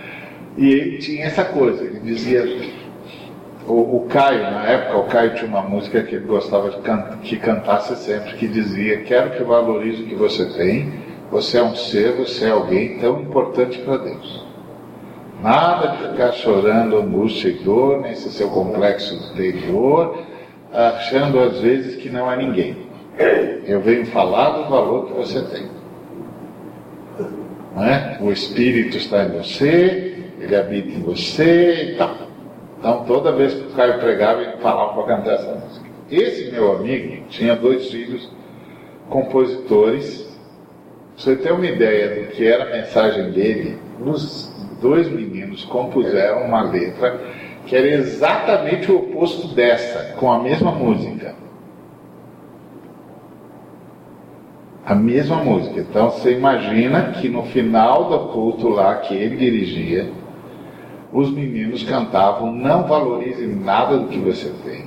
E 0.57 0.71
ele 0.71 0.97
tinha 0.97 1.25
essa 1.25 1.43
coisa, 1.43 1.83
ele 1.83 1.99
dizia. 1.99 2.45
O, 3.67 3.97
o, 3.97 4.07
Caio, 4.07 4.43
na 4.43 4.63
época, 4.63 4.97
o 4.97 5.03
Caio 5.05 5.33
tinha 5.33 5.47
uma 5.47 5.63
música 5.63 6.03
que 6.03 6.15
ele 6.15 6.25
gostava 6.25 6.69
de 6.69 6.77
can, 6.81 7.17
que 7.23 7.35
cantasse 7.37 7.95
sempre, 7.95 8.33
que 8.33 8.47
dizia: 8.47 9.01
Quero 9.01 9.31
que 9.31 9.43
valorize 9.43 10.03
o 10.03 10.05
que 10.05 10.15
você 10.15 10.45
tem, 10.53 10.93
você 11.31 11.57
é 11.57 11.63
um 11.63 11.75
ser, 11.75 12.13
você 12.13 12.45
é 12.45 12.51
alguém 12.51 12.99
tão 12.99 13.21
importante 13.21 13.79
para 13.79 13.97
Deus. 13.97 14.45
Nada 15.41 15.87
de 15.87 16.09
ficar 16.09 16.31
chorando 16.31 16.97
angústia 16.97 17.49
e 17.49 17.53
dor, 17.53 18.01
nesse 18.01 18.29
seu 18.31 18.49
complexo 18.49 19.13
interior, 19.31 20.23
achando 20.71 21.39
às 21.39 21.59
vezes 21.59 21.95
que 21.95 22.09
não 22.09 22.31
é 22.31 22.37
ninguém. 22.37 22.77
Eu 23.65 23.81
venho 23.81 24.05
falar 24.07 24.51
do 24.51 24.69
valor 24.69 25.07
que 25.07 25.13
você 25.13 25.41
tem. 25.41 25.67
Não 27.75 27.83
é? 27.83 28.17
O 28.21 28.31
Espírito 28.31 28.97
está 28.97 29.25
em 29.25 29.37
você, 29.37 30.14
ele 30.45 30.55
habita 30.55 30.89
em 30.89 31.01
você 31.01 31.91
e 31.91 31.95
tal. 31.97 32.15
Então, 32.79 33.03
toda 33.05 33.31
vez 33.31 33.53
que 33.53 33.67
o 33.67 33.71
Caio 33.71 33.99
pregava, 33.99 34.41
ele 34.41 34.57
falava 34.57 34.93
para 34.93 35.15
cantar 35.15 35.33
essa 35.33 35.55
música. 35.55 35.85
Esse 36.11 36.51
meu 36.51 36.73
amigo 36.73 37.23
tinha 37.29 37.55
dois 37.55 37.89
filhos 37.89 38.31
compositores. 39.09 40.25
Você 41.17 41.35
ter 41.35 41.51
uma 41.51 41.65
ideia 41.65 42.25
do 42.25 42.31
que 42.31 42.45
era 42.45 42.65
a 42.65 42.77
mensagem 42.77 43.31
dele, 43.31 43.79
os 43.99 44.53
dois 44.81 45.09
meninos 45.09 45.63
compuseram 45.65 46.43
uma 46.43 46.61
letra 46.61 47.19
que 47.65 47.75
era 47.75 47.87
exatamente 47.87 48.91
o 48.91 48.97
oposto 48.97 49.47
dessa, 49.55 50.13
com 50.19 50.31
a 50.31 50.39
mesma 50.39 50.71
música. 50.71 51.33
A 54.85 54.93
mesma 54.93 55.37
música. 55.37 55.79
Então 55.79 56.11
você 56.11 56.33
imagina 56.33 57.13
que 57.13 57.27
no 57.27 57.43
final 57.43 58.09
do 58.09 58.19
culto 58.31 58.69
lá 58.69 58.97
que 58.97 59.15
ele 59.15 59.37
dirigia, 59.37 60.11
os 61.15 61.31
meninos 61.31 61.81
cantavam: 61.83 62.51
Não 62.51 62.83
valorize 62.83 63.47
nada 63.47 63.97
do 63.97 64.09
que 64.09 64.19
você 64.19 64.51
tem. 64.65 64.85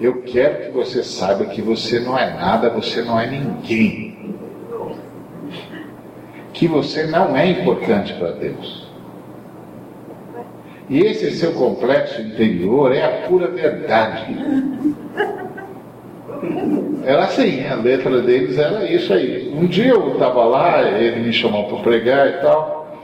Eu 0.00 0.22
quero 0.22 0.64
que 0.64 0.70
você 0.70 1.04
saiba 1.04 1.44
que 1.44 1.60
você 1.60 2.00
não 2.00 2.18
é 2.18 2.34
nada, 2.34 2.70
você 2.70 3.02
não 3.02 3.20
é 3.20 3.30
ninguém. 3.30 4.34
Que 6.54 6.66
você 6.66 7.06
não 7.06 7.36
é 7.36 7.46
importante 7.48 8.14
para 8.14 8.32
Deus. 8.32 8.90
E 10.88 11.00
esse 11.00 11.30
seu 11.32 11.52
complexo 11.52 12.20
interior 12.20 12.92
é 12.92 13.04
a 13.04 13.28
pura 13.28 13.48
verdade. 13.48 14.36
Era 17.04 17.24
assim, 17.24 17.64
a 17.66 17.76
letra 17.76 18.20
deles 18.20 18.58
era 18.58 18.90
isso 18.90 19.12
aí. 19.12 19.52
Um 19.54 19.66
dia 19.66 19.90
eu 19.90 20.14
estava 20.14 20.44
lá, 20.44 20.82
ele 20.82 21.20
me 21.20 21.32
chamou 21.32 21.64
para 21.64 21.78
pregar 21.78 22.28
e 22.28 22.32
tal, 22.40 22.98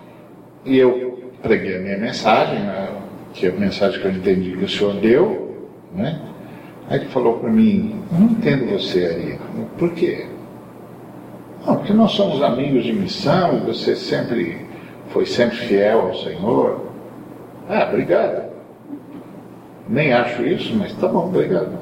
e 0.64 0.78
eu 0.78 1.07
preguei 1.48 1.76
a 1.76 1.80
minha 1.80 1.96
mensagem, 1.96 2.58
né, 2.60 2.88
que 3.32 3.46
é 3.46 3.48
a 3.48 3.52
mensagem 3.52 4.00
que 4.00 4.06
eu 4.06 4.12
entendi 4.12 4.52
que 4.52 4.64
o 4.64 4.68
senhor 4.68 4.94
deu, 4.94 5.66
né? 5.94 6.20
Aí 6.90 7.00
ele 7.00 7.08
falou 7.08 7.38
para 7.38 7.50
mim, 7.50 8.02
não 8.12 8.26
entendo 8.26 8.70
você 8.70 9.04
aí. 9.06 9.38
Por 9.78 9.92
quê? 9.92 10.26
Não, 11.66 11.76
porque 11.76 11.92
nós 11.92 12.12
somos 12.12 12.42
amigos 12.42 12.84
de 12.84 12.92
missão 12.92 13.58
e 13.58 13.60
você 13.60 13.96
sempre 13.96 14.66
foi 15.08 15.26
sempre 15.26 15.56
fiel 15.56 16.00
ao 16.00 16.14
Senhor. 16.14 16.86
Ah, 17.68 17.86
obrigado. 17.88 18.50
Nem 19.88 20.12
acho 20.12 20.42
isso, 20.42 20.74
mas 20.76 20.92
tá 20.94 21.08
bom, 21.08 21.28
obrigado. 21.28 21.72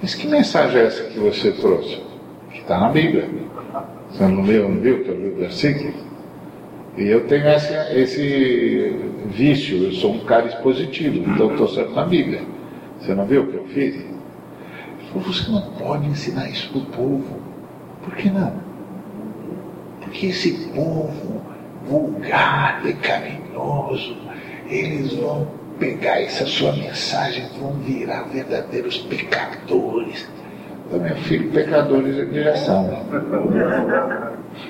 Mas 0.00 0.14
que 0.14 0.26
mensagem 0.26 0.80
é 0.80 0.86
essa 0.86 1.04
que 1.04 1.18
você 1.18 1.52
trouxe? 1.52 2.00
Que 2.50 2.60
está 2.60 2.78
na 2.78 2.88
Bíblia. 2.88 3.28
Você 4.10 4.26
não 4.26 4.42
leu, 4.42 4.68
não 4.68 4.80
viu 4.80 5.04
que 5.04 5.08
eu 5.08 5.20
li 5.20 5.28
o 5.28 5.36
versículo? 5.36 6.05
E 6.96 7.08
eu 7.08 7.26
tenho 7.26 7.46
essa, 7.46 7.92
esse 7.92 8.96
vício, 9.26 9.84
eu 9.84 9.92
sou 9.92 10.14
um 10.14 10.20
cara 10.20 10.46
expositivo, 10.46 11.18
então 11.30 11.50
estou 11.50 11.68
certo 11.68 11.92
na 11.92 12.04
Bíblia. 12.04 12.40
Você 12.98 13.14
não 13.14 13.26
viu 13.26 13.42
o 13.42 13.46
que 13.48 13.56
eu 13.56 13.66
fiz? 13.66 14.02
Falou, 15.12 15.26
você 15.26 15.50
não 15.50 15.62
pode 15.72 16.06
ensinar 16.06 16.48
isso 16.48 16.70
para 16.70 16.78
o 16.78 16.84
povo. 16.86 17.40
Por 18.02 18.14
que 18.14 18.30
não? 18.30 18.54
Porque 20.00 20.26
esse 20.26 20.68
povo 20.68 21.42
vulgar, 21.86 22.80
pecaminoso, 22.82 24.16
eles 24.68 25.12
vão 25.14 25.46
pegar 25.78 26.22
essa 26.22 26.46
sua 26.46 26.72
mensagem, 26.72 27.44
vão 27.60 27.72
virar 27.74 28.22
verdadeiros 28.24 28.98
pecadores. 28.98 30.28
Então, 30.86 31.00
meu 31.00 31.16
filho, 31.16 31.50
pecadores 31.50 32.16
eles 32.16 32.44
já. 32.44 32.56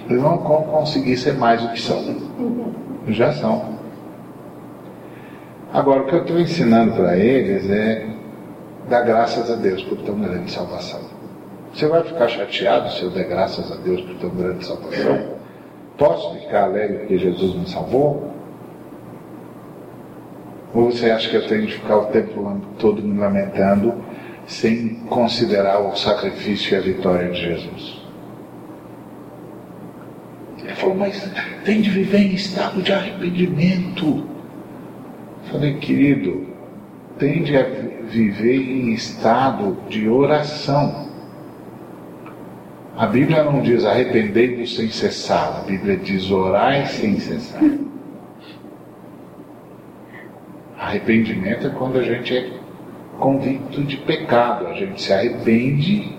Eles 0.09 0.23
não 0.23 0.39
vão 0.39 0.63
conseguir 0.63 1.17
ser 1.17 1.35
mais 1.35 1.63
do 1.63 1.69
que 1.71 1.81
são. 1.81 2.17
Já 3.09 3.33
são. 3.33 3.77
Agora, 5.73 6.03
o 6.03 6.07
que 6.07 6.15
eu 6.15 6.21
estou 6.23 6.39
ensinando 6.39 6.93
para 6.93 7.17
eles 7.17 7.69
é 7.69 8.07
dar 8.89 9.03
graças 9.03 9.51
a 9.51 9.57
Deus 9.57 9.83
por 9.83 9.99
tão 9.99 10.19
grande 10.19 10.51
salvação. 10.51 11.01
Você 11.73 11.87
vai 11.87 12.03
ficar 12.05 12.29
chateado 12.29 12.91
se 12.93 13.03
eu 13.03 13.11
der 13.11 13.29
graças 13.29 13.71
a 13.71 13.77
Deus 13.77 14.01
por 14.01 14.15
tão 14.17 14.31
grande 14.31 14.65
salvação? 14.65 15.37
Posso 15.99 16.39
ficar 16.39 16.65
alegre 16.65 16.99
porque 16.99 17.19
Jesus 17.19 17.55
me 17.55 17.69
salvou? 17.69 18.31
Ou 20.75 20.91
você 20.91 21.11
acha 21.11 21.29
que 21.29 21.37
eu 21.37 21.47
tenho 21.47 21.67
de 21.67 21.75
ficar 21.75 21.97
o 21.97 22.07
tempo 22.07 22.61
todo 22.79 23.03
me 23.03 23.19
lamentando 23.19 23.95
sem 24.47 24.95
considerar 25.09 25.81
o 25.81 25.97
sacrifício 25.97 26.75
e 26.75 26.79
a 26.79 26.81
vitória 26.81 27.31
de 27.31 27.41
Jesus? 27.41 27.96
Ele 30.67 30.75
falou, 30.75 30.97
mas 30.97 31.31
tem 31.65 31.81
de 31.81 31.91
viver 31.91 32.23
em 32.23 32.35
estado 32.35 32.83
de 32.83 32.93
arrependimento. 32.93 34.27
falei, 35.51 35.75
querido, 35.75 36.49
tende 37.19 37.57
a 37.57 37.63
viver 38.11 38.61
em 38.61 38.93
estado 38.93 39.79
de 39.89 40.09
oração. 40.09 41.07
A 42.97 43.07
Bíblia 43.07 43.45
não 43.45 43.63
diz 43.63 43.85
arrependei-vos 43.85 44.75
sem 44.75 44.89
cessar, 44.89 45.61
a 45.61 45.65
Bíblia 45.65 45.97
diz 45.99 46.31
orai 46.33 46.87
sem 46.87 47.21
cessar. 47.21 47.63
Arrependimento 50.77 51.69
é 51.69 51.71
quando 51.71 51.99
a 51.99 52.03
gente 52.03 52.37
é 52.37 52.51
convicto 53.21 53.85
de 53.85 53.99
pecado, 53.99 54.67
a 54.67 54.73
gente 54.73 55.01
se 55.01 55.13
arrepende, 55.13 56.13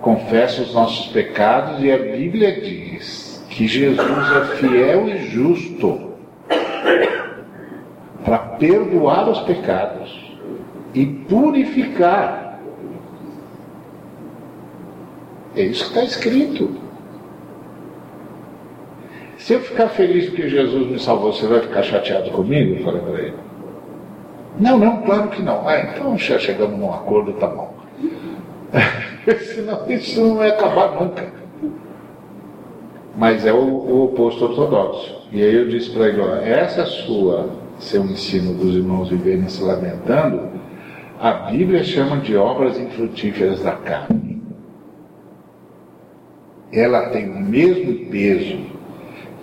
confessa 0.00 0.62
os 0.62 0.72
nossos 0.72 1.08
pecados 1.08 1.82
e 1.82 1.90
a 1.90 1.98
Bíblia 1.98 2.60
diz 2.60 3.29
que 3.60 3.68
Jesus 3.68 3.98
é 3.98 4.56
fiel 4.56 5.06
e 5.06 5.18
justo 5.26 6.12
para 8.24 8.38
perdoar 8.38 9.28
os 9.28 9.40
pecados 9.40 10.34
e 10.94 11.04
purificar. 11.04 12.58
É 15.54 15.60
isso 15.60 15.82
que 15.82 15.90
está 15.90 16.04
escrito. 16.04 16.74
Se 19.36 19.52
eu 19.52 19.60
ficar 19.60 19.88
feliz 19.88 20.30
porque 20.30 20.48
Jesus 20.48 20.90
me 20.90 20.98
salvou, 20.98 21.30
você 21.30 21.46
vai 21.46 21.60
ficar 21.60 21.82
chateado 21.82 22.30
comigo? 22.30 22.76
Eu 22.76 22.84
falei 22.84 23.02
para 23.02 23.22
ele. 23.22 23.36
Não, 24.58 24.78
não, 24.78 25.02
claro 25.02 25.28
que 25.28 25.42
não. 25.42 25.68
Ah, 25.68 25.80
então 25.80 26.16
já 26.16 26.38
chegamos 26.38 26.78
num 26.78 26.94
acordo, 26.94 27.34
tá 27.34 27.46
bom. 27.46 27.74
Senão 29.54 29.84
isso 29.90 30.18
não 30.18 30.36
vai 30.36 30.48
acabar 30.48 30.98
nunca. 30.98 31.39
Mas 33.20 33.44
é 33.44 33.52
o, 33.52 33.58
o 33.58 34.04
oposto 34.04 34.46
ortodoxo. 34.46 35.14
E 35.30 35.42
aí 35.42 35.54
eu 35.54 35.68
disse 35.68 35.90
para 35.90 36.08
ele, 36.08 36.22
essa 36.42 36.86
sua, 36.86 37.50
seu 37.78 38.02
ensino 38.02 38.54
dos 38.54 38.74
irmãos 38.74 39.10
viverem 39.10 39.46
se 39.46 39.62
lamentando, 39.62 40.48
a 41.20 41.30
Bíblia 41.50 41.84
chama 41.84 42.16
de 42.16 42.34
obras 42.34 42.80
infrutíferas 42.80 43.62
da 43.62 43.72
carne. 43.72 44.42
Ela 46.72 47.10
tem 47.10 47.28
o 47.28 47.38
mesmo 47.38 48.06
peso 48.10 48.58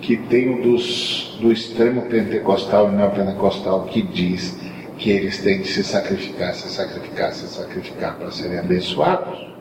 que 0.01 0.17
tem 0.17 0.59
o 0.59 0.63
dos, 0.63 1.37
do 1.39 1.51
extremo 1.51 2.01
pentecostal 2.09 2.91
e 2.91 2.95
neopentecostal 2.95 3.83
que 3.83 4.01
diz 4.01 4.59
que 4.97 5.11
eles 5.11 5.43
têm 5.43 5.61
de 5.61 5.67
se 5.67 5.83
sacrificar, 5.83 6.55
se 6.55 6.67
sacrificar, 6.67 7.31
se 7.31 7.45
sacrificar 7.45 8.17
para 8.17 8.31
serem 8.31 8.57
abençoados. 8.57 9.56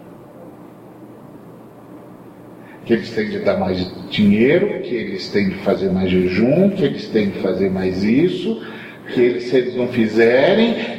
Que 2.87 2.95
eles 2.95 3.11
têm 3.11 3.29
de 3.29 3.41
dar 3.41 3.59
mais 3.59 3.93
dinheiro, 4.09 4.81
que 4.81 4.95
eles 4.95 5.29
têm 5.29 5.51
de 5.51 5.57
fazer 5.57 5.91
mais 5.91 6.09
jejum, 6.09 6.71
que 6.71 6.85
eles 6.85 7.09
têm 7.09 7.31
de 7.31 7.41
fazer 7.41 7.69
mais 7.69 8.03
isso, 8.03 8.65
que 9.13 9.21
eles, 9.21 9.45
se 9.45 9.57
eles 9.57 9.77
não 9.77 9.89
fizerem, 9.89 10.97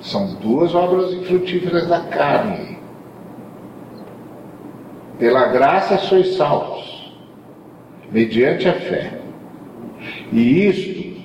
são 0.00 0.34
duas 0.34 0.74
obras 0.74 1.12
infrutíferas 1.14 1.86
da 1.86 2.00
carne. 2.00 2.78
Pela 5.18 5.46
graça 5.46 5.98
sois 5.98 6.34
salvos, 6.34 7.14
mediante 8.10 8.68
a 8.68 8.72
fé. 8.72 9.20
E 10.32 10.66
isto 10.66 11.20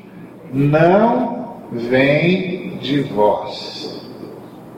não 0.53 1.59
vem 1.71 2.77
de 2.77 3.01
vós, 3.01 4.05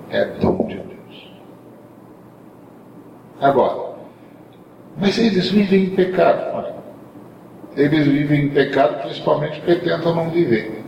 é 0.10 0.24
dom 0.40 0.68
de. 0.68 0.87
Agora, 3.40 3.96
mas 5.00 5.18
eles 5.18 5.50
vivem 5.50 5.86
em 5.86 5.90
pecado. 5.92 6.56
Olha, 6.56 6.74
eles 7.76 8.08
vivem 8.08 8.46
em 8.46 8.50
pecado 8.50 9.02
principalmente 9.04 9.60
porque 9.60 9.76
tentam 9.76 10.16
não 10.16 10.30
viver. 10.30 10.84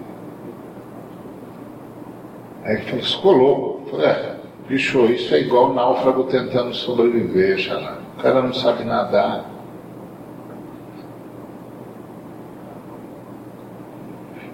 Aí 2.64 2.76
ele 2.76 3.02
ficou 3.02 3.32
louco. 3.32 4.02
é, 4.02 4.36
bicho, 4.68 5.06
isso 5.06 5.34
é 5.34 5.41
igual 5.41 5.74
náufrago 5.74 6.24
tentando 6.26 6.74
sobreviver, 6.74 7.58
xará. 7.60 8.00
O 8.18 8.22
cara 8.22 8.41
não 8.41 8.54
sabe 8.54 8.84
nadar. 8.84 9.45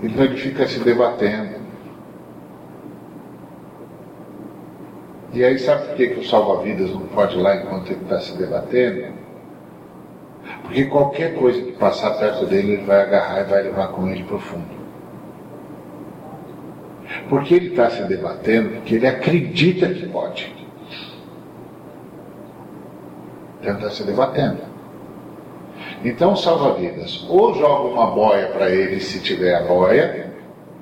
Então 0.03 0.23
ele 0.23 0.37
fica 0.37 0.67
se 0.67 0.79
debatendo. 0.79 1.54
E 5.35 5.43
aí 5.43 5.59
sabe 5.59 5.87
por 5.87 5.95
que, 5.97 6.07
que 6.07 6.19
o 6.21 6.23
salva-vidas 6.23 6.91
não 6.91 7.01
pode 7.07 7.37
ir 7.37 7.41
lá 7.41 7.57
enquanto 7.57 7.91
ele 7.91 8.01
está 8.03 8.21
se 8.21 8.37
debatendo? 8.37 9.13
Porque 10.61 10.85
qualquer 10.85 11.35
coisa 11.35 11.61
que 11.61 11.73
passar 11.73 12.11
perto 12.11 12.45
dele, 12.45 12.75
ele 12.75 12.85
vai 12.85 13.01
agarrar 13.01 13.41
e 13.41 13.43
vai 13.43 13.63
levar 13.63 13.89
com 13.89 14.07
ele 14.07 14.23
para 14.23 14.37
o 14.37 14.39
fundo. 14.39 14.85
Porque 17.27 17.53
ele 17.53 17.67
está 17.67 17.89
se 17.89 18.03
debatendo, 18.03 18.69
porque 18.75 18.95
ele 18.95 19.07
acredita 19.07 19.89
que 19.89 20.07
pode. 20.07 20.55
Então 23.59 23.75
está 23.75 23.89
se 23.89 24.03
debatendo. 24.03 24.61
Então, 26.01 26.33
salva-vidas, 26.35 27.25
ou 27.29 27.53
joga 27.55 27.89
uma 27.89 28.07
boia 28.11 28.47
para 28.47 28.69
ele 28.69 29.01
se 29.01 29.19
tiver 29.19 29.53
a 29.53 29.63
boia, 29.63 30.33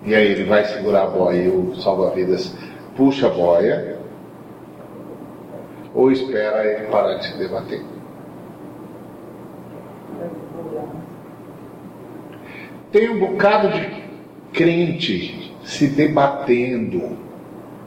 e 0.06 0.14
aí 0.14 0.28
ele 0.28 0.44
vai 0.44 0.64
segurar 0.66 1.04
a 1.04 1.08
boia 1.08 1.42
e 1.42 1.48
o 1.48 1.76
salva-vidas 1.76 2.56
puxa 2.96 3.28
a 3.28 3.30
boia, 3.32 4.03
ou 5.94 6.12
espera 6.12 6.66
ele 6.66 6.88
parar 6.88 7.16
de 7.16 7.28
se 7.28 7.38
debater. 7.38 7.82
Tem 12.92 13.10
um 13.10 13.20
bocado 13.20 13.70
de 13.70 14.04
crente 14.52 15.52
se 15.64 15.88
debatendo, 15.88 17.18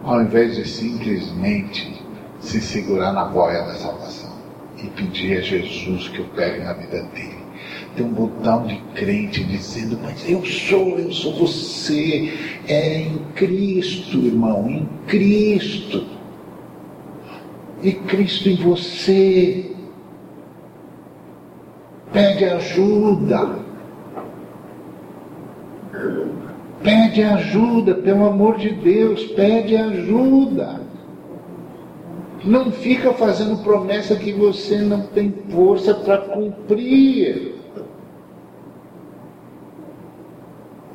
ao 0.03 0.21
invés 0.23 0.57
de 0.57 0.67
simplesmente 0.67 2.05
se 2.41 2.61
segurar 2.61 3.13
na 3.13 3.25
boia 3.25 3.63
da 3.63 3.75
salvação 3.75 4.35
e 4.77 4.87
pedir 4.89 5.39
a 5.39 5.41
Jesus 5.41 6.09
que 6.09 6.21
opere 6.21 6.63
na 6.63 6.73
vida 6.73 7.03
dele. 7.15 7.37
Tem 7.97 8.05
um 8.05 8.13
botão 8.13 8.67
de 8.67 8.77
crente 8.95 9.43
dizendo, 9.45 9.99
mas 10.03 10.29
eu 10.29 10.45
sou, 10.45 10.99
eu 10.99 11.11
sou 11.13 11.35
você. 11.35 12.33
É 12.69 13.01
em 13.01 13.19
Cristo, 13.35 14.19
irmão, 14.19 14.69
em 14.69 14.89
Cristo. 15.07 16.16
E 17.87 17.93
Cristo 17.93 18.49
em 18.49 18.57
você. 18.57 19.71
Pede 22.13 22.45
ajuda. 22.45 23.61
Pede 26.83 27.23
ajuda, 27.23 27.95
pelo 27.95 28.27
amor 28.27 28.57
de 28.57 28.71
Deus, 28.71 29.23
pede 29.27 29.77
ajuda. 29.77 30.81
Não 32.45 32.73
fica 32.73 33.13
fazendo 33.13 33.63
promessa 33.63 34.17
que 34.17 34.33
você 34.33 34.79
não 34.79 35.03
tem 35.03 35.33
força 35.51 35.95
para 35.95 36.19
cumprir. 36.19 37.55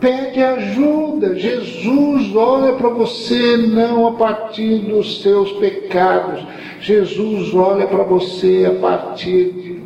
Pede 0.01 0.43
ajuda. 0.43 1.35
Jesus 1.35 2.35
olha 2.35 2.73
para 2.73 2.89
você 2.89 3.55
não 3.55 4.07
a 4.07 4.13
partir 4.13 4.79
dos 4.79 5.21
seus 5.21 5.51
pecados. 5.53 6.43
Jesus 6.79 7.53
olha 7.53 7.85
para 7.85 8.03
você 8.03 8.67
a 8.67 8.81
partir 8.81 9.83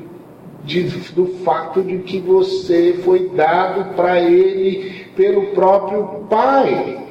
de, 0.64 0.84
de, 0.84 1.12
do 1.12 1.28
fato 1.44 1.84
de 1.84 1.98
que 2.00 2.20
você 2.20 3.02
foi 3.04 3.30
dado 3.36 3.94
para 3.94 4.22
Ele 4.22 5.06
pelo 5.18 5.48
próprio 5.48 6.26
Pai. 6.30 7.06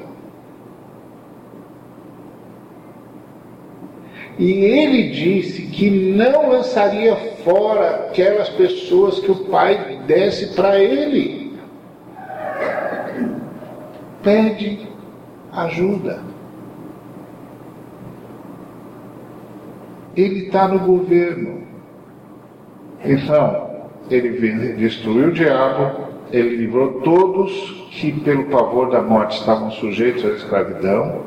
E 4.39 4.51
ele 4.51 5.11
disse 5.11 5.63
que 5.63 5.89
não 5.89 6.51
lançaria 6.51 7.15
fora 7.45 8.07
aquelas 8.07 8.49
pessoas 8.49 9.21
que 9.21 9.31
o 9.31 9.45
Pai 9.45 10.01
desse 10.07 10.55
para 10.55 10.81
ele. 10.81 11.44
Pede 14.25 14.89
ajuda. 15.53 16.21
Ele 20.17 20.47
está 20.47 20.67
no 20.67 20.81
governo. 20.81 21.63
Então, 23.05 23.85
ele 24.11 24.31
destruiu 24.75 25.29
o 25.29 25.33
diabo, 25.33 26.09
ele 26.33 26.57
livrou 26.57 27.01
todos 27.03 27.89
que, 27.93 28.11
pelo 28.21 28.47
pavor 28.47 28.91
da 28.91 29.03
morte, 29.03 29.39
estavam 29.39 29.71
sujeitos 29.71 30.25
à 30.25 30.31
escravidão, 30.31 31.23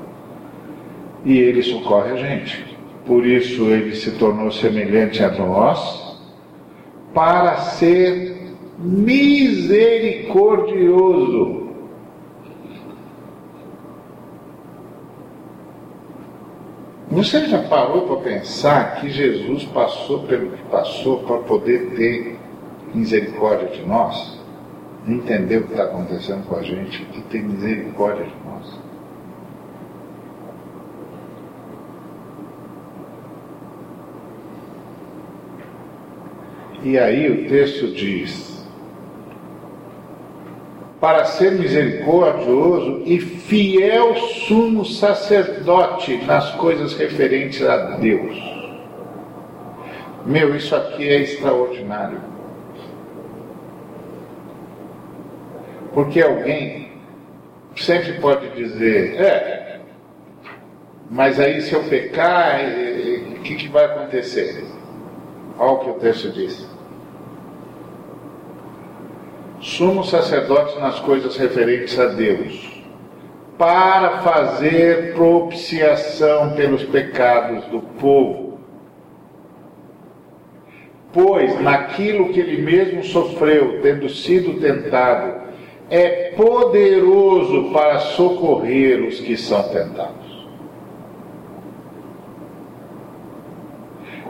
e 1.23 1.37
ele 1.37 1.61
socorre 1.61 2.11
a 2.11 2.15
gente 2.15 2.77
por 3.07 3.25
isso 3.25 3.63
ele 3.69 3.95
se 3.95 4.11
tornou 4.11 4.51
semelhante 4.51 5.23
a 5.23 5.31
nós, 5.31 6.19
para 7.13 7.55
ser 7.55 8.35
misericordioso. 8.77 11.56
Você 17.09 17.45
já 17.45 17.63
parou 17.63 18.01
para 18.01 18.17
pensar 18.17 18.99
que 18.99 19.09
Jesus 19.09 19.63
passou 19.65 20.23
pelo 20.23 20.51
que 20.51 20.63
passou 20.63 21.23
para 21.23 21.37
poder 21.37 21.91
ter 21.95 22.37
misericórdia 22.93 23.69
de 23.69 23.85
nós? 23.85 24.37
Entender 25.07 25.59
o 25.59 25.63
que 25.63 25.71
está 25.71 25.85
acontecendo 25.85 26.45
com 26.45 26.57
a 26.57 26.61
gente 26.61 27.07
e 27.15 27.21
ter 27.21 27.41
misericórdia 27.41 28.25
de 28.25 28.35
nós? 28.45 28.79
E 36.83 36.97
aí 36.99 37.31
o 37.31 37.47
texto 37.47 37.87
diz: 37.93 38.56
para 41.07 41.23
ser 41.23 41.53
misericordioso 41.53 43.03
e 43.05 43.17
fiel 43.17 44.13
sumo 44.45 44.83
sacerdote 44.83 46.17
nas 46.25 46.51
coisas 46.55 46.97
referentes 46.97 47.65
a 47.65 47.95
Deus. 47.95 48.37
Meu, 50.25 50.53
isso 50.53 50.75
aqui 50.75 51.07
é 51.07 51.21
extraordinário. 51.21 52.19
Porque 55.93 56.21
alguém 56.21 56.91
sempre 57.77 58.19
pode 58.19 58.49
dizer, 58.49 59.15
é, 59.15 59.79
mas 61.09 61.39
aí 61.39 61.61
se 61.61 61.73
eu 61.73 61.83
pecar, 61.85 62.59
o 63.29 63.39
que, 63.43 63.55
que 63.55 63.69
vai 63.69 63.85
acontecer? 63.85 64.61
Olha 65.57 65.71
o 65.71 65.79
que 65.79 65.89
o 65.89 65.93
texto 65.93 66.33
diz. 66.33 66.76
Sumo 69.77 70.03
sacerdote 70.03 70.79
nas 70.79 70.99
coisas 71.01 71.37
referentes 71.37 71.99
a 71.99 72.07
Deus, 72.07 72.83
para 73.59 74.21
fazer 74.23 75.13
propiciação 75.13 76.53
pelos 76.53 76.83
pecados 76.83 77.63
do 77.65 77.81
povo. 77.99 78.57
Pois 81.13 81.61
naquilo 81.61 82.29
que 82.29 82.39
ele 82.39 82.59
mesmo 82.59 83.03
sofreu, 83.03 83.79
tendo 83.83 84.09
sido 84.09 84.59
tentado, 84.59 85.41
é 85.91 86.31
poderoso 86.31 87.71
para 87.71 87.99
socorrer 87.99 89.03
os 89.07 89.19
que 89.19 89.37
são 89.37 89.61
tentados. 89.69 90.47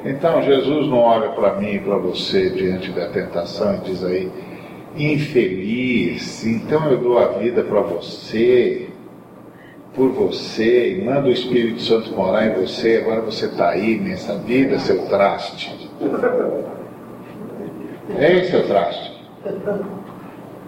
Então 0.03 0.41
Jesus 0.41 0.87
não 0.89 0.99
olha 0.99 1.29
para 1.29 1.53
mim 1.53 1.75
e 1.75 1.79
para 1.79 1.95
você 1.97 2.49
diante 2.49 2.91
da 2.91 3.07
tentação 3.07 3.75
e 3.75 3.79
diz 3.79 4.03
aí, 4.03 4.29
infeliz, 4.97 6.45
então 6.45 6.91
eu 6.91 6.97
dou 6.97 7.17
a 7.17 7.27
vida 7.29 7.63
para 7.63 7.81
você, 7.81 8.87
por 9.95 10.11
você, 10.11 10.93
e 10.93 11.03
manda 11.03 11.27
o 11.27 11.31
Espírito 11.31 11.81
Santo 11.81 12.11
morar 12.11 12.47
em 12.47 12.53
você, 12.61 12.97
agora 12.97 13.21
você 13.21 13.45
está 13.45 13.69
aí 13.69 13.97
nessa 13.99 14.35
vida, 14.37 14.77
seu 14.79 15.05
traste. 15.07 15.89
É 18.19 18.43
seu 18.43 18.67
traste. 18.67 19.17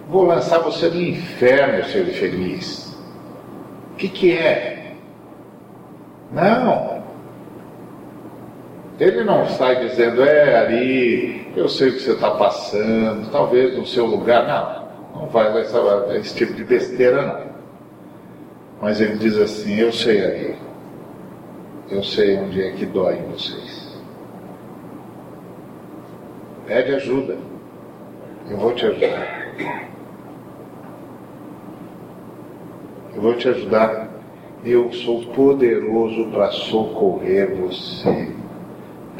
Vou 0.08 0.24
lançar 0.24 0.58
você 0.58 0.88
no 0.88 1.00
inferno, 1.00 1.84
seu 1.84 2.02
infeliz. 2.02 2.96
O 3.92 3.96
que, 3.96 4.08
que 4.08 4.32
é? 4.32 4.94
Não. 6.32 7.00
Ele 8.98 9.24
não 9.24 9.46
sai 9.46 9.88
dizendo, 9.88 10.22
é 10.22 10.58
ali, 10.58 11.39
eu 11.56 11.68
sei 11.68 11.90
o 11.90 11.92
que 11.92 12.00
você 12.00 12.12
está 12.12 12.30
passando, 12.32 13.30
talvez 13.30 13.76
no 13.76 13.86
seu 13.86 14.06
lugar. 14.06 14.46
Não, 14.46 15.20
não 15.20 15.28
vai 15.28 15.60
essa, 15.60 15.78
esse 16.16 16.34
tipo 16.34 16.54
de 16.54 16.64
besteira, 16.64 17.22
não. 17.22 17.50
Mas 18.80 19.00
ele 19.00 19.16
diz 19.18 19.36
assim: 19.36 19.76
eu 19.78 19.92
sei 19.92 20.24
ali, 20.24 20.56
eu 21.90 22.02
sei 22.02 22.38
onde 22.38 22.62
é 22.62 22.72
que 22.72 22.86
dói 22.86 23.18
em 23.18 23.30
vocês. 23.30 23.98
Pede 26.66 26.94
ajuda, 26.94 27.36
eu 28.48 28.56
vou 28.56 28.72
te 28.74 28.86
ajudar. 28.86 29.40
Eu 33.14 33.22
vou 33.22 33.34
te 33.34 33.48
ajudar. 33.48 34.08
Eu 34.64 34.92
sou 34.92 35.22
poderoso 35.32 36.26
para 36.26 36.50
socorrer 36.50 37.56
você 37.56 38.30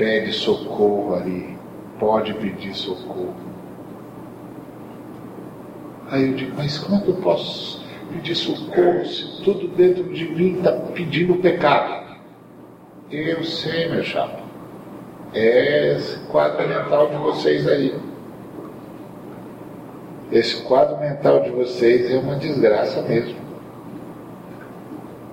pede 0.01 0.33
socorro 0.33 1.15
ali, 1.15 1.59
pode 2.01 2.33
pedir 2.35 2.75
socorro. 2.75 3.37
Aí 6.11 6.29
eu 6.29 6.35
digo, 6.35 6.57
mas 6.57 6.79
como 6.79 6.97
é 6.97 7.01
que 7.05 7.09
eu 7.09 7.17
posso 7.17 7.85
pedir 8.11 8.35
socorro 8.35 9.05
se 9.05 9.43
tudo 9.45 9.69
dentro 9.69 10.03
de 10.05 10.25
mim 10.25 10.57
está 10.57 10.73
pedindo 10.73 11.37
pecado? 11.37 12.19
Eu 13.11 13.45
sei, 13.45 13.89
meu 13.89 14.03
chapa. 14.03 14.41
É 15.33 15.95
esse 15.95 16.19
quadro 16.27 16.67
mental 16.67 17.11
de 17.11 17.17
vocês 17.17 17.69
aí. 17.69 17.95
Esse 20.33 20.63
quadro 20.63 20.99
mental 20.99 21.43
de 21.43 21.51
vocês 21.51 22.11
é 22.11 22.19
uma 22.19 22.37
desgraça 22.37 23.03
mesmo. 23.03 23.39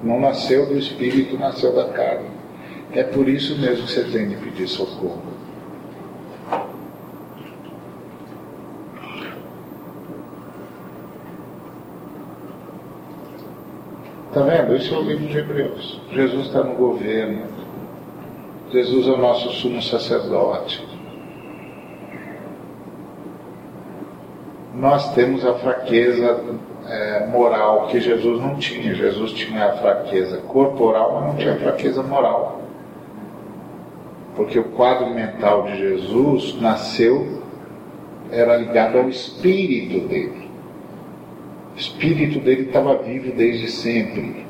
Não 0.04 0.20
nasceu 0.20 0.68
do 0.68 0.78
espírito, 0.78 1.38
nasceu 1.40 1.74
da 1.74 1.86
carne. 1.90 2.30
É 2.92 3.04
por 3.04 3.28
isso 3.28 3.58
mesmo 3.60 3.86
que 3.86 3.92
você 3.92 4.04
tem 4.04 4.30
de 4.30 4.36
pedir 4.36 4.68
socorro. 4.68 5.27
Está 14.38 14.52
vendo? 14.52 14.76
Esse 14.76 14.94
é 14.94 14.98
o 14.98 15.02
livro 15.02 15.26
de 15.26 15.36
Hebreus. 15.36 16.00
Jesus 16.12 16.46
está 16.46 16.64
no 16.64 16.76
governo. 16.76 17.48
Jesus 18.72 19.08
é 19.08 19.10
o 19.10 19.18
nosso 19.18 19.50
sumo 19.50 19.82
sacerdote. 19.82 20.88
Nós 24.76 25.12
temos 25.16 25.44
a 25.44 25.56
fraqueza 25.56 26.40
é, 26.88 27.26
moral 27.26 27.88
que 27.88 28.00
Jesus 28.00 28.40
não 28.40 28.58
tinha. 28.58 28.94
Jesus 28.94 29.32
tinha 29.32 29.70
a 29.70 29.78
fraqueza 29.78 30.38
corporal, 30.48 31.14
mas 31.16 31.26
não 31.30 31.36
tinha 31.38 31.54
a 31.54 31.58
fraqueza 31.58 32.04
moral. 32.04 32.62
Porque 34.36 34.60
o 34.60 34.66
quadro 34.66 35.10
mental 35.10 35.64
de 35.64 35.78
Jesus 35.78 36.62
nasceu, 36.62 37.42
era 38.32 38.56
ligado 38.56 39.00
ao 39.00 39.10
espírito 39.10 40.08
dele. 40.08 40.47
O 41.78 41.80
espírito 41.80 42.40
dele 42.40 42.64
estava 42.64 42.98
vivo 43.04 43.32
desde 43.36 43.70
sempre. 43.70 44.48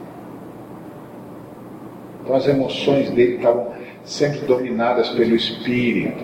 Então 2.24 2.34
as 2.38 2.48
emoções 2.48 3.10
dele 3.10 3.36
estavam 3.36 3.74
sempre 4.06 4.46
dominadas 4.46 5.10
pelo 5.10 5.36
espírito. 5.36 6.24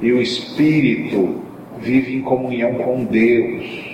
E 0.00 0.12
o 0.12 0.22
espírito 0.22 1.42
vive 1.78 2.14
em 2.14 2.22
comunhão 2.22 2.74
com 2.74 3.04
Deus. 3.06 3.90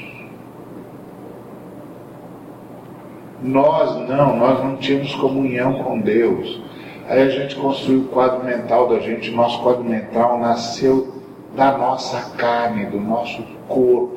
Nós 3.43 4.07
não, 4.07 4.37
nós 4.37 4.63
não 4.63 4.77
tínhamos 4.77 5.15
comunhão 5.15 5.83
com 5.85 5.99
Deus. 6.01 6.61
Aí 7.09 7.23
a 7.23 7.31
gente 7.31 7.57
construiu 7.57 8.01
o 8.01 8.09
quadro 8.09 8.45
mental 8.45 8.91
da 8.91 8.99
gente, 8.99 9.31
nosso 9.31 9.63
quadro 9.63 9.85
mental 9.85 10.39
nasceu 10.39 11.15
da 11.57 11.79
nossa 11.79 12.37
carne, 12.37 12.85
do 12.85 13.01
nosso 13.01 13.43
corpo. 13.67 14.16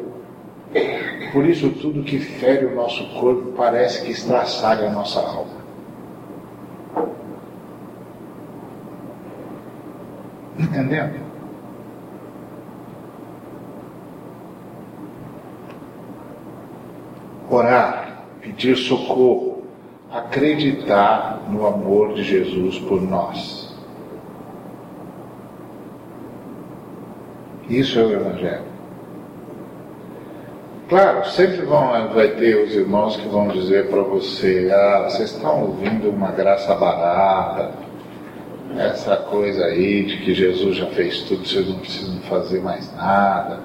Por 1.32 1.46
isso 1.46 1.70
tudo 1.72 2.04
que 2.04 2.20
fere 2.20 2.66
o 2.66 2.76
nosso 2.76 3.04
corpo 3.20 3.54
parece 3.56 4.06
que 4.06 4.12
estraçalha 4.12 4.88
a 4.88 4.92
nossa 4.92 5.20
alma. 5.20 5.60
Entendendo? 10.58 11.20
Orar, 17.50 18.26
pedir 18.42 18.76
socorro, 18.76 19.64
acreditar 20.12 21.42
no 21.50 21.66
amor 21.66 22.14
de 22.14 22.24
Jesus 22.24 22.78
por 22.80 23.02
nós. 23.02 23.76
Isso 27.68 28.00
é 28.00 28.04
o 28.04 28.12
Evangelho. 28.14 28.79
Claro, 30.90 31.24
sempre 31.30 31.62
vão, 31.68 32.10
vai 32.10 32.30
ter 32.30 32.64
os 32.64 32.74
irmãos 32.74 33.16
que 33.16 33.28
vão 33.28 33.50
dizer 33.50 33.90
para 33.90 34.02
você: 34.02 34.72
ah, 34.74 35.04
vocês 35.08 35.30
estão 35.30 35.62
ouvindo 35.62 36.10
uma 36.10 36.32
graça 36.32 36.74
barata, 36.74 37.74
essa 38.76 39.16
coisa 39.18 39.66
aí 39.66 40.04
de 40.04 40.18
que 40.18 40.34
Jesus 40.34 40.78
já 40.78 40.88
fez 40.88 41.22
tudo, 41.22 41.48
vocês 41.48 41.70
não 41.70 41.78
precisam 41.78 42.20
fazer 42.22 42.60
mais 42.62 42.92
nada. 42.96 43.60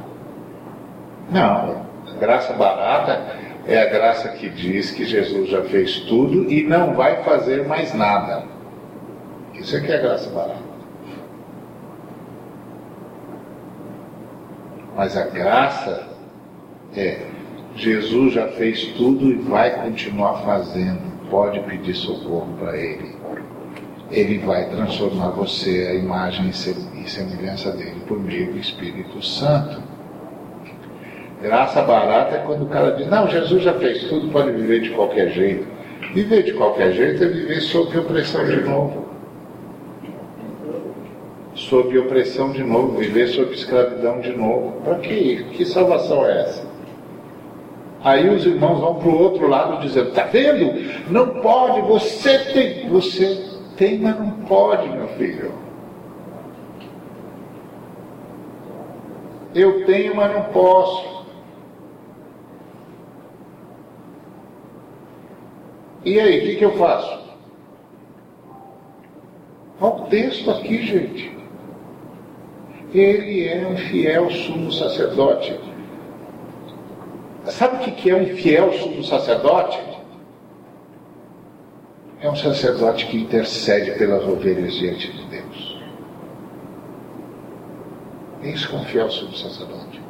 Não, 1.30 1.86
a 2.14 2.18
graça 2.20 2.52
barata 2.52 3.18
é 3.66 3.80
a 3.80 3.86
graça 3.86 4.28
que 4.28 4.51
diz 4.51 4.90
que 4.90 5.06
Jesus 5.06 5.48
já 5.48 5.62
fez 5.62 6.01
tudo 6.01 6.52
e 6.52 6.62
não 6.62 6.92
vai 6.92 7.22
fazer 7.22 7.66
mais 7.66 7.94
nada. 7.94 8.44
Isso 9.55 9.74
é 9.74 9.80
que 9.80 9.90
é 9.90 9.96
a 9.96 10.02
graça 10.02 10.28
barata. 10.28 10.74
Mas 14.94 15.16
a 15.16 15.24
graça 15.24 16.13
é 16.96 17.34
Jesus 17.76 18.34
já 18.34 18.46
fez 18.48 18.84
tudo 18.96 19.30
e 19.30 19.34
vai 19.34 19.82
continuar 19.82 20.42
fazendo. 20.44 21.14
Pode 21.28 21.58
pedir 21.60 21.94
socorro 21.94 22.54
para 22.58 22.76
Ele. 22.76 23.16
Ele 24.10 24.38
vai 24.38 24.68
transformar 24.68 25.30
você 25.30 25.88
a 25.90 25.94
imagem 25.94 26.50
e 26.50 27.08
semelhança 27.08 27.72
dele 27.72 28.00
por 28.06 28.20
meio 28.20 28.52
do 28.52 28.58
Espírito 28.58 29.24
Santo. 29.24 29.82
Graça 31.42 31.82
barata 31.82 32.36
é 32.36 32.38
quando 32.38 32.62
o 32.62 32.68
cara 32.68 32.92
diz, 32.92 33.08
não, 33.08 33.28
Jesus 33.28 33.62
já 33.62 33.74
fez 33.74 34.04
tudo, 34.04 34.28
pode 34.28 34.52
viver 34.52 34.82
de 34.82 34.90
qualquer 34.90 35.30
jeito. 35.30 35.66
Viver 36.14 36.44
de 36.44 36.52
qualquer 36.52 36.92
jeito 36.92 37.24
é 37.24 37.26
viver 37.26 37.60
sob 37.60 37.98
opressão 37.98 38.46
de 38.46 38.60
novo. 38.60 39.04
Sob 41.54 41.98
opressão 41.98 42.52
de 42.52 42.62
novo, 42.62 42.98
viver 42.98 43.26
sob 43.28 43.52
escravidão 43.52 44.20
de 44.20 44.32
novo. 44.36 44.80
Para 44.84 44.96
que? 45.00 45.44
Que 45.52 45.64
salvação 45.64 46.24
é 46.24 46.42
essa? 46.42 46.63
Aí 48.05 48.28
os 48.28 48.44
irmãos 48.44 48.81
vão 48.81 48.97
para 48.97 49.09
o 49.09 49.18
outro 49.18 49.48
lado 49.48 49.81
dizendo, 49.81 50.10
está 50.10 50.24
vendo? 50.24 51.10
Não 51.10 51.40
pode, 51.40 51.81
você 51.89 52.39
tem, 52.52 52.86
você 52.90 53.51
tem, 53.78 53.98
mas 53.98 54.18
não 54.20 54.31
pode, 54.44 54.86
meu 54.90 55.09
filho. 55.09 55.52
Eu 59.55 59.86
tenho, 59.86 60.14
mas 60.14 60.35
não 60.35 60.43
posso. 60.52 61.24
E 66.05 66.20
aí, 66.20 66.40
o 66.40 66.43
que, 66.43 66.56
que 66.56 66.64
eu 66.64 66.72
faço? 66.72 67.24
Olha 69.81 69.94
o 69.94 70.06
texto 70.09 70.51
aqui, 70.51 70.82
gente. 70.85 71.35
Ele 72.93 73.48
é 73.48 73.66
um 73.66 73.76
fiel 73.78 74.31
sumo 74.31 74.70
sacerdote. 74.70 75.59
Sabe 77.46 77.76
o 77.76 77.94
que 77.94 78.10
é 78.10 78.16
um 78.16 78.26
fiel 78.36 78.72
sumo 78.72 79.04
sacerdote? 79.04 79.78
É 82.20 82.30
um 82.30 82.36
sacerdote 82.36 83.06
que 83.06 83.18
intercede 83.18 83.92
pelas 83.98 84.26
ovelhas 84.26 84.72
diante 84.74 85.12
de 85.12 85.24
Deus. 85.26 85.80
Isso 88.42 88.74
é 88.74 88.78
um 88.78 88.84
fiel 88.84 89.10
sumo 89.10 89.34
sacerdote. 89.34 90.00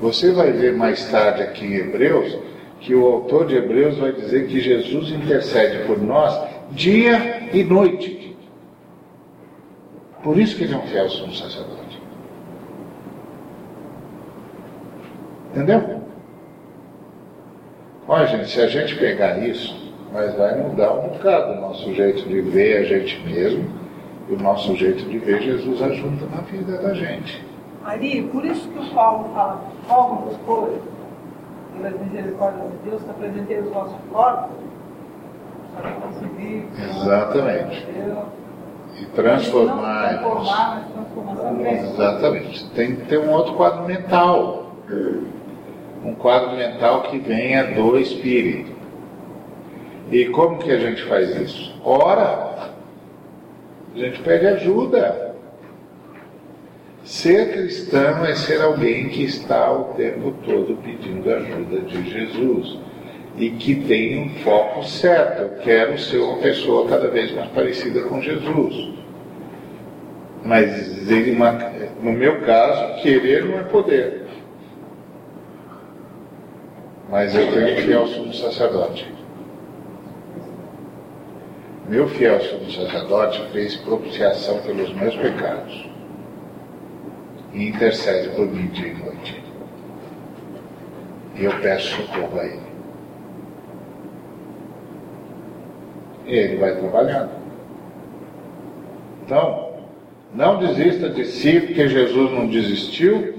Você 0.00 0.32
vai 0.32 0.50
ver 0.50 0.74
mais 0.74 1.08
tarde 1.10 1.42
aqui 1.42 1.64
em 1.64 1.76
Hebreus 1.76 2.36
que 2.80 2.94
o 2.94 3.06
autor 3.06 3.46
de 3.46 3.54
Hebreus 3.54 3.96
vai 3.98 4.12
dizer 4.12 4.48
que 4.48 4.60
Jesus 4.60 5.10
intercede 5.10 5.86
por 5.86 6.02
nós 6.02 6.36
dia 6.72 7.48
e 7.52 7.62
noite. 7.62 8.36
Por 10.24 10.38
isso 10.38 10.56
que 10.56 10.64
ele 10.64 10.74
é 10.74 10.76
um 10.76 10.86
fiel 10.88 11.08
sumo 11.08 11.34
sacerdote. 11.34 12.02
Entendeu? 15.52 16.03
Olha, 18.06 18.26
gente, 18.26 18.50
se 18.50 18.60
a 18.60 18.66
gente 18.66 18.96
pegar 18.96 19.38
isso, 19.38 19.92
mas 20.12 20.34
vai 20.34 20.56
mudar 20.60 20.92
um 20.92 21.08
bocado 21.08 21.52
o 21.52 21.60
nosso 21.60 21.92
jeito 21.94 22.28
de 22.28 22.40
ver 22.40 22.78
a 22.78 22.84
gente 22.84 23.18
mesmo 23.26 23.64
e 24.28 24.34
o 24.34 24.38
nosso 24.38 24.76
jeito 24.76 25.04
de 25.04 25.18
ver 25.18 25.42
Jesus 25.42 25.80
ajuda 25.80 26.26
na 26.34 26.42
vida 26.42 26.78
da 26.78 26.92
gente. 26.94 27.42
Ari, 27.84 28.22
por 28.32 28.44
isso 28.44 28.68
que 28.68 28.78
o 28.78 28.94
Paulo 28.94 29.30
fala, 29.34 29.60
os 30.26 30.36
coisas, 30.38 30.80
pelas 31.76 32.00
misericórdias 32.00 32.70
de 32.70 32.90
Deus, 32.90 33.02
que 33.02 33.10
apresentei 33.10 33.60
os 33.60 33.70
vossos 33.70 33.96
corpos, 34.12 34.64
Exatamente. 36.78 37.86
E 39.00 39.04
transformar. 39.06 40.20
Transformar, 40.20 40.74
mas 40.74 40.92
transformação 40.92 41.66
Exatamente. 41.66 42.70
Tem 42.70 42.96
que 42.96 43.06
ter 43.06 43.18
um 43.18 43.30
outro 43.30 43.54
quadro 43.54 43.84
mental. 43.84 44.72
Um 46.04 46.14
quadro 46.14 46.56
mental 46.56 47.02
que 47.04 47.18
venha 47.18 47.64
do 47.72 47.98
Espírito. 47.98 48.72
E 50.12 50.26
como 50.26 50.58
que 50.58 50.70
a 50.70 50.78
gente 50.78 51.02
faz 51.04 51.34
isso? 51.40 51.74
Ora. 51.82 52.72
A 53.94 53.98
gente 53.98 54.20
pede 54.20 54.46
ajuda. 54.46 55.34
Ser 57.04 57.52
cristão 57.52 58.24
é 58.24 58.34
ser 58.34 58.60
alguém 58.60 59.08
que 59.08 59.24
está 59.24 59.70
o 59.72 59.94
tempo 59.94 60.34
todo 60.44 60.76
pedindo 60.82 61.30
ajuda 61.30 61.80
de 61.80 62.10
Jesus 62.10 62.78
e 63.36 63.50
que 63.50 63.74
tem 63.74 64.22
um 64.22 64.28
foco 64.42 64.82
certo. 64.84 65.42
Eu 65.42 65.50
quero 65.62 65.98
ser 65.98 66.18
uma 66.18 66.38
pessoa 66.38 66.88
cada 66.88 67.08
vez 67.08 67.32
mais 67.32 67.50
parecida 67.50 68.02
com 68.02 68.20
Jesus. 68.20 68.94
Mas 70.44 71.06
no 72.02 72.12
meu 72.12 72.40
caso, 72.42 73.02
querer 73.02 73.44
não 73.44 73.58
é 73.58 73.62
poder. 73.64 74.23
Mas 77.14 77.32
eu 77.32 77.46
tenho 77.52 77.74
um 77.74 77.76
fiel 77.76 78.06
sumo 78.08 78.34
sacerdote. 78.34 79.14
Meu 81.88 82.08
fiel 82.08 82.40
sumo 82.40 82.68
sacerdote 82.68 83.40
fez 83.52 83.76
propiciação 83.76 84.58
pelos 84.62 84.92
meus 84.94 85.14
pecados 85.14 85.88
e 87.52 87.68
intercede 87.68 88.30
por 88.30 88.48
mim 88.48 88.66
dia 88.66 88.88
e 88.88 88.94
noite. 88.94 89.44
E 91.36 91.44
eu 91.44 91.52
peço 91.60 92.02
socorro 92.02 92.40
a 92.40 92.46
Ele. 92.46 92.66
E 96.26 96.34
Ele 96.34 96.56
vai 96.56 96.74
trabalhando. 96.74 97.30
Então, 99.24 99.72
não 100.34 100.58
desista 100.58 101.08
de 101.10 101.24
si, 101.26 101.60
porque 101.60 101.86
Jesus 101.86 102.32
não 102.32 102.48
desistiu. 102.48 103.36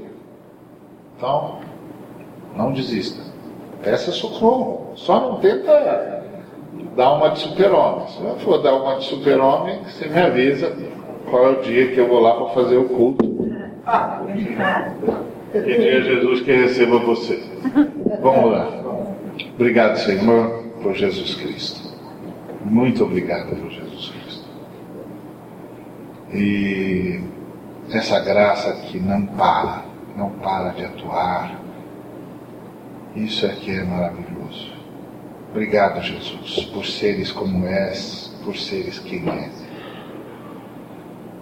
Então, 1.17 1.59
não 2.55 2.71
desista. 2.71 3.24
Peça 3.85 4.11
socorro. 4.11 4.93
Só 4.95 5.19
não 5.19 5.37
tenta 5.37 6.23
dar 6.95 7.13
uma 7.13 7.29
de 7.29 7.39
super-homem. 7.39 8.07
Se 8.07 8.21
não 8.21 8.35
for 8.39 8.57
dar 8.61 8.73
uma 8.73 8.95
de 8.95 9.05
super-homem, 9.05 9.79
você 9.83 10.07
me 10.07 10.19
avisa 10.19 10.75
qual 11.29 11.45
é 11.45 11.49
o 11.51 11.61
dia 11.61 11.91
que 11.91 11.99
eu 11.99 12.07
vou 12.07 12.19
lá 12.19 12.33
para 12.33 12.47
fazer 12.47 12.77
o 12.77 12.85
culto. 12.85 13.23
Que 15.51 15.61
dia 15.61 16.01
Jesus 16.01 16.41
que 16.41 16.51
receba 16.51 16.97
você. 16.99 17.41
Vamos 18.21 18.51
lá. 18.51 18.67
Obrigado, 19.53 19.97
Senhor, 19.97 20.63
por 20.81 20.95
Jesus 20.95 21.35
Cristo. 21.35 21.93
Muito 22.65 23.03
obrigado 23.03 23.55
por 23.55 23.69
Jesus 23.69 24.09
Cristo. 24.09 24.49
E 26.33 27.21
essa 27.91 28.19
graça 28.19 28.73
que 28.87 28.99
não 28.99 29.27
para, 29.27 29.85
não 30.17 30.31
para 30.31 30.69
de 30.69 30.85
atuar. 30.85 31.64
Isso 33.15 33.45
é 33.45 33.49
que 33.49 33.71
é 33.71 33.83
maravilhoso. 33.83 34.73
Obrigado, 35.51 36.01
Jesus, 36.01 36.65
por 36.65 36.85
seres 36.85 37.31
como 37.31 37.65
és, 37.65 38.35
por 38.43 38.57
seres 38.57 38.99
quem 38.99 39.23
és. 39.29 39.65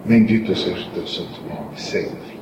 Bendito 0.04 0.54
seja 0.54 0.86
o 0.86 0.90
teu 0.92 1.06
santo 1.06 1.40
nome, 1.42 1.76
sempre. 1.76 2.38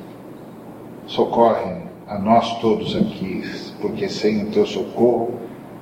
Socorre 1.07 1.81
a 2.07 2.19
nós 2.19 2.59
todos 2.59 2.95
aqui, 2.95 3.41
porque 3.81 4.07
sem 4.07 4.43
o 4.43 4.51
teu 4.51 4.67
socorro 4.67 5.39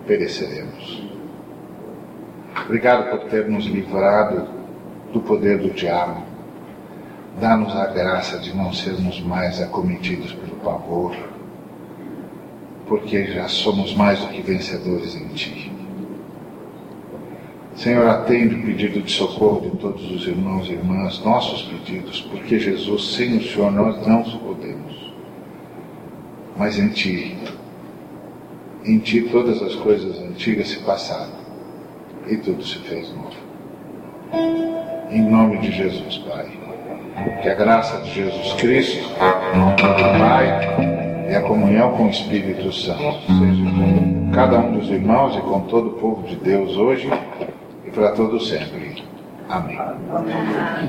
pereceremos. 0.07 1.03
Obrigado 2.65 3.09
por 3.09 3.29
ter 3.29 3.49
nos 3.49 3.65
livrado 3.65 4.47
do 5.11 5.19
poder 5.19 5.57
do 5.57 5.71
diabo. 5.71 6.23
Dá-nos 7.39 7.75
a 7.75 7.87
graça 7.87 8.39
de 8.39 8.55
não 8.55 8.71
sermos 8.71 9.19
mais 9.19 9.61
acometidos 9.61 10.31
pelo 10.33 10.55
pavor, 10.57 11.30
porque 12.91 13.23
já 13.27 13.47
somos 13.47 13.93
mais 13.93 14.19
do 14.19 14.27
que 14.27 14.41
vencedores 14.41 15.15
em 15.15 15.29
Ti. 15.29 15.71
Senhor, 17.73 18.05
atende 18.05 18.55
o 18.55 18.63
pedido 18.63 19.01
de 19.01 19.09
socorro 19.09 19.61
de 19.61 19.77
todos 19.77 20.11
os 20.11 20.27
irmãos 20.27 20.67
e 20.67 20.73
irmãs, 20.73 21.23
nossos 21.23 21.61
pedidos, 21.61 22.19
porque 22.19 22.59
Jesus, 22.59 23.15
sem 23.15 23.37
o 23.37 23.43
Senhor, 23.43 23.71
nós 23.71 24.05
não 24.05 24.23
podemos. 24.23 25.13
Mas 26.57 26.77
em 26.77 26.89
Ti, 26.89 27.37
em 28.83 28.99
Ti 28.99 29.21
todas 29.31 29.61
as 29.61 29.73
coisas 29.75 30.19
antigas 30.19 30.67
se 30.67 30.79
passaram 30.79 31.31
e 32.27 32.35
tudo 32.35 32.61
se 32.61 32.77
fez 32.79 33.09
novo. 33.13 33.31
Em 35.09 35.21
nome 35.21 35.59
de 35.59 35.71
Jesus, 35.71 36.17
Pai. 36.27 36.45
Que 37.41 37.47
a 37.47 37.55
graça 37.55 38.01
de 38.01 38.11
Jesus 38.13 38.53
Cristo, 38.55 39.01
Pai 39.17 41.10
e 41.31 41.35
a 41.35 41.41
comunhão 41.41 41.93
com 41.93 42.07
o 42.07 42.09
Espírito 42.09 42.73
Santo 42.73 43.21
seja 43.25 43.63
com 43.63 44.31
cada 44.33 44.59
um 44.59 44.77
dos 44.77 44.89
irmãos 44.89 45.33
e 45.37 45.39
com 45.39 45.61
todo 45.61 45.87
o 45.87 45.93
povo 45.93 46.27
de 46.27 46.35
Deus 46.35 46.75
hoje 46.75 47.09
para 47.93 48.11
todo 48.11 48.37
sempre. 48.41 49.01
Amém. 49.47 49.77